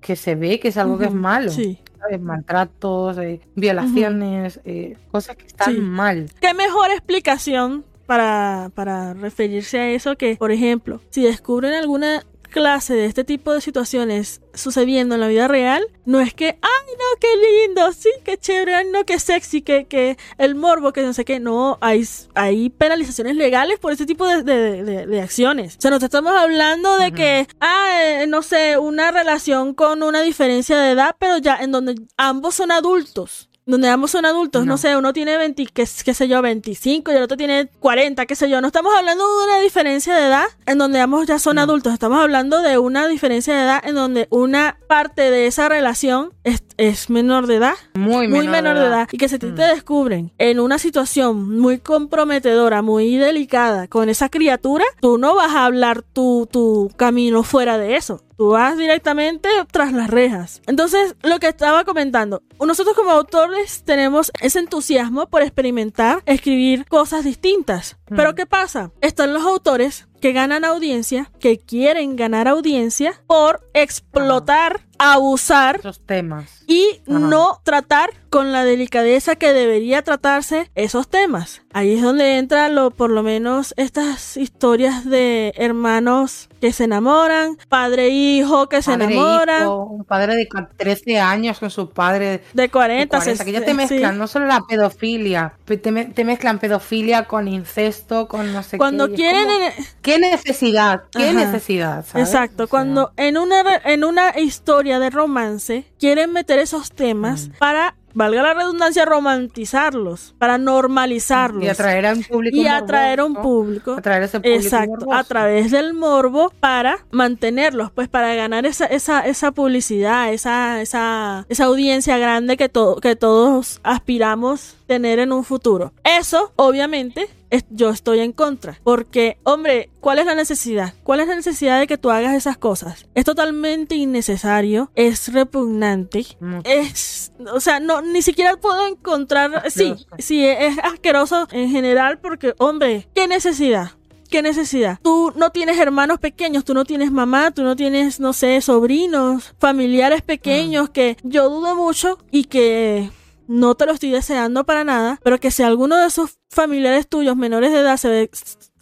[0.00, 1.50] que se ve que es algo que es malo.
[1.50, 1.78] Sí.
[1.98, 2.20] ¿sabes?
[2.20, 5.80] Maltratos, eh, violaciones, eh, cosas que están Sí.
[5.80, 6.30] mal.
[6.40, 12.94] ¿Qué mejor explicación para, para referirse a eso que, por ejemplo, si descubren alguna clase
[12.94, 17.20] de este tipo de situaciones sucediendo en la vida real, no es que, ay, no,
[17.20, 17.28] qué
[17.66, 21.24] lindo, sí, qué chévere, ay, no, qué sexy, que, que el morbo, que no sé
[21.24, 25.76] qué, no, hay, hay penalizaciones legales por este tipo de, de- de- de acciones.
[25.76, 30.22] O sea, nos estamos hablando de que, ah, eh, no sé, una relación con una
[30.22, 33.47] diferencia de edad, pero ya en donde ambos son adultos.
[33.68, 34.78] Donde ambos son adultos, no, No.
[34.78, 38.34] sé, uno tiene 20, qué, qué sé yo, 25 y el otro tiene 40, qué
[38.34, 38.62] sé yo.
[38.62, 41.62] No estamos hablando de una diferencia de edad en donde ambos ya son No.
[41.62, 41.92] adultos.
[41.92, 46.62] Estamos hablando de una diferencia de edad en donde una parte de esa relación es,
[46.78, 49.54] es menor de edad Muy menor, muy menor de edad y que se te, Mm.
[49.56, 55.52] te descubren en una situación muy comprometedora, muy delicada con esa criatura, tú no vas
[55.54, 58.22] a hablar tu, tu camino fuera de eso.
[58.38, 60.62] Tú vas directamente tras las rejas.
[60.68, 67.24] Entonces, lo que estaba comentando, nosotros como autores tenemos ese entusiasmo por experimentar, escribir cosas
[67.24, 67.96] distintas.
[68.08, 68.14] Mm.
[68.14, 68.92] Pero ¿qué pasa?
[69.00, 76.64] Están los autores que ganan audiencia, que quieren ganar audiencia por explotar, abusar Esos temas.
[76.66, 77.18] y Ajá.
[77.20, 81.62] no tratar con la delicadeza que debería tratarse esos temas.
[81.72, 87.56] Ahí es donde entra lo, por lo menos estas historias de hermanos que se enamoran,
[87.68, 91.58] padre e hijo que se Padre e enamoran, hijo, un padre de ca- 13 años
[91.58, 93.74] con su padre de 40, de 40, que ya te sí.
[93.74, 98.62] mezclan no solo la pedofilia, pe- te, me- te mezclan pedofilia con incesto, con no
[98.62, 99.12] sé Cuando qué.
[99.14, 101.02] es quieren como, ¿Qué necesidad?
[101.12, 101.32] ¿Qué Ajá.
[101.44, 102.04] necesidad?
[102.06, 102.28] ¿sabes?
[102.28, 107.48] Exacto, O sea, cuando en una en una historia de romance quieren meter esos temas
[107.48, 107.52] Mm.
[107.58, 112.56] para valga la redundancia romantizarlos, para normalizarlos Y atraer a un público.
[112.56, 114.60] y atraer a un público Atraer a ese público.
[114.62, 120.80] Exacto, a través del morbo para mantenerlos, pues para ganar esa, esa, esa publicidad, esa,
[120.80, 125.92] esa, esa audiencia grande que, to- que todos aspiramos tener en un futuro.
[126.04, 128.78] Eso, obviamente, es- yo estoy en contra.
[128.84, 130.94] Porque, hombre, ¿cuál es la necesidad?
[131.02, 133.06] ¿Cuál es la necesidad de que tú hagas esas cosas?
[133.14, 136.26] Es totalmente innecesario, es repugnante,
[136.64, 140.06] es, o sea, no, ni siquiera puedo encontrar, sí, Asqueroso.
[140.18, 143.92] sí, es asqueroso en general porque, hombre, ¿qué necesidad?
[144.30, 144.98] ¿Qué necesidad?
[145.02, 149.54] Tú no tienes hermanos pequeños, tú no tienes mamá, tú no tienes, no sé, sobrinos,
[149.58, 153.10] familiares pequeños que yo dudo mucho y que
[153.48, 157.36] no te lo estoy deseando para nada, pero que si alguno de esos familiares tuyos
[157.36, 158.30] menores de edad se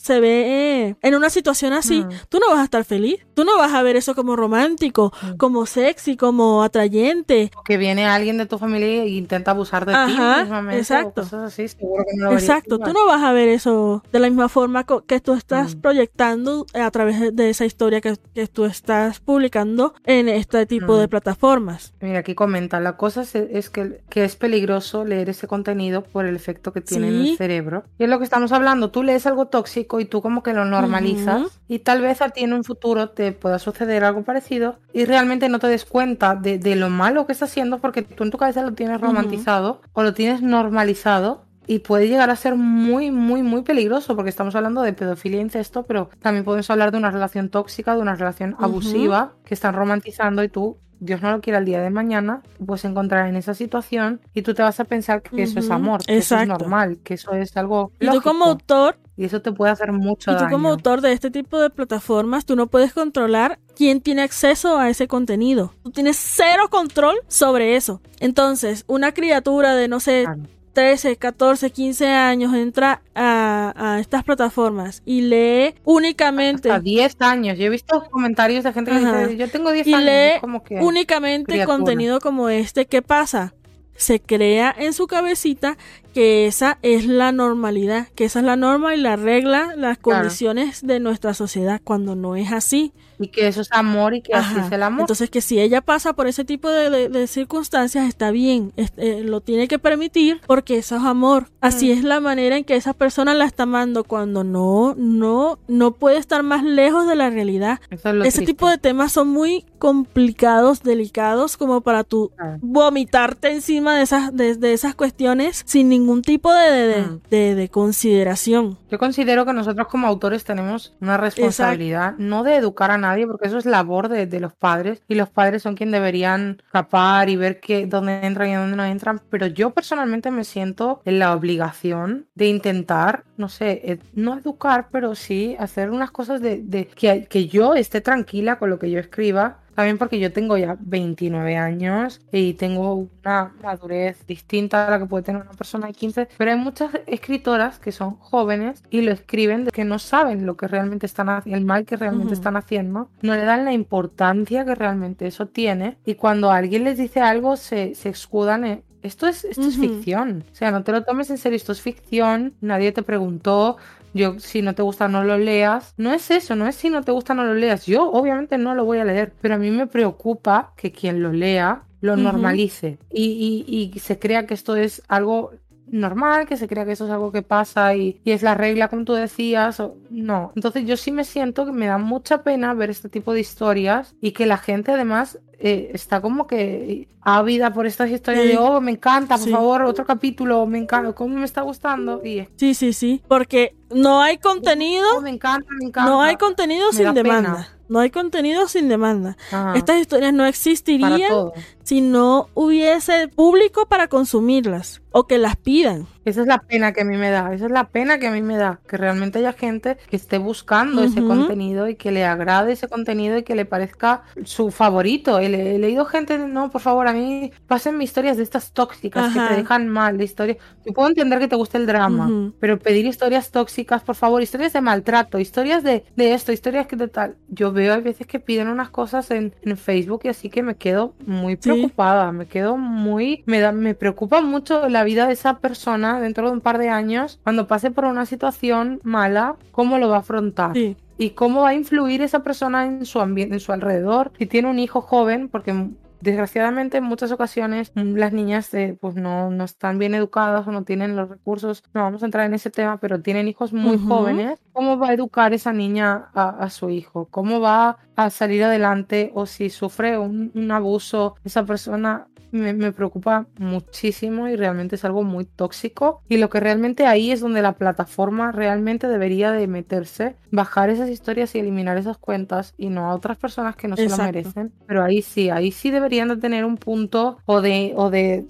[0.07, 2.09] se ve en una situación así, Mm.
[2.29, 3.27] tú no vas a estar feliz.
[3.35, 5.37] Tú no vas a ver eso como romántico, Mm.
[5.37, 7.51] como sexy, como atrayente.
[7.65, 10.79] Que viene alguien de tu familia e intenta abusar de ti Ajá, mismamente.
[10.81, 11.21] exacto.
[11.23, 14.19] O cosas así, seguro que no lo Exacto, tú no vas a ver eso de
[14.21, 15.81] la misma forma que tú estás Mm.
[15.81, 21.01] proyectando a través de- esa historia que, que tú estás publicando en este tipo Mm.
[21.01, 21.93] de plataformas.
[22.01, 26.27] Mira, aquí comenta, la cosa es, es que, que es peligroso leer ese contenido por
[26.27, 27.85] el efecto que tiene en el cerebro.
[27.99, 30.65] Y es lo que estamos hablando, tú lees algo tóxico y tú como que lo
[30.65, 35.05] normalizas y tal vez a ti en un futuro te pueda suceder algo parecido y
[35.05, 38.39] realmente no te des cuenta de, lo malo que está haciendo porque tú en tu
[38.39, 43.43] cabeza lo tienes romantizado o lo tienes normalizado y puede llegar a ser muy, muy,
[43.43, 47.11] muy peligroso porque estamos hablando de pedofilia e incesto, pero también podemos hablar de una
[47.11, 51.59] relación tóxica, de una relación abusiva que están romantizando y tú Dios no lo quiera
[51.59, 54.85] el día de mañana, te puedes encontrar en esa situación y tú te vas a
[54.85, 58.23] pensar que eso es amor, que eso es normal, que eso es algo Y tú
[58.23, 60.45] como autor y eso te puede hacer mucho daño.
[60.45, 64.23] Y tú como autor de este tipo de plataformas, tú no puedes controlar quién tiene
[64.23, 65.73] acceso a ese contenido.
[65.83, 68.01] Tú tienes cero control sobre eso.
[68.21, 70.27] Entonces, una criatura de, no sé,
[70.75, 76.71] 13, 14, 15 años entra a, estas plataformas y lee únicamente...
[76.71, 77.57] A 10 años.
[77.57, 80.05] Yo he visto comentarios de gente que dice, yo tengo 10 y años.
[80.05, 82.85] lee como que únicamente contenido como este.
[82.85, 83.55] ¿Qué pasa?
[83.97, 85.77] Se crea en su cabecita
[86.15, 90.87] que esa es la normalidad, que esa es la norma y la regla, las condiciones
[90.87, 92.93] de nuestra sociedad, cuando no es así.
[93.19, 95.03] Y que eso es amor y que así es el amor.
[95.03, 99.69] Entonces que si ella pasa por ese tipo de, circunstancias está bien, eh, lo tiene
[99.69, 101.49] que permitir porque eso es amor.
[101.61, 105.93] Así es la manera en que esa persona la está amando cuando no, no, no
[105.93, 107.81] puede estar más lejos de la realidad.
[108.25, 114.35] ese tipo de temas son muy complicados, delicados, como para tú vomitarte encima de esas,
[114.35, 117.29] de esas cuestiones sin ningún tipo mm.
[117.31, 118.79] de, de, consideración.
[118.91, 123.47] Yo considero que nosotros como autores tenemos una responsabilidad, no de educar a nadie, porque
[123.47, 127.61] eso es labor de, los padres, y los padres son quienes deberían capar y ver
[127.61, 132.27] qué, dónde entran y dónde no entran, pero yo personalmente me siento en la obligación
[132.35, 137.47] de intentar, no sé, no educar, pero sí hacer unas cosas de, de que, que
[137.47, 142.23] yo esté tranquila con lo que yo escriba también porque yo tengo ya 29 años
[142.33, 146.29] y tengo una madurez distinta a la que puede tener una persona de 15.
[146.39, 150.57] Pero hay muchas escritoras que son jóvenes y lo escriben de que no saben lo
[150.57, 153.11] que realmente están haciendo, el mal que realmente están haciendo.
[153.21, 155.99] No le dan la importancia que realmente eso tiene.
[156.07, 160.45] Y cuando alguien les dice algo, se, se escudan en, esto es, esto es ficción.
[160.51, 162.55] O sea, no te lo tomes en serio, esto es ficción.
[162.61, 163.77] Nadie te preguntó,
[164.17, 165.95] yo si no te gusta no lo leas.
[165.97, 167.87] No es eso, no es si no te gusta no lo leas.
[167.87, 171.33] Yo obviamente no lo voy a leer, pero a mí me preocupa que quien lo
[171.33, 175.53] lea lo normalice y, y, y se crea que esto es algo
[175.87, 178.89] normal, que se crea que eso es algo que pasa y, y, es la regla
[178.89, 180.53] como tú decías, o, no.
[180.55, 184.15] Entonces yo sí me siento que me da mucha pena ver este tipo de historias
[184.21, 188.81] y que la gente además eh, está como que ávida por estas historias de, oh,
[188.81, 192.23] me encanta, por favor, otro capítulo, me encanta, cómo me está gustando.
[192.25, 192.47] Y...
[192.57, 195.07] Sí, sí, sí, porque no hay contenido.
[195.17, 196.11] Oh, me encanta, me encanta.
[196.11, 197.76] No hay contenido sin demanda.
[197.89, 199.37] No hay contenido sin demanda.
[199.75, 201.51] Estas historias no existirían
[201.83, 206.07] si no hubiese público para consumirlas o que las pidan.
[206.27, 208.33] Esa es la pena que a mí me da, esa es la pena que a
[208.33, 212.25] mí me da, que realmente haya gente que esté buscando ese contenido y que le
[212.25, 215.39] agrade ese contenido y que le parezca su favorito.
[215.39, 219.39] He, leído gente, no, por favor, a mí pasen mis historias de estas tóxicas que
[219.39, 220.57] te dejan mal, de historias.
[220.85, 224.73] Yo puedo entender que te guste el drama, pero pedir historias tóxicas, por favor, historias
[224.73, 227.37] de maltrato, historias de, de esto, historias que de tal.
[227.47, 230.75] Yo veo a veces que piden unas cosas en, en Facebook y así que me
[230.75, 235.61] quedo muy preocupada, me quedo muy, me da, me preocupa mucho la vida de esa
[235.61, 240.09] persona dentro de un par de años, cuando pase por una situación mala, cómo lo
[240.09, 240.73] va a afrontar.
[241.19, 244.33] Y cómo va a influir esa persona en su ambiente, en su alrededor.
[244.39, 245.73] Si tiene un hijo joven, porque
[246.21, 250.85] desgraciadamente en muchas ocasiones las niñas eh, pues no, no, están bien educadas o no
[250.85, 254.59] tienen los recursos, no vamos a entrar en ese tema, pero tienen hijos muy jóvenes,
[254.73, 257.29] ¿cómo va a educar esa niña a, su hijo?
[257.31, 262.27] ¿Cómo va a salir adelante o si sufre un, un abuso esa persona?
[262.57, 266.23] Me, preocupa muchísimo y realmente es algo muy tóxico.
[266.29, 271.11] Y lo que realmente ahí es donde la plataforma realmente debería de meterse, bajar esas
[271.11, 274.73] historias y eliminar esas cuentas y no a otras personas que no se lo merecen.
[274.87, 278.47] Pero ahí sí, ahí sí deberían de tener un punto o de, o de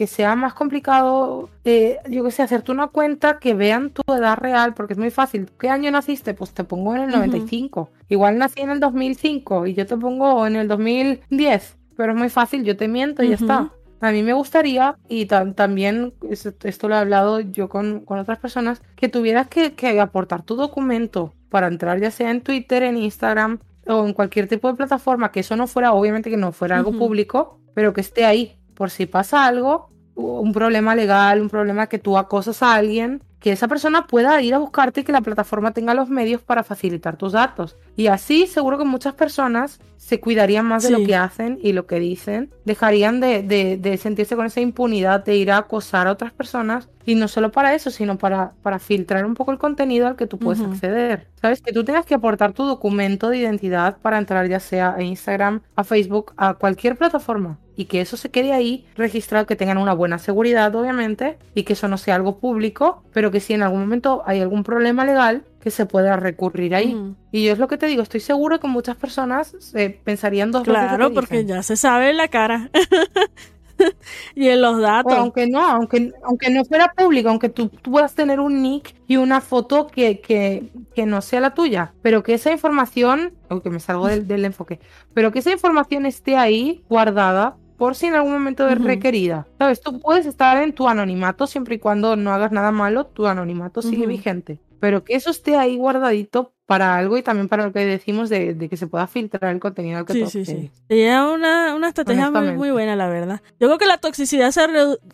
[0.00, 4.38] que sea más complicado, eh, yo que sé, hacerte una cuenta que vean tu edad
[4.38, 5.50] real, porque es muy fácil.
[5.58, 6.32] ¿Qué año naciste?
[6.32, 7.90] Pues te pongo en el 95.
[8.08, 12.30] Igual nací en el 2005 y yo te pongo en el 2010 pero es muy
[12.30, 13.70] fácil, yo te miento y ya está.
[14.00, 19.10] A mí me gustaría, y también esto, lo he hablado yo con, otras personas, que
[19.10, 24.14] tuvieras que, aportar tu documento para entrar ya sea en Twitter, en Instagram o en
[24.14, 27.92] cualquier tipo de plataforma, que eso no fuera, obviamente que no fuera algo público, pero
[27.92, 28.56] que esté ahí.
[28.72, 33.52] Por si pasa algo, un problema legal, un problema que tú acosas a alguien, que
[33.52, 37.16] esa persona pueda ir a buscarte y que la plataforma tenga los medios para facilitar
[37.16, 37.76] tus datos.
[37.96, 41.86] Y así seguro que muchas personas se cuidarían más de lo que hacen y lo
[41.86, 46.32] que dicen, dejarían de, de, sentirse con esa impunidad de ir a acosar a otras
[46.32, 50.16] personas y no solo para eso, sino para, para filtrar un poco el contenido al
[50.16, 51.28] que tú puedes acceder.
[51.40, 51.60] ¿Sabes?
[51.60, 55.62] Que tú tengas que aportar tu documento de identidad para entrar ya sea a Instagram,
[55.76, 59.94] a Facebook, a cualquier plataforma y que eso se quede ahí registrado, que tengan una
[59.94, 63.80] buena seguridad, obviamente, y que eso no sea algo público, pero que si en algún
[63.80, 66.94] momento hay algún problema legal, que se pueda recurrir ahí.
[67.32, 70.66] Y yo es lo que te digo, estoy seguro que muchas personas eh, pensarían dos
[70.66, 70.74] veces.
[70.74, 72.70] Claro, porque ya se sabe la cara.
[74.34, 75.12] y en los datos.
[75.14, 79.40] aunque no, aunque, aunque no fuera público, aunque tú, puedas tener un nick y una
[79.40, 84.06] foto que, que, que, no sea la tuya, pero que esa información, aunque me salgo
[84.06, 84.80] del, del, enfoque,
[85.14, 89.46] pero que esa información esté ahí guardada por si en algún momento es requerida.
[89.56, 93.26] Sabes, tú puedes estar en tu anonimato siempre y cuando no hagas nada malo, tu
[93.26, 94.60] anonimato sigue vigente.
[94.80, 98.68] Pero que eso esté ahí guardadito para algo y también para lo que decimos de,
[98.68, 100.70] que se pueda filtrar el contenido al que Sí, sí, sí.
[100.88, 103.40] Sería una, una estrategia muy, buena, la verdad.
[103.58, 104.66] Yo creo que la toxicidad se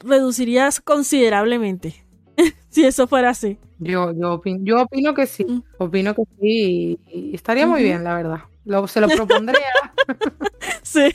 [0.03, 2.05] reduciría considerablemente
[2.69, 3.59] si eso fuera así.
[3.79, 5.45] Yo, yo, opino, yo opino que sí.
[5.45, 5.63] Mm.
[5.79, 6.99] Opino que sí.
[7.07, 8.41] Y, estaría muy bien, la verdad.
[8.67, 9.61] Lo, se lo propondría.
[10.83, 11.13] sí.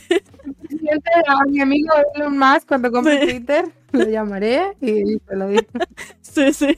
[1.28, 5.62] A mi amigo Elon Musk cuando compre Twitter, lo llamaré y se lo digo.
[6.22, 6.74] Sí, sí.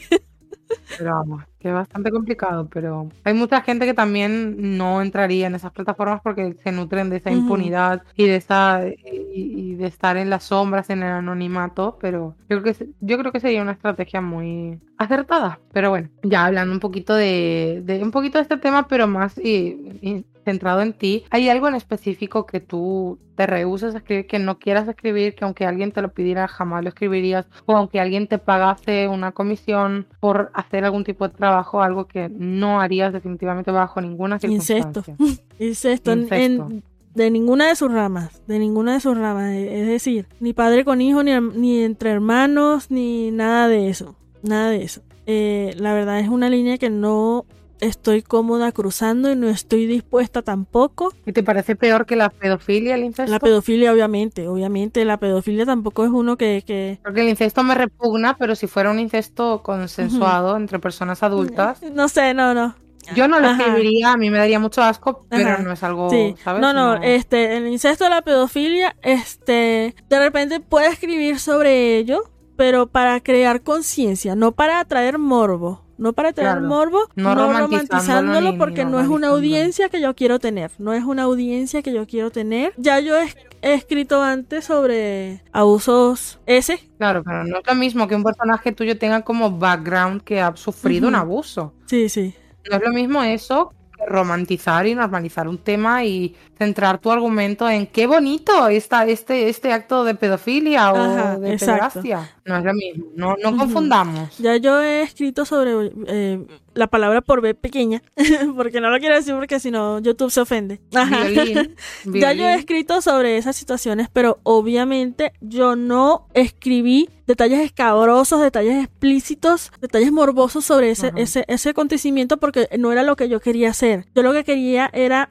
[0.99, 5.55] Pero vamos, que es bastante complicado, pero hay mucha gente que también no entraría en
[5.55, 10.29] esas plataformas porque se nutren de esa impunidad y de esa y, de estar en
[10.29, 14.21] las sombras, en el anonimato, pero yo creo que yo creo que sería una estrategia
[14.21, 15.59] muy acertada.
[15.73, 19.39] Pero bueno, ya hablando un poquito de, de un poquito de este tema, pero más
[19.39, 24.39] y, centrado en ti, ¿hay algo en específico que tú te rehuses a escribir, que
[24.39, 28.29] no quieras escribir, que aunque alguien te lo pidiera jamás lo escribirías, o aunque alguien
[28.29, 33.71] te pagase una comisión por hacer algún tipo de trabajo, algo que no harías definitivamente
[33.71, 35.17] bajo ninguna circunstancia?
[35.59, 36.13] Incesto.
[36.13, 36.69] Incesto.
[37.15, 41.01] de ninguna de sus ramas, de ninguna de sus ramas, es decir, ni padre con
[41.01, 45.03] hijo, ni, ni entre hermanos, ni nada de eso, nada de eso.
[45.27, 47.47] Eh, la verdad es una línea que no
[47.81, 51.13] estoy cómoda cruzando y no estoy dispuesta tampoco.
[51.27, 53.31] ¿Y te parece peor que la pedofilia, el incesto?
[53.31, 56.99] La pedofilia, obviamente, obviamente, la pedofilia tampoco es uno que...
[57.03, 61.83] Porque el incesto me repugna, pero si fuera un incesto consensuado entre personas adultas...
[61.83, 62.75] No sé, no, no.
[63.15, 66.11] Yo no lo escribiría, a mí me daría mucho asco, pero no es algo,
[66.43, 66.63] ¿sabes?
[66.63, 72.23] No, no, este, el incesto, la pedofilia, este, de repente puede escribir sobre ello,
[72.57, 78.85] pero para crear conciencia, no para atraer morbo no para tener morbo, no, romantizándolo, porque
[78.85, 82.31] no es una audiencia que yo quiero tener, no es una audiencia que yo quiero
[82.31, 82.73] tener.
[82.77, 83.29] Ya yo he,
[83.63, 86.81] escrito antes sobre abusos ese.
[86.99, 90.55] Claro, pero no es lo mismo que un personaje tuyo tenga como background que ha
[90.57, 91.73] sufrido un abuso.
[91.87, 92.35] Sí, sí.
[92.71, 93.73] No es lo mismo eso
[94.07, 99.73] romantizar y normalizar un tema y centrar tu argumento en qué bonito está este, este
[99.73, 102.31] acto de pedofilia o de pederastia.
[102.45, 104.39] No es lo mismo, no, no confundamos.
[104.39, 108.03] Ya yo he escrito sobre eh, la palabra por B pequeña,
[108.57, 110.81] porque no lo quiero decir porque si no YouTube se ofende.
[112.05, 118.85] Ya yo he escrito sobre esas situaciones, pero obviamente yo no escribí detalles escabrosos, detalles
[118.85, 123.71] explícitos, detalles morbosos sobre ese, ese, ese acontecimiento porque no era lo que yo quería
[123.71, 124.07] hacer.
[124.15, 125.31] Yo lo que quería era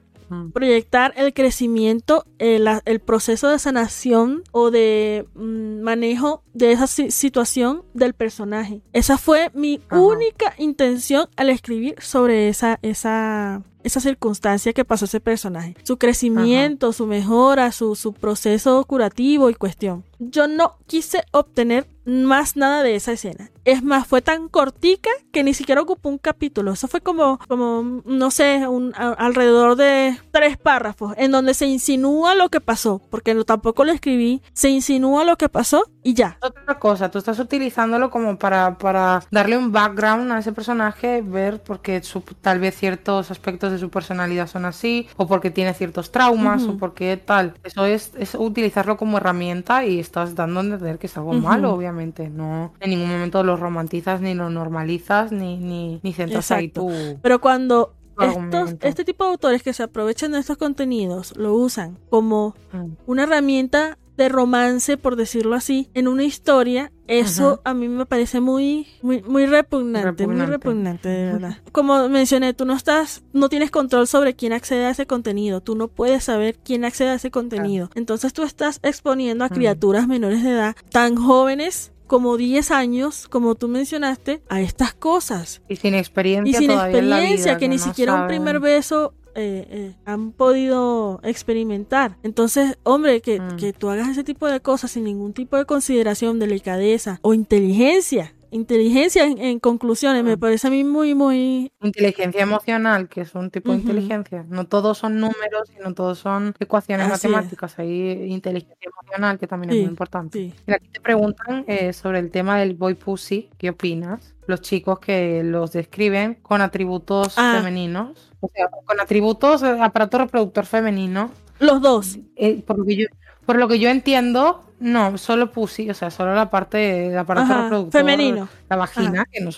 [0.54, 7.84] proyectar el crecimiento, el, el, proceso de sanación o de mm, manejo de esa situación
[7.94, 8.82] del personaje.
[8.94, 15.20] Esa fue mi única intención al escribir sobre esa, esa, esa circunstancia que pasó ese
[15.20, 15.76] personaje.
[15.84, 20.04] Su crecimiento, su mejora, su, su proceso curativo y cuestión.
[20.20, 23.50] Yo no quise obtener más nada de esa escena.
[23.66, 26.74] Es más, fue tan cortica que ni siquiera ocupó un capítulo.
[26.74, 32.36] Eso fue como, como no sé, un, alrededor de tres párrafos en donde se insinúa
[32.36, 34.42] lo que pasó, porque no, tampoco lo escribí.
[34.52, 36.38] Se insinúa lo que pasó y ya.
[36.42, 41.64] Otra cosa, tú estás utilizándolo como para, para darle un background a ese personaje, ver
[41.64, 42.02] porque
[42.42, 46.78] tal vez ciertos aspectos de su personalidad son así, o porque tiene ciertos traumas, o
[46.78, 47.54] porque tal.
[47.64, 51.74] Eso es, es utilizarlo como herramienta y estás dando a entender que es algo malo,
[51.74, 51.93] obviamente.
[52.30, 56.92] No en ningún momento lo romantizas, ni lo normalizas, ni, ni, ni centras ahí tú.
[57.22, 61.98] Pero cuando estos, este tipo de autores que se aprovechan de estos contenidos lo usan
[62.10, 62.92] como mm.
[63.08, 68.40] una herramienta de romance, por decirlo así, en una historia, eso a mí me parece
[68.40, 71.58] muy, muy, muy repugnante, muy repugnante, de verdad.
[71.72, 75.76] Como mencioné, tú no estás, no tienes control sobre quién accede a ese contenido, tú
[75.76, 77.90] no puedes saber quién accede a ese contenido.
[77.96, 83.56] Entonces tú estás exponiendo a criaturas menores de edad tan jóvenes como 10 años, como
[83.56, 85.62] tú mencionaste, a estas cosas.
[85.68, 86.52] Y sin experiencia.
[86.52, 89.68] Y sin todavía en la experiencia, vida, que, ni no siquiera un primer beso eh,
[89.70, 92.18] eh, han podido experimentar.
[92.24, 93.58] Entonces, hombre, que, Mm.
[93.58, 98.34] que tú hagas ese tipo de cosas sin ningún tipo de consideración, delicadeza o inteligencia.
[98.52, 100.40] Inteligencia en, en conclusiones, me Mm.
[100.40, 101.72] parece a mí muy, muy...
[101.82, 104.46] Inteligencia emocional, que es un tipo de inteligencia.
[104.48, 107.34] No todos son números y no todos son ecuaciones Así es.
[107.34, 107.80] matemáticas.
[107.80, 110.38] Hay inteligencia emocional, que también es muy importante.
[110.38, 110.54] Sí.
[110.68, 113.50] Mira, aquí te preguntan eh, sobre el tema del boy pussy.
[113.58, 114.36] ¿Qué opinas?
[114.46, 117.56] Los chicos que los describen con atributos Ah.
[117.58, 118.30] femeninos.
[118.44, 121.32] O sea, con atributos, eh, aparato reproductor femenino.
[121.60, 122.18] Los dos.
[122.36, 123.06] Eh, por, lo que yo,
[123.46, 127.54] por lo que yo entiendo, no, solo pussy, o sea, solo la parte del aparato
[127.54, 128.02] Ajá, reproductor.
[128.02, 128.50] femenino.
[128.70, 129.52] La vagina, que no.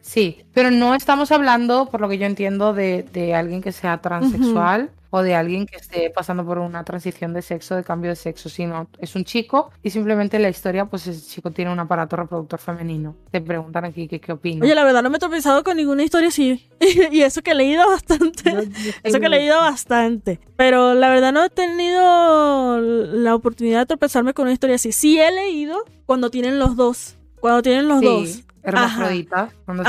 [0.00, 3.98] Sí, pero no estamos hablando, por lo que yo entiendo, de, de alguien que sea
[3.98, 8.16] transexual o de alguien que esté pasando por una transición de sexo, de cambio de
[8.16, 12.16] sexo, sino es un chico y simplemente la historia, pues ese chico tiene un aparato
[12.16, 13.16] reproductor femenino.
[13.30, 14.62] Te preguntan aquí que qué opinas.
[14.64, 16.68] Oye, la verdad no me he tropezado con ninguna historia así.
[17.12, 18.70] y eso que he leído bastante.
[19.02, 20.40] Eso que he leído bastante.
[20.56, 24.92] Pero la verdad no he tenido la oportunidad de tropezarme con una historia así.
[24.92, 27.16] Sí he leído cuando tienen los dos.
[27.40, 28.42] Cuando tienen los Sí, dos.
[28.68, 29.84] Hermafroditas, cuando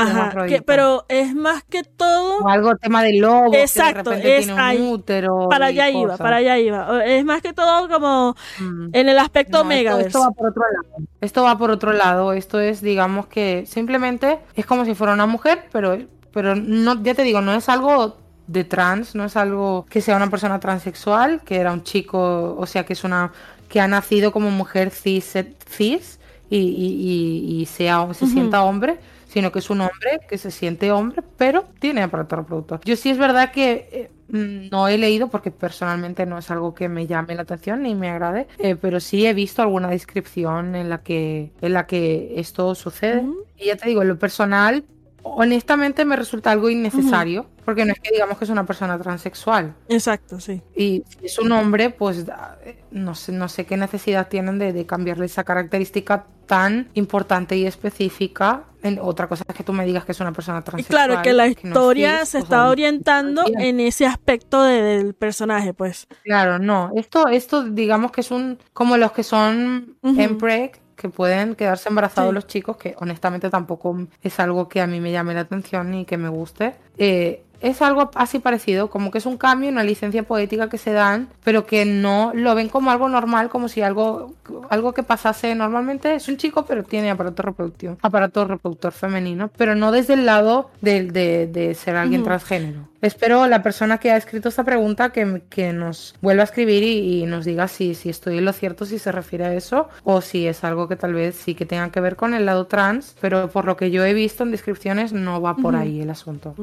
[0.46, 2.38] que- pero es más que todo.
[2.44, 4.80] O algo tema de lobo, Exacto, que de repente es tiene un ahí.
[4.80, 5.48] útero.
[5.48, 7.04] Para allá iba, para allá iba.
[7.04, 8.88] Es más que todo como Mm.
[8.92, 10.08] en el aspecto No, Megaverse.
[10.08, 11.06] Esto, esto va por otro lado.
[11.20, 12.32] Esto va por otro lado.
[12.32, 15.98] Esto es, digamos que simplemente es como si fuera una mujer, pero,
[16.32, 18.16] pero no, ya te digo, no es algo
[18.46, 22.66] de trans, no es algo que sea una persona transexual, que era un chico, o
[22.66, 23.32] sea, que es una
[23.68, 25.34] que ha nacido como mujer cis,
[25.68, 26.18] cis
[26.50, 28.98] y, y- y- y sea, se sienta hombre,
[29.28, 32.80] sino que es un hombre que se siente hombre, pero tiene aparato reproductor.
[32.84, 36.88] Yo sí es verdad que eh, no he leído porque personalmente no es algo que
[36.88, 40.88] me llame la atención ni me agrade, eh, pero sí he visto alguna descripción en
[40.90, 43.24] la que en la que esto sucede.
[43.56, 44.84] Y ya te digo, en lo personal,
[45.22, 49.74] honestamente me resulta algo innecesario, porque no es que digamos que es una persona transexual.
[49.88, 50.62] Exacto, sí.
[50.74, 52.26] Y si es un hombre, pues
[52.64, 57.56] eh, no sé, no sé qué necesidad tienen de, de cambiarle esa característica tan importante
[57.56, 58.64] y específica.
[58.82, 61.06] En, otra cosa es que tú me digas que es una persona Y transexual.
[61.06, 65.14] claro, que la no es historia se pues, está orientando en ese aspecto de- del
[65.14, 66.08] personaje, pues.
[66.24, 66.90] Claro, no.
[66.96, 70.20] Esto, esto digamos que es un como los que son Ujú.
[70.20, 72.34] empreg, que pueden quedarse embarazados Sí.
[72.34, 76.04] los chicos, que honestamente tampoco es algo que a mí me llame la atención ni
[76.04, 76.74] que me guste.
[76.98, 80.92] Eh, es algo así parecido, como que es un cambio, una licencia poética que se
[80.92, 84.32] dan, pero que no lo ven como algo normal, como si algo,
[84.70, 86.14] algo que pasase normalmente.
[86.14, 90.70] Es un chico, pero tiene aparato reproductivo, aparato reproductor femenino, pero no desde el lado
[90.80, 92.88] de, de- de ser alguien transgénero.
[93.02, 97.22] Espero la persona que ha escrito esta pregunta que, que nos vuelva a escribir y,
[97.22, 100.20] y nos diga si, si estoy en lo cierto, si se refiere a eso, o
[100.20, 103.16] si es algo que tal vez sí que tenga que ver con el lado trans,
[103.20, 106.54] pero por lo que yo he visto en descripciones no va por ahí el asunto.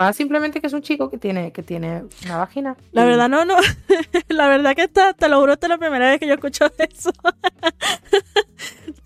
[0.00, 2.76] Va simplemente que es un chico que tiene, que tiene una vagina.
[2.92, 3.56] La verdad, no, no.
[4.28, 6.64] la verdad que está, te lo juro, esta es la primera vez que yo escucho
[6.78, 7.10] eso.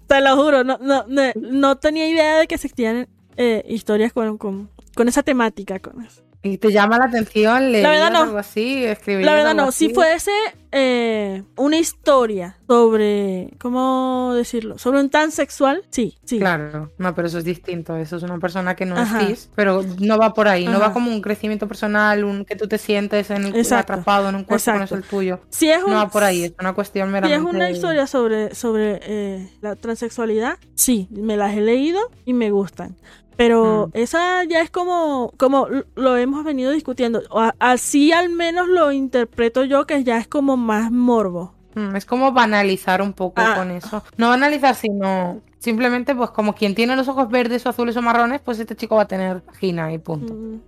[0.07, 4.39] te lo juro, no, no, no, no tenía idea de que existían eh, historias con,
[4.39, 5.81] con, con esa temática.
[5.81, 6.28] Con eso.
[6.43, 8.23] Y te llama la atención, leer verdad no.
[8.23, 9.73] algo así, escribir La verdad, no.
[9.73, 10.31] Si fuese
[10.71, 14.79] eh, una historia sobre, ¿cómo decirlo?
[14.79, 16.39] Sobre un transexual, sí, sí.
[16.39, 17.97] Claro, no, pero eso es distinto.
[17.97, 19.23] Eso es una persona que no Ajá.
[19.23, 20.67] es cis, pero no va por ahí.
[20.67, 24.37] No va como un crecimiento personal, un que tú te sientes en el, atrapado en
[24.37, 25.41] un cuerpo que no es el tuyo.
[25.51, 27.49] Si es un, No va por ahí, es una cuestión Si meramente.
[27.49, 32.53] es una historia sobre, sobre eh, la transexualidad, sí, me las he leído y me
[32.53, 32.97] gustan.
[33.39, 33.91] Pero Mm.
[33.97, 37.23] esa ya es como, como lo hemos venido discutiendo.
[37.61, 41.55] Así al menos lo interpreto yo, que ya es como más morbo.
[41.77, 43.55] Mm, Es como banalizar un poco Ah.
[43.57, 44.03] con eso.
[44.17, 48.41] No banalizar, sino simplemente, pues como quien tiene los ojos verdes o azules o marrones,
[48.45, 50.35] pues este chico va a tener vagina y punto.
[50.35, 50.59] Mm,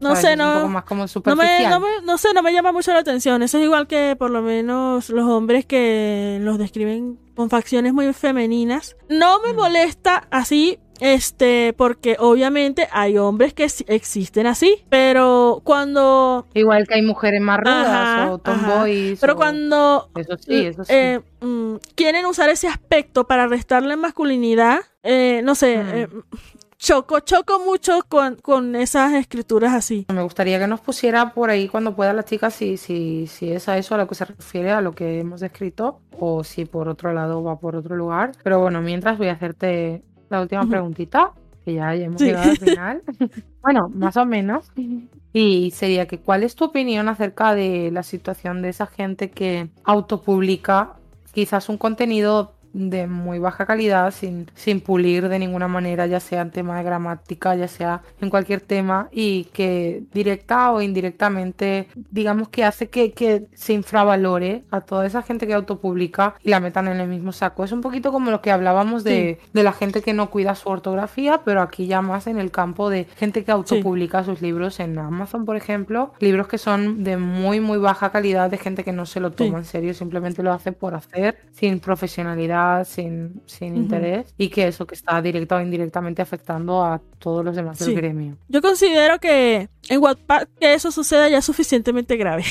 [0.00, 0.68] No sé, Es Un poco no.
[0.68, 3.40] más como No me, no, me- no sé, no me llama mucho la atención.
[3.44, 8.12] Eso es igual que por lo menos los hombres que los describen con facciones muy
[8.12, 8.96] femeninas.
[9.08, 9.56] No me Mm.
[9.56, 16.46] molesta así, este, porque obviamente hay hombres que existen así, pero cuando...
[16.54, 18.38] Igual que hay mujeres más rudas Ajá, o ajá.
[18.38, 19.20] tomboys.
[19.20, 20.92] Pero o- cuando Eso sí, eso sí.
[20.94, 25.88] eh, mm, quieren usar ese aspecto para restarle masculinidad, eh, no sé, Mm.
[25.94, 26.08] eh,
[26.78, 30.06] choco, choco mucho con, con esas escrituras así.
[30.12, 33.68] Me gustaría que nos pusiera por ahí cuando pueda la chica si, si, si es
[33.68, 36.88] a eso a lo que se refiere, a lo que hemos descrito, o si por
[36.88, 38.32] otro lado va por otro lugar.
[38.42, 40.02] Pero bueno, mientras voy a hacerte
[40.32, 41.30] la última preguntita,
[41.64, 42.26] que ya hemos Sí.
[42.26, 43.02] llegado al final.
[43.62, 44.70] bueno, más o menos.
[45.32, 49.68] Y sería que, ¿cuál es tu opinión acerca de la situación de esa gente que
[49.84, 50.94] autopublica
[51.32, 56.42] quizás un contenido de muy baja calidad, sin, sin pulir de ninguna manera, ya sea
[56.42, 62.48] en tema de gramática, ya sea en cualquier tema, y que directa o indirectamente, digamos
[62.48, 66.88] que hace que, que se infravalore a toda esa gente que autopublica y la metan
[66.88, 67.64] en el mismo saco.
[67.64, 70.68] Es un poquito como lo que hablábamos de, de la gente que no cuida su
[70.68, 74.98] ortografía, pero aquí ya más en el campo de gente que autopublica sus libros en
[74.98, 79.06] Amazon, por ejemplo, libros que son de muy, muy baja calidad, de gente que no
[79.06, 84.34] se lo toma en serio, simplemente lo hace por hacer, sin profesionalidad, sin, sin interés,
[84.38, 88.36] y que eso que está directa o indirectamente afectando a todos los demás del gremio.
[88.48, 92.44] Yo considero que en Wattpad que eso suceda ya es suficientemente grave.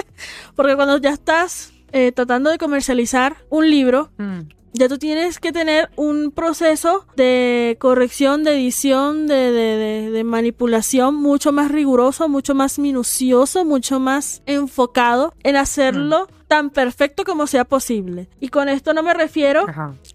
[0.56, 4.40] Porque cuando ya estás eh, tratando de comercializar un libro, mm.
[4.72, 11.14] ya tú tienes que tener un proceso de corrección, de edición, de, de, de, manipulación
[11.14, 16.28] mucho más riguroso, mucho más minucioso, mucho más enfocado en hacerlo.
[16.30, 18.28] Mm tan perfecto como sea posible.
[18.40, 19.66] Y con esto no me refiero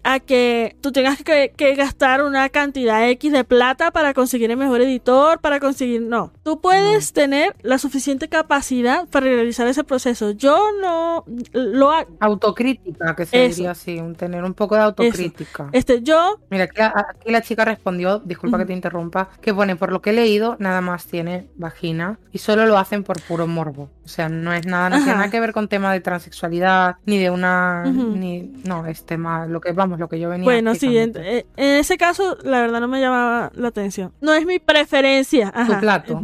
[0.02, 4.80] a que tú tengas que, gastar una cantidad X de plata para conseguir el mejor
[4.80, 6.02] editor, para conseguir...
[6.02, 10.32] No, tú puedes tener la suficiente capacidad para realizar ese proceso.
[10.32, 11.92] Yo no lo.
[12.20, 15.68] Autocrítica, que se diría así, un, tener un poco de autocrítica.
[15.72, 16.40] Este, yo...
[16.50, 20.12] Mira, aquí, la chica respondió, disculpa que te interrumpa, que pone, por lo que he
[20.12, 23.88] leído, nada más tiene vagina y solo lo hacen por puro morbo.
[24.04, 26.96] O sea, no es nada, no tiene nada que ver con tema de trans sexualidad,
[27.06, 27.84] ni de una.
[27.84, 29.46] ni No, es tema.
[29.46, 30.44] Lo que, vamos, lo que yo venía.
[30.44, 31.14] Bueno, sí, en,
[31.56, 34.12] ese caso, la verdad no me llamaba la atención.
[34.20, 35.50] No es mi preferencia.
[35.54, 35.74] Ajá.
[35.74, 36.22] Tu plato.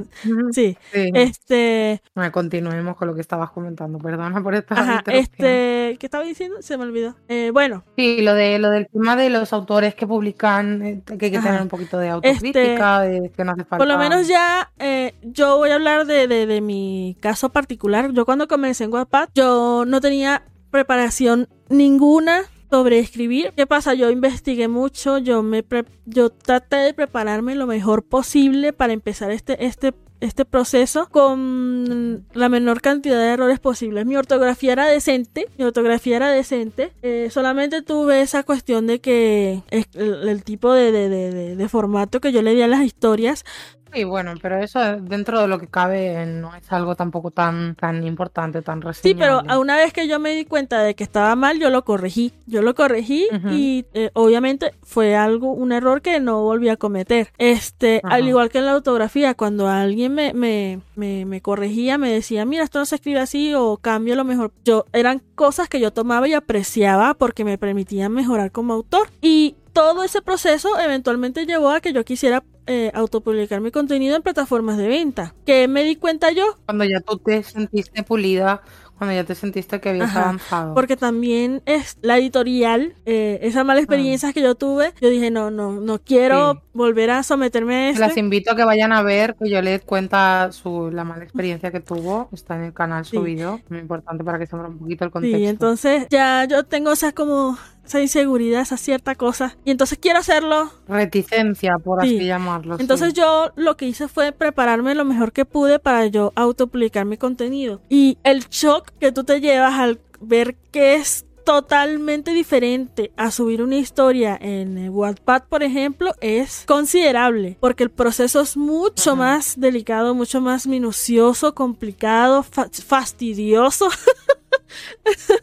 [0.52, 0.76] sí.
[0.92, 2.02] Este.
[2.32, 3.98] continuemos con lo que estabas comentando.
[3.98, 4.74] Perdona por esta.
[4.74, 5.96] Ajá, este.
[5.98, 6.60] ¿Qué estaba diciendo?
[6.60, 7.16] Se me olvidó.
[7.28, 7.84] Eh, bueno.
[7.96, 11.38] Sí, lo, de, lo del tema de los autores que publican, eh, que hay que
[11.38, 13.78] tener un poquito de autocrítica, este, de que no hace falta.
[13.78, 17.69] Por lo menos ya eh, yo voy a hablar de, de, de mi caso particular.
[18.12, 23.52] Yo cuando comencé en Wattpad, yo no tenía preparación ninguna sobre escribir.
[23.56, 23.94] ¿Qué pasa?
[23.94, 25.64] Yo investigué mucho, yo me
[26.06, 32.48] yo traté de prepararme lo mejor posible para empezar este este este proceso con la
[32.48, 34.04] menor cantidad de errores posibles.
[34.04, 36.92] Mi ortografía era decente, mi ortografía era decente.
[37.02, 42.54] Eh, solamente tuve esa cuestión de que el, tipo de, de, formato que yo le
[42.54, 43.44] di a las historias
[43.92, 48.06] Sí, bueno, pero eso dentro de lo que cabe no es algo tampoco tan, tan
[48.06, 49.08] importante, tan reciente.
[49.08, 51.84] Sí, pero una vez que yo me di cuenta de que estaba mal, yo lo
[51.84, 52.32] corregí.
[52.46, 57.32] Yo lo corregí y eh, obviamente fue algo, un error que no volví a cometer.
[57.38, 62.10] Este, al igual que en la autografía, cuando alguien me, me, me, me, corregía, me
[62.10, 64.52] decía, mira, esto no se escribe así o cambio lo mejor.
[64.64, 69.08] Yo, eran cosas que yo tomaba y apreciaba porque me permitían mejorar como autor.
[69.20, 74.22] Y todo ese proceso eventualmente llevó a que yo quisiera eh, autopublicar mi contenido en
[74.22, 75.34] plataformas de venta.
[75.44, 76.56] Que me di cuenta yo.
[76.66, 78.62] Cuando ya tú te sentiste pulida,
[79.00, 80.74] cuando ya te sentiste que habías avanzado.
[80.74, 83.84] Porque también es la editorial, eh, esas malas ah.
[83.84, 88.00] experiencias que yo tuve, yo dije, no, no, no quiero volver a someterme a esto.
[88.00, 91.70] Las invito a que vayan a ver, que yo les cuenta su, la mala experiencia
[91.70, 95.10] que tuvo, está en el canal subido, muy importante para que se un poquito el
[95.10, 95.38] contexto.
[95.38, 97.56] Sí, entonces ya yo tengo, o sea, como
[97.90, 99.56] esa inseguridad, esa cierta cosa.
[99.64, 100.70] Y entonces quiero hacerlo.
[100.86, 102.76] Reticencia, por así llamarlo.
[102.78, 107.16] Entonces yo lo que hice fue prepararme lo mejor que pude para yo autopublicar mi
[107.16, 107.82] contenido.
[107.88, 113.62] Y el shock que tú te llevas al ver que es totalmente diferente a subir
[113.62, 120.14] una historia en Wattpad, por ejemplo, es considerable, porque el proceso es mucho más delicado,
[120.14, 123.88] mucho más minucioso, complicado, fastidioso.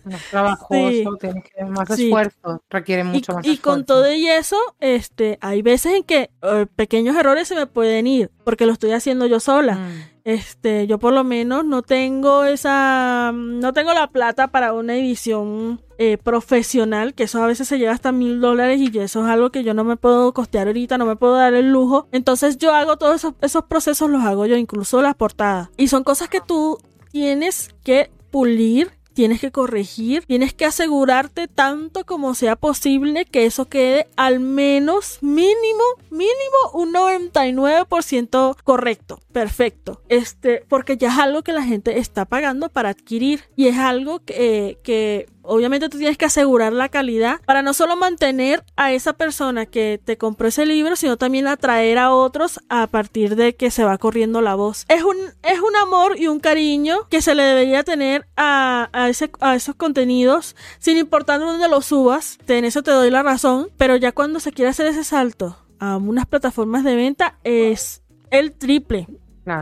[0.03, 5.37] más trabajoso, tiene que más esfuerzo, requiere mucho más Y con todo y eso, este,
[5.41, 9.25] hay veces en que eh, pequeños errores se me pueden ir, porque lo estoy haciendo
[9.25, 9.75] yo sola.
[9.75, 10.17] Mm.
[10.27, 15.81] Este, yo por lo menos no tengo esa, no tengo la plata para una edición
[15.97, 19.51] eh, profesional, que eso a veces se lleva hasta mil dólares y eso es algo
[19.51, 22.09] que yo no me puedo costear ahorita, no me puedo dar el lujo.
[22.11, 25.69] Entonces yo hago todos esos, esos procesos, los hago yo, incluso las portadas.
[25.77, 26.77] Y son cosas que tú
[27.13, 33.65] tienes que pulir tienes que corregir, tienes que asegurarte tanto como sea posible que eso
[33.65, 40.03] quede al menos mínimo, mínimo un 99% correcto, perfecto.
[40.07, 44.19] Este, porque ya es algo que la gente está pagando para adquirir y es algo
[44.19, 49.13] que, que obviamente tú tienes que asegurar la calidad para no solo mantener a esa
[49.13, 53.71] persona que te compró ese libro, sino también atraer a otros a partir de que
[53.71, 54.85] se va corriendo la voz.
[54.87, 59.09] Es un, es un amor y un cariño que se le debería tener a, a,
[59.09, 63.69] ese, a esos contenidos, sin importar dónde los subas, en eso te doy la razón,
[63.77, 68.01] pero ya cuando se quiere hacer ese salto a unas plataformas de venta es
[68.31, 69.07] el triple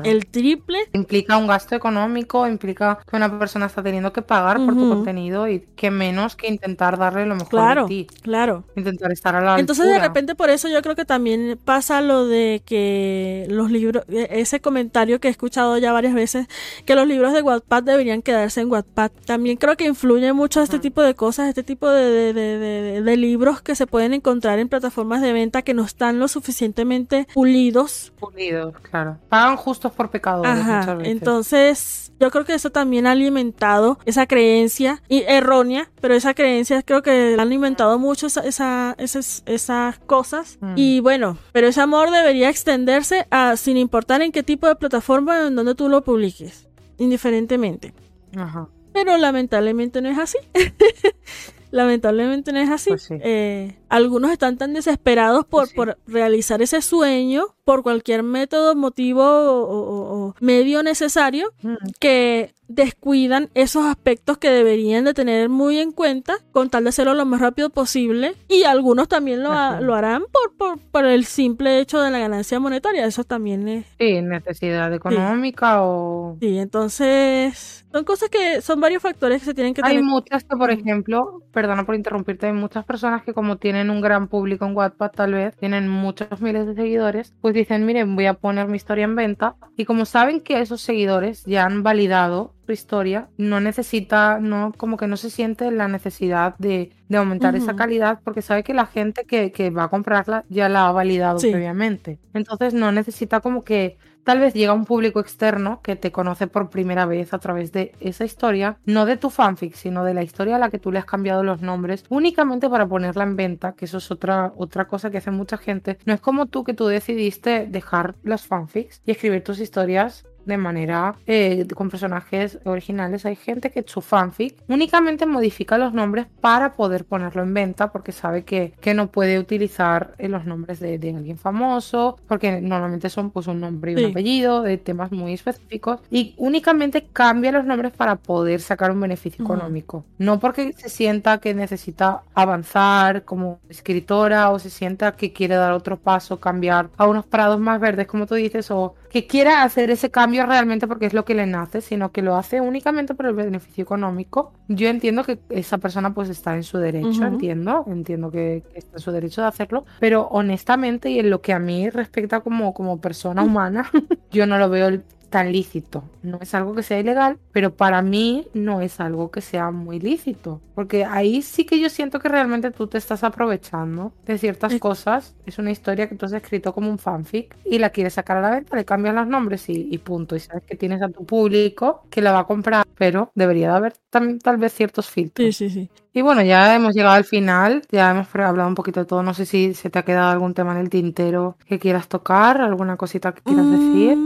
[0.04, 0.80] el triple.
[0.94, 5.48] Implica un gasto económico, implica que una persona está teniendo que pagar por tu contenido
[5.48, 8.08] y que menos que intentar darle lo mejor claro, de ti.
[8.22, 8.64] Claro.
[8.76, 12.26] Intentar estar a la Entonces de repente por eso yo creo que también pasa lo
[12.26, 16.48] de que los libros, e, ese comentario que he escuchado ya varias veces,
[16.86, 19.12] que los libros de Wattpad deberían quedarse en Wattpad.
[19.26, 23.76] También creo que influye mucho este tipo de cosas, este tipo de, de, libros que
[23.76, 28.12] se pueden encontrar en plataformas de venta que no están lo suficientemente pulidos.
[28.20, 29.18] Pulidos, claro.
[29.30, 30.52] Pagan justos por pecadores.
[30.52, 30.98] Ajá.
[31.04, 36.82] Entonces, yo creo que eso también ha alimentado esa creencia, y errónea, pero esa creencia
[36.82, 40.58] creo que han alimentado mucho esa, esas, esas cosas.
[40.62, 40.74] Mm.
[40.76, 45.48] Y bueno, pero ese amor debería extenderse a sin importar en qué tipo de plataforma
[45.48, 47.94] en donde tú lo publiques, indiferentemente.
[48.36, 48.70] Ajá.
[48.94, 50.38] Pero lamentablemente no es así.
[51.72, 52.92] lamentablemente no es así.
[52.92, 59.24] Pues eh, algunos están tan desesperados por, por realizar ese sueño por cualquier método, motivo
[59.26, 61.76] o, medio necesario mm.
[62.00, 67.14] que descuidan esos aspectos que deberían de tener muy en cuenta con tal de hacerlo
[67.14, 68.34] lo más rápido posible.
[68.48, 69.50] Y algunos también lo,
[69.82, 70.24] lo harán
[70.58, 73.06] por, por, el simple hecho de la ganancia monetaria.
[73.06, 79.40] Eso también es sí necesidad económica o sí entonces son cosas que son varios factores
[79.40, 82.86] que se tienen que tener hay muchas que por ejemplo perdona por interrumpirte hay muchas
[82.86, 86.76] personas que como tienen un gran público en WhatsApp tal vez tienen muchos miles de
[86.76, 89.56] seguidores pues dicen, miren, voy a poner mi historia en venta.
[89.78, 94.98] Y como saben que esos seguidores ya han validado su historia, no necesita, no, como
[94.98, 99.26] que no se siente la necesidad de, aumentar esa calidad porque sabe que la gente
[99.26, 102.20] que, va a comprarla ya la ha validado previamente.
[102.34, 106.72] Entonces no necesita como que Tal vez llega un público externo que te conoce por
[106.72, 110.56] primera vez a través de esa historia, no de tu fanfic, sino de la historia
[110.56, 113.86] a la que tú le has cambiado los nombres únicamente para ponerla en venta, que
[113.86, 116.00] eso es otra, otra cosa que hace mucha gente.
[116.06, 120.58] No es como tú que tú decidiste dejar las fanfics y escribir tus historias de
[120.58, 123.26] manera eh, con personajes originales.
[123.26, 128.12] Hay gente que su fanfic únicamente modifica los nombres para poder ponerlo en venta porque
[128.12, 133.30] sabe que, que no puede utilizar eh, los nombres de, alguien famoso porque normalmente son
[133.30, 137.94] pues un nombre y un apellido de temas muy específicos y únicamente cambia los nombres
[137.94, 140.04] para poder sacar un beneficio económico.
[140.18, 145.74] No porque se sienta que necesita avanzar como escritora o se sienta que quiere dar
[145.74, 149.90] otro paso, cambiar a unos prados más verdes como tú dices o que quiera hacer
[149.92, 153.28] ese cambio realmente porque es lo que le nace, sino que lo hace únicamente por
[153.28, 154.54] el beneficio económico.
[154.68, 159.02] Yo entiendo que esa persona pues está en su derecho, entiendo, entiendo que, está en
[159.02, 163.00] su derecho de hacerlo, pero honestamente y en lo que a mí respecta como, como
[163.00, 163.90] persona humana,
[164.32, 165.02] yo no lo veo
[165.36, 166.06] tan lícito.
[166.24, 170.00] No es algo que sea ilegal, pero para mí no es algo que sea muy
[170.00, 170.62] lícito.
[170.74, 175.36] Porque ahí sí que yo siento que realmente tú te estás aprovechando de ciertas cosas.
[175.46, 178.42] Es una historia que tú has escrito como un fanfic y la quieres sacar a
[178.42, 180.38] la venta, le cambias los nombres y, punto.
[180.38, 183.76] Y sabes que tienes a tu público que la va a comprar, pero debería de
[183.76, 185.54] haber también tal vez ciertos filtros.
[185.54, 185.90] Sí, sí, sí.
[186.14, 189.22] Y bueno, ya hemos llegado al final, ya hemos hablado un poquito de todo.
[189.22, 192.62] No sé si se te ha quedado algún tema en el tintero que quieras tocar,
[192.62, 194.18] alguna cosita que quieras decir.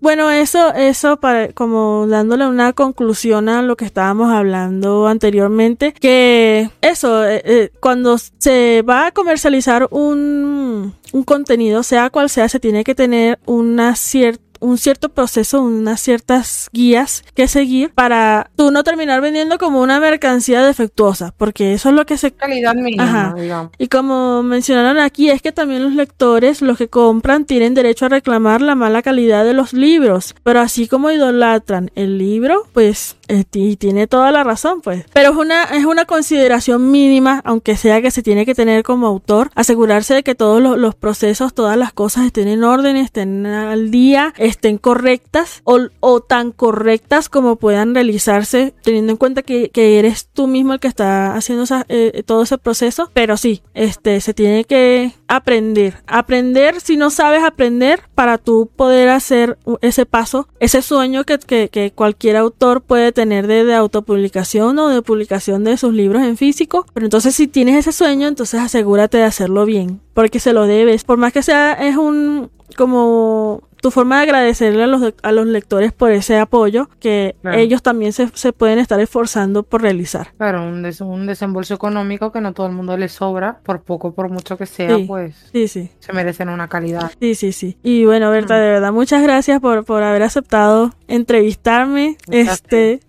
[0.00, 6.70] Bueno, eso, eso para, como dándole una conclusión a lo que estábamos hablando anteriormente, que
[6.80, 12.60] eso, eh, eh, cuando se va a comercializar un, un contenido, sea cual sea, se
[12.60, 18.70] tiene que tener una cierta un cierto proceso, unas ciertas guías que seguir para tú
[18.70, 22.32] no terminar vendiendo como una mercancía defectuosa, porque eso es lo que se...
[22.32, 23.72] Calidad mínima, digamos.
[23.78, 28.10] Y como mencionaron aquí, es que también los lectores, los que compran, tienen derecho a
[28.10, 33.44] reclamar la mala calidad de los libros, pero así como idolatran el libro, pues eh,
[33.52, 35.04] y tiene toda la razón, pues.
[35.12, 39.06] Pero es una, es una consideración mínima, aunque sea que se tiene que tener como
[39.06, 43.90] autor, asegurarse de que todos los, procesos, todas las cosas estén en orden, estén al
[43.90, 50.46] día, estén correctas o, tan correctas como puedan realizarse, teniendo en cuenta que, eres tú
[50.46, 53.10] mismo el que está haciendo eh, todo ese proceso.
[53.14, 56.02] Pero sí, este, se tiene que aprender.
[56.06, 62.36] Aprender si no sabes aprender para tú poder hacer ese paso, ese sueño que, cualquier
[62.36, 66.86] autor puede tener tener de, autopublicación o de publicación de sus libros en físico.
[66.94, 71.04] Pero entonces si tienes ese sueño, entonces asegúrate de hacerlo bien, porque se lo debes.
[71.04, 75.46] Por más que sea, es un como tu forma de agradecerle a los, a los
[75.46, 80.32] lectores por ese apoyo que ellos también se, se, pueden estar esforzando por realizar.
[80.36, 84.28] Claro, un, un desembolso económico que no todo el mundo le sobra, por poco, por
[84.28, 85.90] mucho que sea, pues sí, sí.
[85.98, 87.10] se merecen una calidad.
[87.20, 87.78] Sí, sí, sí.
[87.82, 92.16] Y bueno, Berta, de verdad, muchas gracias por, por haber aceptado entrevistarme.
[92.30, 93.00] este,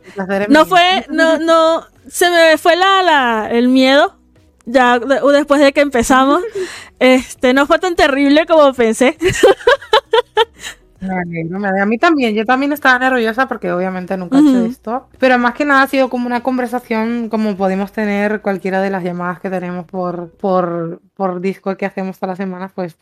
[0.49, 4.15] no fue, no, no, se me fue la, la, el miedo
[4.65, 6.41] ya después de que empezamos,
[6.99, 9.17] este, no fue tan terrible como pensé.
[11.09, 15.55] A mí también, yo también estaba nerviosa porque obviamente nunca he hecho esto, pero más
[15.55, 19.49] que nada ha sido como una conversación como podemos tener cualquiera de las llamadas que
[19.49, 22.95] tenemos por, por, por Discord que hacemos todas las semanas, pues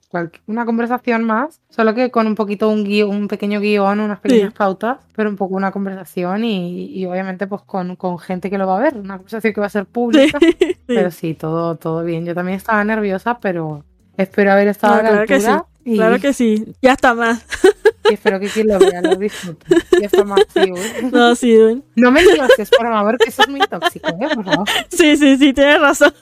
[0.48, 4.53] una conversación más, solo que con un poquito un guion, un pequeño guion, unas pequeñas
[4.53, 8.77] pautas, pero un poco una conversación y, obviamente pues con, con, gente que lo va
[8.77, 10.40] a ver, una conversación que va a ser pública,
[10.88, 12.26] pero sí, todo, todo bien.
[12.26, 13.84] Yo también estaba nerviosa, pero
[14.15, 15.65] espero haber estado a la altura.
[15.95, 17.44] Claro que sí, ya está más.
[18.10, 19.68] Y espero que quien lo vea lo disfrute.
[19.99, 20.72] Ya está más, sí,
[21.11, 21.56] No, sí,
[21.95, 24.30] No me digas que es por amor, que eso es muy tóxico, ¿eh?
[24.34, 24.68] Por favor.
[24.90, 26.14] Sí, sí, sí, tienes razón.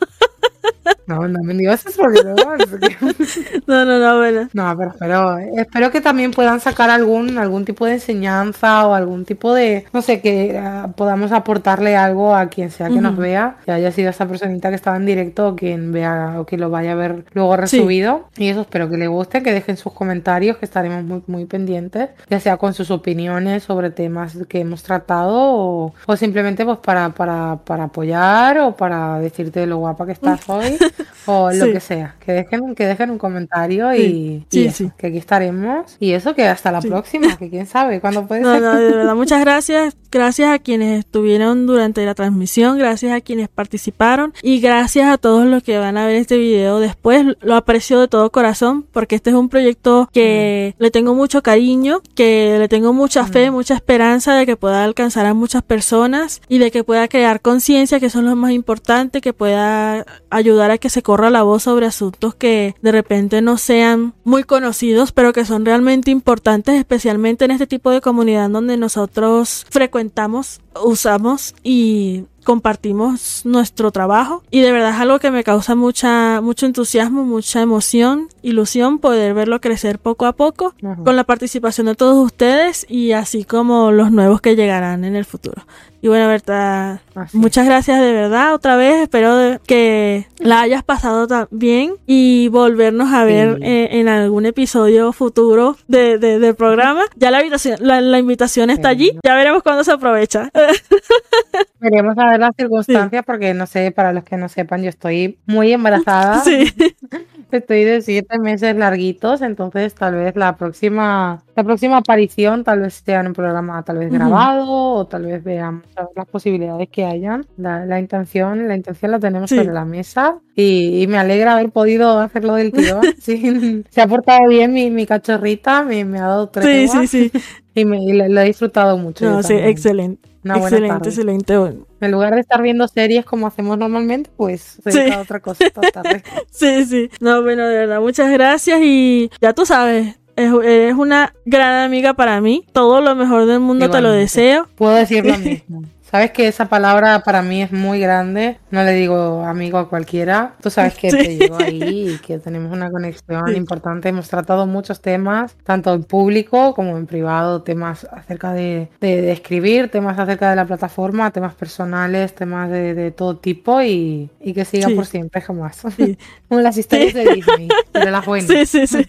[1.07, 4.49] No, no me digas eso porque no, no, no, no, bueno.
[4.53, 9.23] No, pero espero, espero que también puedan sacar algún, algún tipo de enseñanza o algún
[9.23, 13.55] tipo de, no sé, que uh, podamos aportarle algo a quien sea que nos vea,
[13.65, 16.69] que haya sido esa personita que estaba en directo o quien vea o que lo
[16.69, 18.27] vaya a ver luego resubido.
[18.35, 22.09] Y eso espero que le guste, que dejen sus comentarios, que estaremos muy, muy pendientes,
[22.29, 27.09] ya sea con sus opiniones sobre temas que hemos tratado o, o simplemente pues para,
[27.11, 30.77] para, para apoyar o para decirte lo guapa que estás hoy
[31.25, 32.15] o lo que sea.
[32.19, 35.97] Que dejen, que dejen un comentario y, que aquí estaremos.
[35.99, 38.61] Y eso, que hasta la próxima, que quién sabe cuándo puede ser.
[38.61, 39.95] No, de verdad, muchas gracias.
[40.09, 45.45] Gracias a quienes estuvieron durante la transmisión, gracias a quienes participaron y gracias a todos
[45.45, 47.25] los que van a ver este video después.
[47.41, 50.83] Lo aprecio de todo corazón porque este es un proyecto que mm.
[50.83, 53.53] le tengo mucho cariño, que le tengo mucha fe, mm.
[53.53, 57.99] mucha esperanza de que pueda alcanzar a muchas personas y de que pueda crear conciencia,
[57.99, 61.85] que son lo más importante, que pueda ayudar a que se corra la voz sobre
[61.85, 67.51] asuntos que de repente no sean muy conocidos, pero que son realmente importantes, especialmente en
[67.51, 74.91] este tipo de comunidad donde nosotros frecuentamos, usamos y compartimos nuestro trabajo y de verdad
[74.91, 80.25] es algo que me causa mucha mucho entusiasmo, mucha emoción, ilusión poder verlo crecer poco
[80.25, 80.73] a poco
[81.03, 85.25] con la participación de todos ustedes y así como los nuevos que llegarán en el
[85.25, 85.65] futuro.
[85.99, 87.01] Y bueno, Berta,
[87.33, 89.01] muchas gracias de verdad otra vez.
[89.01, 95.75] Espero que la hayas pasado bien y volvernos a ver eh, en, algún episodio futuro
[95.87, 97.01] de, del programa.
[97.15, 99.11] Ya la invitación, la, invitación está allí.
[99.23, 100.51] Ya veremos cuándo se aprovecha.
[101.79, 105.39] Veremos a ver las circunstancias porque no sé, para los que no sepan, yo estoy
[105.45, 106.43] muy embarazada.
[106.47, 106.71] Sí.
[107.51, 112.95] Estoy de siete meses larguitos, entonces tal vez la próxima, la próxima aparición tal vez
[113.05, 115.83] sea en un programa tal vez grabado o tal vez veamos
[116.13, 117.45] las posibilidades que hayan.
[117.55, 122.55] La, intención, la intención la tenemos sobre la mesa y, me alegra haber podido hacerlo
[122.55, 122.99] del tío.
[123.17, 126.91] se ha portado bien mi, mi cachorrita, me, me, ha dado tres.
[126.91, 127.41] Sí, sí, sí.
[127.75, 129.23] Y, me, lo he disfrutado mucho.
[129.23, 130.27] No, sí, excelente.
[130.55, 131.53] Excelente, excelente.
[131.99, 135.81] En lugar de estar viendo series como hacemos normalmente, pues se a otra cosa esta
[135.81, 136.23] tarde.
[136.51, 137.09] sí, sí.
[137.19, 142.39] No, bueno, de verdad, muchas gracias y ya tú sabes, es, una gran amiga para
[142.41, 142.65] mí.
[142.71, 144.67] Todo lo mejor del mundo te lo deseo.
[144.75, 145.83] Puedo decir lo mismo.
[146.09, 148.59] Sabes que esa palabra para mí es muy grande.
[148.71, 150.53] No le digo amigo a cualquiera.
[150.61, 154.07] Tú sabes que te llevo ahí y que tenemos una conexión importante.
[154.07, 159.89] Hemos tratado muchos temas, tanto en público como en privado, temas acerca de, de, escribir,
[159.89, 164.63] temas acerca de la plataforma, temas personales, temas de, de todo tipo y, y que
[164.63, 165.81] siga por siempre, jamás.
[166.47, 168.49] como las historias de Disney, de las buenas.
[168.49, 169.05] Sí, sí, sí.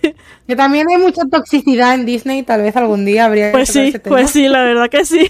[0.49, 4.31] Que también hay mucha toxicidad en Disney, tal vez algún día habría pues sí, Pues
[4.31, 5.29] sí, la verdad que sí.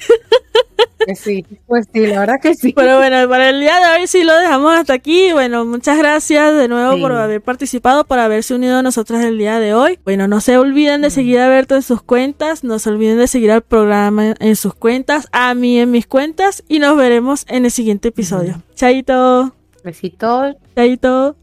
[1.16, 2.72] Sí, pues sí, la verdad que sí.
[2.72, 5.32] Pero bueno, para el día de hoy sí lo dejamos hasta aquí.
[5.32, 9.59] Bueno, muchas gracias de nuevo por haber participado, por haberse unido a nosotros el día
[9.59, 9.98] de hoy.
[10.05, 13.26] Bueno, no se olviden de seguir a Berto en sus cuentas, no se olviden de
[13.26, 17.64] seguir al programa en sus cuentas, a mí en mis cuentas y nos veremos en
[17.64, 18.62] el siguiente episodio.
[18.74, 19.55] Chaito.
[19.85, 20.56] Besitos.
[20.74, 21.36] Chaito.